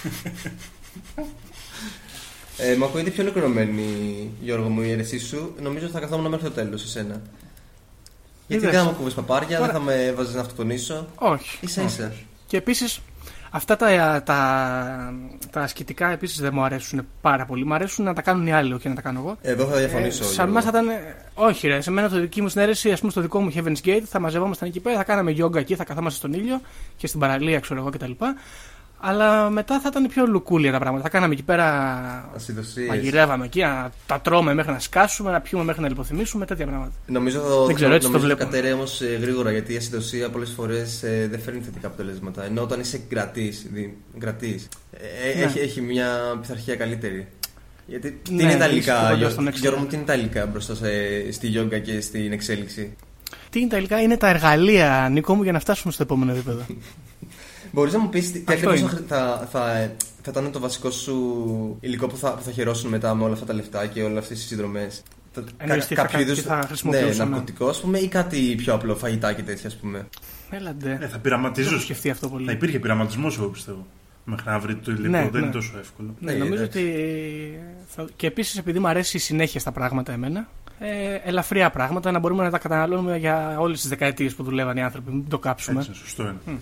Ε, 2.58 2.76
μου 2.76 2.84
ακούγεται 2.84 3.10
πιο 3.10 3.22
ολοκληρωμένη, 3.22 4.30
Γιώργο 4.40 4.68
μου, 4.68 4.82
η 4.82 4.90
αίρεσή 4.90 5.18
σου. 5.18 5.54
Νομίζω 5.60 5.86
θα 5.86 6.00
καθόμουν 6.00 6.30
μέχρι 6.30 6.46
το 6.46 6.52
τέλος, 6.52 6.82
εσένα. 6.84 7.22
Γιατί 8.46 8.64
Είδες. 8.64 8.76
δεν 8.76 8.84
θα 8.86 8.90
μου 8.92 8.96
κούβει 8.98 9.14
παπάρια, 9.14 9.58
Τώρα- 9.58 9.72
δεν 9.72 9.80
θα 9.80 9.86
με 9.86 10.04
έβαζες 10.04 10.34
να 10.34 10.40
αυτοκτονήσω. 10.40 11.06
Όχι. 11.14 11.66
σα 11.66 11.82
ίσα. 11.82 12.12
Και 12.46 12.56
επίσης, 12.56 13.00
αυτά 13.50 13.76
τα, 13.76 14.22
τα, 14.24 15.14
τα 15.50 15.60
ασκητικά 15.60 16.10
επίσης 16.10 16.40
δεν 16.40 16.50
μου 16.54 16.62
αρέσουν 16.62 17.06
πάρα 17.20 17.44
πολύ. 17.46 17.64
Μου 17.64 17.74
αρέσουν 17.74 18.04
να 18.04 18.14
τα 18.14 18.22
κάνουν 18.22 18.46
οι 18.46 18.52
άλλοι, 18.52 18.72
όχι 18.72 18.88
να 18.88 18.94
τα 18.94 19.00
κάνω 19.00 19.18
εγώ. 19.18 19.36
Εδώ 19.42 19.66
θα 19.66 19.76
διαφωνήσω. 19.76 20.22
Ε, 20.22 20.26
σαν 20.26 20.34
Γιώργο. 20.34 20.50
εμάς 20.50 20.64
θα 20.64 20.70
ήταν. 20.70 20.86
Όχι, 21.34 21.68
ρε. 21.68 21.80
Σε 21.80 21.90
μένα 21.90 22.08
το 22.08 22.20
δική 22.20 22.42
μου 22.42 22.48
συνέρεση, 22.48 22.90
ας 22.92 22.98
πούμε, 23.00 23.10
στο 23.12 23.20
δικό 23.20 23.40
μου 23.40 23.52
Heaven's 23.54 23.86
Gate, 23.86 24.02
θα 24.08 24.18
μαζευόμασταν 24.20 24.68
εκεί 24.68 24.80
πέρα, 24.80 24.96
θα 24.96 25.04
κάναμε 25.04 25.30
γιόγκα 25.30 25.58
εκεί, 25.58 25.74
θα 25.74 25.84
καθόμαστε 25.84 26.18
στον 26.18 26.32
ήλιο 26.32 26.60
και 26.96 27.06
στην 27.06 27.20
παραλία, 27.20 27.60
ξέρω 27.60 27.80
εγώ 27.80 27.90
κτλ. 27.90 28.10
Αλλά 29.00 29.50
μετά 29.50 29.80
θα 29.80 29.88
ήταν 29.90 30.06
πιο 30.08 30.26
λουκούλια 30.26 30.72
τα 30.72 30.78
πράγματα. 30.78 31.02
Θα 31.04 31.08
κάναμε 31.10 31.32
εκεί 31.32 31.42
πέρα. 31.42 32.30
Ασυδοσίες. 32.34 32.88
Μαγειρεύαμε 32.88 33.44
εκεί, 33.44 33.60
να 33.60 33.90
τα 34.06 34.20
τρώμε 34.20 34.54
μέχρι 34.54 34.72
να 34.72 34.78
σκάσουμε, 34.78 35.30
να 35.30 35.40
πιούμε 35.40 35.64
μέχρι 35.64 35.82
να 35.82 35.88
λιποθυμήσουμε, 35.88 36.46
τέτοια 36.46 36.66
πράγματα. 36.66 36.92
Νομίζω 37.06 37.40
το, 37.40 37.64
Δεν 37.66 37.74
ξέρω, 37.74 37.94
έτσι 37.94 38.06
το 38.06 38.12
νομίζω 38.12 38.34
βλέπω. 38.34 38.50
κατέρεε 38.50 38.72
όμως 38.72 39.02
γρήγορα 39.20 39.50
γιατί 39.50 39.72
η 39.72 39.76
ασυντοσία 39.76 40.30
πολλές 40.30 40.50
φορές 40.56 41.00
δεν 41.30 41.40
φέρνει 41.40 41.60
θετικά 41.60 41.86
αποτελέσματα. 41.86 42.44
Ενώ 42.44 42.62
όταν 42.62 42.80
είσαι 42.80 43.00
κρατής, 43.08 43.66
Ναι. 43.72 45.44
έχει, 45.44 45.58
έχει 45.58 45.80
μια 45.80 46.08
πειθαρχία 46.40 46.76
καλύτερη. 46.76 47.26
Γιατί 47.86 48.10
τι 48.22 48.32
Ναι, 48.34 48.42
είναι 48.42 48.56
τα 48.56 48.64
είσαι 48.64 48.74
υλικά, 48.74 48.94
κοντά 48.94 49.08
Γιώργο, 49.14 49.30
στον 49.30 49.48
next 49.48 49.54
Γιώργο 49.54 49.78
μου, 49.78 49.84
level. 49.84 49.88
τι 49.90 49.96
είναι 49.96 50.04
τα 50.04 50.14
υλικά 50.14 50.46
μπροστά 50.46 50.74
σε, 50.74 50.86
στη 51.32 51.46
γιόγκα 51.46 51.78
και 51.78 52.00
στην 52.00 52.32
εξέλιξη; 52.32 52.96
Τι 53.50 53.60
είναι 53.60 53.68
τα 53.68 53.76
υλικά, 53.76 54.00
είναι 54.02 54.16
τα 54.16 54.28
εργαλεία, 54.28 55.08
Νίκο 55.12 55.34
μου, 55.34 55.42
για 55.42 55.52
να 55.52 55.58
φτάσουμε 55.60 55.92
στο 55.92 56.02
επόμενο 56.02 56.32
επίπεδο. 56.32 56.62
Μπορείς 57.72 57.92
να 57.92 57.98
μου 57.98 58.08
πεις 58.08 58.32
τι, 58.32 58.40
τι 58.40 58.54
Αυτό 58.54 58.68
ακριβώ 58.70 58.88
είναι. 58.90 59.04
θα, 59.08 59.48
θα, 59.50 59.90
θα 60.22 60.30
ήταν 60.30 60.52
το 60.52 60.60
βασικό 60.60 60.90
σου 60.90 61.76
υλικό 61.80 62.06
που 62.06 62.16
θα, 62.16 62.30
που 62.34 62.42
θα 62.42 62.50
χαιρόσουν 62.50 62.90
μετά 62.90 63.14
με 63.14 63.24
όλα 63.24 63.32
αυτά 63.32 63.44
τα 63.46 63.52
λεφτά 63.54 63.86
και 63.86 64.02
όλες 64.02 64.18
αυτές 64.18 64.38
τις 64.38 64.46
συνδρομές; 64.46 65.02
Εννοείς 65.56 65.86
τι 65.86 65.94
θα 65.94 66.06
κα- 66.06 66.18
τι 66.24 66.34
θα 66.34 66.56
ναι, 66.56 66.62
χρησιμοποιούσαμε. 66.66 67.30
ναρκωτικό, 67.30 67.68
ας 67.68 67.80
πούμε, 67.80 67.98
ή 67.98 68.08
κάτι 68.08 68.54
πιο 68.56 68.74
απλό, 68.74 68.94
φαγητά 68.96 69.32
και 69.32 69.42
τέτοια, 69.42 69.66
ας 69.68 69.76
πούμε. 69.76 70.06
Έλαντε. 70.50 70.88
Ε, 70.90 70.92
θα 70.92 70.98
Δεν 70.98 71.08
έχω 71.08 71.18
πειραματίζεις. 71.18 71.82
σκεφτεί 71.82 72.10
αυτό 72.10 72.26
Θα 72.26 72.32
πολύ. 72.32 72.52
υπήρχε 72.52 72.78
πειραματισμός, 72.78 73.36
εγώ 73.38 73.46
πιστεύω. 73.46 73.86
Μέχρι 74.24 74.50
να 74.50 74.58
βρει 74.58 74.74
το 74.76 74.90
υλικό. 74.92 75.08
Ναι, 75.08 75.18
δεν 75.22 75.30
ναι. 75.32 75.38
είναι 75.38 75.50
τόσο 75.50 75.72
εύκολο. 75.78 76.14
Ναι, 76.20 76.32
Ναι, 76.32 76.38
νομίζω 76.38 76.62
εντάξει. 76.62 76.78
ότι. 76.78 77.58
Θα... 77.86 78.06
Και 78.16 78.26
επίσης, 78.26 78.58
επειδή 78.58 78.78
μου 78.78 78.88
αρέσει 78.88 79.16
η 79.16 79.20
συνέχεια 79.20 79.60
στα 79.60 79.72
πράγματα 79.72 80.12
εμένα, 80.12 80.48
ε, 80.78 81.14
ελαφριά 81.24 81.70
πράγματα 81.70 82.10
να 82.10 82.18
μπορούμε 82.18 82.42
να 82.42 82.50
τα 82.50 82.58
καταναλώνουμε 82.58 83.16
για 83.16 83.56
όλες 83.58 83.80
τις 83.80 83.88
δεκαετίες 83.88 84.34
που 84.34 84.42
δουλεύαν 84.42 84.76
οι 84.76 84.82
άνθρωποι. 84.82 85.10
Μην 85.12 85.28
το 85.28 85.38
κάψουμε. 85.38 85.80
Έτσι, 85.80 85.94
σωστό 85.94 86.22
είναι. 86.22 86.58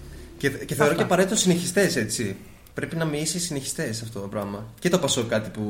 Και, 0.49 0.65
και 0.65 0.75
θεωρώ 0.75 0.91
Αυτά. 0.93 0.97
και 0.97 1.03
απαραίτητο 1.03 1.37
συνεχιστές, 1.37 1.97
έτσι. 1.97 2.37
Πρέπει 2.75 2.97
να 2.97 3.05
μοιήσει 3.05 3.39
συνεχιστές 3.41 4.03
αυτό 4.03 4.21
το 4.21 4.27
πράγμα. 4.29 4.67
Και 4.79 4.89
το 4.89 4.99
πασό 4.99 5.25
κάτι 5.25 5.51
που, 5.51 5.63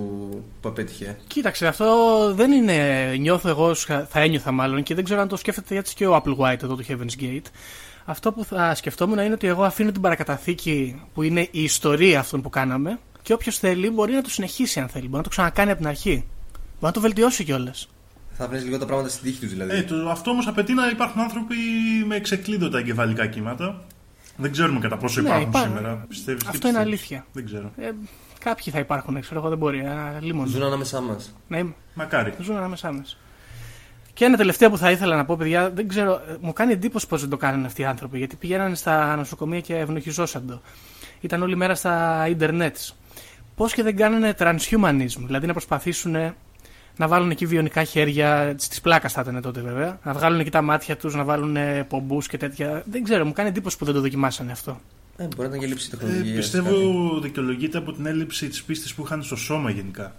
που 0.60 0.68
απέτυχε. 0.68 1.16
Κοίταξε, 1.26 1.66
αυτό 1.66 1.86
δεν 2.34 2.52
είναι. 2.52 3.04
Νιώθω 3.16 3.48
εγώ, 3.48 3.74
σκα- 3.74 4.06
θα 4.10 4.20
ένιωθα 4.20 4.52
μάλλον 4.52 4.82
και 4.82 4.94
δεν 4.94 5.04
ξέρω 5.04 5.20
αν 5.20 5.28
το 5.28 5.36
σκέφτεται 5.36 5.76
έτσι 5.76 5.94
και 5.94 6.06
ο 6.06 6.22
Apple 6.24 6.36
White 6.36 6.62
εδώ 6.62 6.76
του 6.76 6.84
Heaven's 6.88 7.22
Gate. 7.22 7.46
Αυτό 8.04 8.32
που 8.32 8.44
θα 8.44 8.74
σκεφτόμουν 8.74 9.18
είναι 9.18 9.34
ότι 9.34 9.46
εγώ 9.46 9.62
αφήνω 9.62 9.92
την 9.92 10.00
παρακαταθήκη 10.00 11.02
που 11.14 11.22
είναι 11.22 11.40
η 11.50 11.62
ιστορία 11.62 12.18
αυτών 12.20 12.42
που 12.42 12.48
κάναμε 12.50 12.98
και 13.22 13.32
όποιος 13.32 13.58
θέλει 13.58 13.90
μπορεί 13.90 14.12
να 14.12 14.22
το 14.22 14.30
συνεχίσει 14.30 14.80
αν 14.80 14.88
θέλει. 14.88 15.04
Μπορεί 15.04 15.16
να 15.16 15.22
το 15.22 15.28
ξανακάνει 15.28 15.70
από 15.70 15.78
την 15.80 15.88
αρχή. 15.88 16.14
Μπορεί 16.54 16.64
να 16.80 16.92
το 16.92 17.00
βελτιώσει 17.00 17.44
κιόλας. 17.44 17.88
Θα 18.32 18.48
βρεις 18.48 18.64
λίγο 18.64 18.78
τα 18.78 18.86
πράγματα 18.86 19.08
στην 19.08 19.24
τύχη 19.24 19.40
του 19.40 19.46
δηλαδή. 19.46 19.76
Ε, 19.76 19.82
το, 19.82 20.08
αυτό 20.10 20.30
όμως 20.30 20.46
απαιτεί 20.46 20.72
να 20.74 20.88
υπάρχουν 20.88 21.20
άνθρωποι 21.20 21.54
με 22.06 22.16
εξεκλείδωτα 22.16 22.78
εγκεφαλικά 22.78 23.26
κύματα. 23.26 23.84
Δεν 24.36 24.52
ξέρουμε 24.52 24.78
κατά 24.80 24.96
πόσο 24.96 25.20
Ναι, 25.20 25.28
υπάρχουν 25.28 25.48
υπάρχουν. 25.48 25.76
σήμερα. 25.76 26.04
Πιστεύεις, 26.08 26.42
τι 26.42 26.48
Αυτό 26.48 26.68
είναι 26.68 26.76
πιστεύεις; 26.78 26.86
αλήθεια. 27.10 27.26
Δεν 27.32 27.44
ξέρω. 27.44 27.72
Ε, 27.76 27.90
κάποιοι 28.38 28.72
θα 28.72 28.78
υπάρχουν, 28.78 29.20
ξέρω 29.20 29.40
εγώ 29.40 29.48
δεν 29.48 29.58
μπορεί. 29.58 29.78
Ένα 29.78 30.18
λίμωνο. 30.20 30.48
Ζουν 30.48 30.62
ανάμεσά 30.62 31.00
μας. 31.00 31.34
Να 31.48 31.58
είμαι. 31.58 31.74
Μακάρι. 31.94 32.34
Ζουν 32.40 32.56
ανάμεσά 32.56 32.92
μας. 32.92 33.18
Και 34.12 34.24
ένα 34.24 34.36
τελευταίο 34.36 34.70
που 34.70 34.78
θα 34.78 34.90
ήθελα 34.90 35.16
να 35.16 35.24
πω, 35.24 35.36
παιδιά, 35.36 35.70
δεν 35.70 35.88
ξέρω, 35.88 36.12
ε, 36.12 36.36
μου 36.40 36.52
κάνει 36.52 36.72
εντύπωση 36.72 37.06
πώ 37.06 37.16
δεν 37.16 37.28
το 37.28 37.36
κάνουν 37.36 37.64
αυτοί 37.64 37.82
οι 37.82 37.84
άνθρωποι. 37.84 38.18
Γιατί 38.18 38.36
πηγαίνανε 38.36 38.74
στα 38.74 39.16
νοσοκομεία 39.16 39.60
και 39.60 39.76
ευνοχιζόσαν 39.76 40.46
το. 40.46 40.60
Ήταν 41.20 41.42
όλη 41.42 41.56
μέρα 41.56 41.74
στα 41.74 42.26
ίντερνετς. 42.28 42.96
Πώς 43.56 43.72
και 43.74 43.82
δεν 43.82 43.96
κάνουν 43.96 44.34
transhumanism, 44.38 45.20
δηλαδή 45.26 45.46
να 45.46 45.52
προσπαθήσουν 45.52 46.34
να 46.96 47.08
βάλουν 47.08 47.30
εκεί 47.30 47.46
βιονικά 47.46 47.84
χέρια, 47.84 48.54
τη 48.70 48.80
πλάκας 48.82 49.12
θα 49.12 49.20
ήταν 49.20 49.40
τότε 49.42 49.60
βέβαια, 49.60 49.98
να 50.04 50.12
βγάλουν 50.12 50.40
εκεί 50.40 50.50
τα 50.50 50.62
μάτια 50.62 50.96
τους, 50.96 51.14
να 51.14 51.24
βάλουν 51.24 51.56
πομπούς 51.88 52.26
και 52.28 52.36
τέτοια. 52.36 52.82
Δεν 52.90 53.02
ξέρω, 53.04 53.24
μου 53.24 53.32
κάνει 53.32 53.48
εντύπωση 53.48 53.78
που 53.78 53.84
δεν 53.84 53.94
το 53.94 54.00
δοκιμάσανε 54.00 54.52
αυτό. 54.52 54.80
Ε, 55.16 55.22
μπορεί 55.22 55.36
να 55.36 55.44
ήταν 55.46 55.58
και 55.60 55.66
λήψη 55.66 55.90
Ε, 55.92 55.96
τεχνολογίας. 55.96 56.36
πιστεύω 56.36 56.72
δικαιολογείται 57.20 57.78
από 57.78 57.92
την 57.92 58.06
έλλειψη 58.06 58.48
της 58.48 58.62
πίστης 58.64 58.94
που 58.94 59.02
είχαν 59.04 59.22
στο 59.22 59.36
σώμα 59.36 59.70
γενικά. 59.70 60.14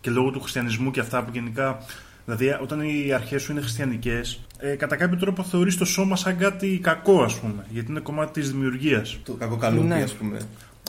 Και 0.00 0.10
λόγω 0.10 0.30
του 0.30 0.40
χριστιανισμού 0.40 0.90
και 0.90 1.00
αυτά 1.00 1.22
που 1.22 1.30
γενικά. 1.32 1.78
Δηλαδή, 2.24 2.56
όταν 2.62 2.80
οι 2.80 3.12
αρχές 3.12 3.42
σου 3.42 3.52
είναι 3.52 3.60
χριστιανικές, 3.60 4.40
ε, 4.58 4.74
κατά 4.74 4.96
κάποιο 4.96 5.18
τρόπο 5.18 5.42
θεωρείς 5.42 5.76
το 5.76 5.84
σώμα 5.84 6.16
σαν 6.16 6.38
κάτι 6.38 6.78
κακό, 6.82 7.22
ας 7.22 7.34
πούμε. 7.34 7.66
Γιατί 7.70 7.90
είναι 7.90 8.00
κομμάτι 8.00 8.40
της 8.40 8.50
δημιουργίας. 8.52 9.18
Το 9.24 9.32
κακοκαλούπι, 9.32 9.86
Ναι. 9.86 10.02
ας 10.02 10.12
πούμε. 10.12 10.38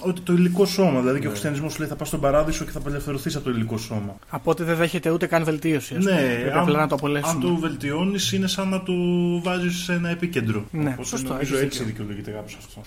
Ότι 0.01 0.21
το 0.21 0.33
υλικό 0.33 0.65
σώμα. 0.65 0.99
Δηλαδή 0.99 1.15
και 1.19 1.23
ο 1.23 1.23
Ναι. 1.23 1.29
χριστιανισμός 1.29 1.73
σου 1.73 1.79
λέει 1.79 1.87
θα 1.89 1.95
πας 1.95 2.07
στον 2.07 2.19
παράδεισο 2.19 2.65
και 2.65 2.71
θα 2.71 2.79
απελευθερωθείς 2.79 3.35
από 3.35 3.45
το 3.45 3.49
υλικό 3.51 3.77
σώμα. 3.77 4.15
Από 4.29 4.51
ότι 4.51 4.63
δεν 4.63 4.75
δέχεται 4.75 5.09
ούτε 5.09 5.25
καν 5.25 5.43
βελτίωση. 5.43 5.95
ας 5.95 6.03
πούμε. 6.03 6.21
Ναι, 6.21 6.27
Πρέπει 6.35 6.49
αν, 6.51 6.59
απλά 6.59 6.79
να 6.79 6.87
το 6.87 6.93
αν 6.95 6.99
απολέσουμε. 6.99 7.43
το 7.43 7.55
βελτιώνεις, 7.55 8.31
είναι 8.31 8.47
σαν 8.47 8.69
να 8.69 8.83
το 8.83 8.93
βάζεις 9.43 9.75
σε 9.83 9.93
ένα 9.93 10.09
επίκεντρο. 10.09 10.65
Ναι, 10.71 10.89
Οπότε 10.89 11.03
σωστό, 11.07 11.27
Νομίζω 11.33 11.53
έχεις 11.55 11.65
έτσι 11.65 11.77
δίκιο. 11.77 11.85
δικαιολογείται 11.85 12.31
κάπως 12.31 12.57
αυτό. 12.59 12.81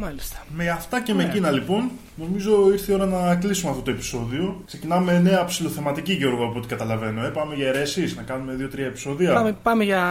Μάλιστα. 0.00 0.36
Με 0.56 0.68
αυτά 0.68 1.02
και 1.02 1.14
με 1.14 1.22
Ναι. 1.22 1.28
εκείνα 1.28 1.50
λοιπόν, 1.50 1.90
νομίζω 2.14 2.72
ήρθε 2.72 2.92
η 2.92 2.94
ώρα 2.94 3.06
να 3.06 3.34
κλείσουμε 3.36 3.70
αυτό 3.70 3.82
το 3.82 3.90
επεισόδιο. 3.90 4.62
Ξεκινάμε 4.66 5.18
νέα 5.18 5.44
ψηλοθεματική, 5.44 6.12
Γιώργο, 6.12 6.44
από 6.44 6.58
ό,τι 6.58 6.68
καταλαβαίνω. 6.68 7.24
Ε. 7.24 7.28
Πάμε 7.28 7.54
για 7.54 7.68
αιρέσεις, 7.68 8.16
να 8.16 8.22
κάνουμε 8.22 8.52
δύο-τρία 8.54 8.86
επεισόδια. 8.86 9.32
Πάμε, 9.32 9.56
πάμε 9.62 9.84
για, 9.84 10.02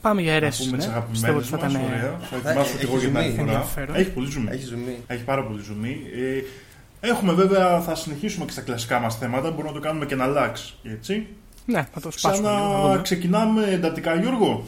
πάμε 0.00 0.20
για 0.22 0.30
να 0.30 0.36
αιρέσεις, 0.36 0.64
πούμε 0.64 0.76
τις 0.76 0.86
ναι. 0.86 0.92
αγαπημένες 0.92 1.20
Πιστεύω 1.20 1.38
μας. 1.38 1.52
ότι 1.52 1.62
θα 1.62 1.68
ήταν, 1.68 1.82
ε, 1.82 1.86
Ωραία. 1.86 2.18
Θα 2.30 2.36
Θα- 2.42 2.48
ετοιμάσω 2.50 2.70
και 2.76 2.76
έχει 2.76 2.84
εγώ 2.92 2.98
για 2.98 3.08
την 3.08 3.16
άλλη 3.16 3.26
ζουμί. 3.30 3.38
φορά. 3.38 3.52
Ενδιαφέρον. 3.52 3.94
Έχει 3.96 4.10
πολύ 4.10 4.30
ζουμί. 4.30 4.48
Έχει 4.50 4.64
ζουμί. 4.64 4.96
Έχει 5.06 5.22
πάρα 5.24 5.42
πολύ 5.44 5.62
ζουμί. 5.62 6.00
Ε, 7.00 7.08
έχουμε 7.08 7.32
βέβαια, 7.32 7.80
θα 7.80 7.94
συνεχίσουμε 7.94 8.44
και 8.44 8.52
στα 8.52 8.60
κλασικά 8.60 8.98
μας 8.98 9.18
θέματα. 9.18 9.50
Μπορούμε 9.50 9.68
να 9.68 9.80
το 9.80 9.80
κάνουμε 9.86 10.06
και 10.06 10.14
να 10.14 10.24
αλλάξει. 10.24 10.74
Έτσι. 10.82 11.26
Ναι, 11.66 11.86
θα 11.92 12.00
το 12.00 12.10
σπάσουμε 12.10 12.48
λίγο. 12.48 12.58
να 12.60 12.64
Ξανά 12.68 12.82
δούμε. 12.88 13.02
ξεκινάμε 13.02 13.64
εντατικά, 13.70 14.14
Γιώργο. 14.14 14.64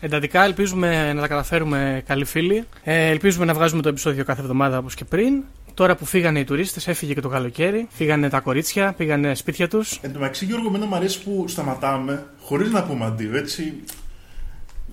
Εντατικά 0.00 0.44
ελπίζουμε 0.44 1.12
να 1.12 1.20
τα 1.20 1.28
καταφέρουμε 1.28 2.02
καλοί 2.06 2.24
φίλοι. 2.24 2.64
Ε, 2.84 3.06
ελπίζουμε 3.08 3.44
να 3.44 3.54
βγάζουμε 3.54 3.82
το 3.82 3.88
επεισόδιο 3.88 4.24
κάθε 4.24 4.40
εβδομάδα 4.40 4.78
όπως 4.78 4.94
και 4.94 5.04
πριν. 5.04 5.42
Τώρα 5.74 5.96
που 5.96 6.04
φύγανε 6.04 6.38
οι 6.38 6.44
τουρίστες, 6.44 6.88
έφυγε 6.88 7.14
και 7.14 7.20
το 7.20 7.28
καλοκαίρι. 7.28 7.86
Φύγανε 7.90 8.28
τα 8.28 8.40
κορίτσια, 8.40 8.92
πήγανε 8.96 9.34
σπίτια 9.34 9.68
τους. 9.68 9.98
Εν 10.02 10.12
τω 10.12 10.18
μεταξύ, 10.18 10.44
Γιώργο, 10.44 10.66
εμένα 10.68 10.86
μου 10.86 10.94
αρέσει 10.94 11.22
που 11.22 11.44
σταματάμε 11.48 12.26
χωρίς 12.40 12.70
να 12.70 12.82
πούμε 12.84 13.04
αντίο, 13.04 13.36
έτσι. 13.36 13.72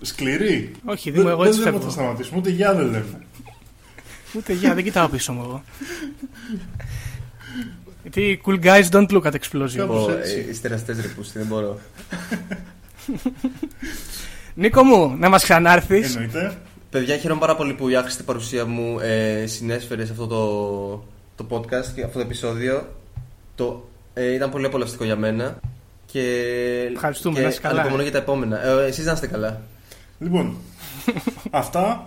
Σκληρή. 0.01 0.71
Όχι, 0.85 1.11
Δήμο, 1.11 1.27
εγώ 1.29 1.43
έτσι 1.43 1.55
δεν 1.57 1.65
λέμε 1.65 1.77
φεύγω. 1.77 1.93
θα 1.93 2.01
σταματήσουμε, 2.01 2.37
ούτε 2.39 2.49
γεια 2.49 2.73
δεν 2.73 2.85
λέμε. 2.85 3.21
Ούτε 4.35 4.53
για, 4.53 4.73
δεν 4.73 4.83
κοιτάω 4.83 5.07
πίσω 5.07 5.33
μου 5.33 5.41
εγώ. 5.43 5.63
Γιατί 8.01 8.41
cool 8.45 8.59
guys 8.63 8.89
don't 8.89 9.07
look 9.09 9.21
at 9.23 9.31
explosion. 9.31 9.75
Κάπως 9.75 10.05
Ω, 10.07 10.11
έτσι. 10.11 10.43
ε, 10.47 10.49
Είστε 10.49 10.67
εραστέ 10.67 10.93
ρε 11.01 11.07
πούστη, 11.07 11.37
δεν 11.37 11.47
μπορώ. 11.47 11.79
Νίκο 14.59 14.83
μου, 14.83 15.15
να 15.19 15.29
μας 15.29 15.43
ξανάρθεις. 15.43 16.15
Εννοείται. 16.15 16.57
Παιδιά, 16.89 17.17
χαίρομαι 17.17 17.39
πάρα 17.39 17.55
πολύ 17.55 17.73
που 17.73 17.89
η 17.89 17.95
άχρηστη 17.95 18.23
παρουσία 18.23 18.65
μου 18.65 18.99
ε, 18.99 19.45
συνέσφερε 19.45 20.05
σε 20.05 20.11
αυτό 20.11 20.27
το, 20.27 21.03
το 21.35 21.45
podcast 21.49 21.85
και 21.95 22.03
αυτό 22.03 22.13
το 22.13 22.19
επεισόδιο. 22.19 22.87
Το, 23.55 23.89
ε, 24.13 24.33
ήταν 24.33 24.49
πολύ 24.49 24.65
απολαυστικό 24.65 25.03
για 25.03 25.15
μένα. 25.15 25.59
Και, 26.05 26.21
Ευχαριστούμε, 26.93 27.35
και 27.35 27.41
να 27.41 27.47
είσαι 27.47 27.59
καλά. 27.59 27.73
ανυπομονώ 27.73 28.01
για 28.01 28.11
τα 28.11 28.17
επόμενα. 28.17 28.65
Ε, 28.65 28.85
εσείς 28.85 29.05
να 29.05 29.11
είστε 29.11 29.27
καλά. 29.27 29.61
Λοιπόν, 30.19 30.57
αυτά 31.51 32.05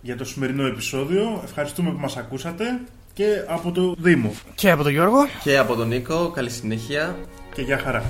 για 0.00 0.16
το 0.16 0.24
σημερινό 0.24 0.66
επεισόδιο. 0.66 1.40
Ευχαριστούμε 1.44 1.90
που 1.90 1.98
μας 1.98 2.16
ακούσατε 2.16 2.64
και 3.12 3.44
από 3.46 3.70
το 3.70 3.94
Δήμο. 3.98 4.34
Και 4.54 4.70
από 4.70 4.82
τον 4.82 4.92
Γιώργο. 4.92 5.18
Και 5.42 5.58
από 5.58 5.74
τον 5.74 5.88
Νίκο, 5.88 6.30
καλή 6.30 6.50
συνέχεια. 6.50 7.16
Και 7.54 7.62
για 7.62 7.78
χαρά. 7.78 8.04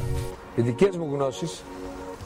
Οι 0.57 0.62
δικές 0.62 0.96
μου 0.96 1.09
γνώσεις, 1.14 1.62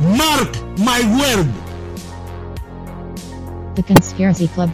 Mark 0.00 0.56
my 0.78 1.00
word! 1.20 1.52
The 3.74 3.82
Conspiracy 3.82 4.48
Club. 4.48 4.70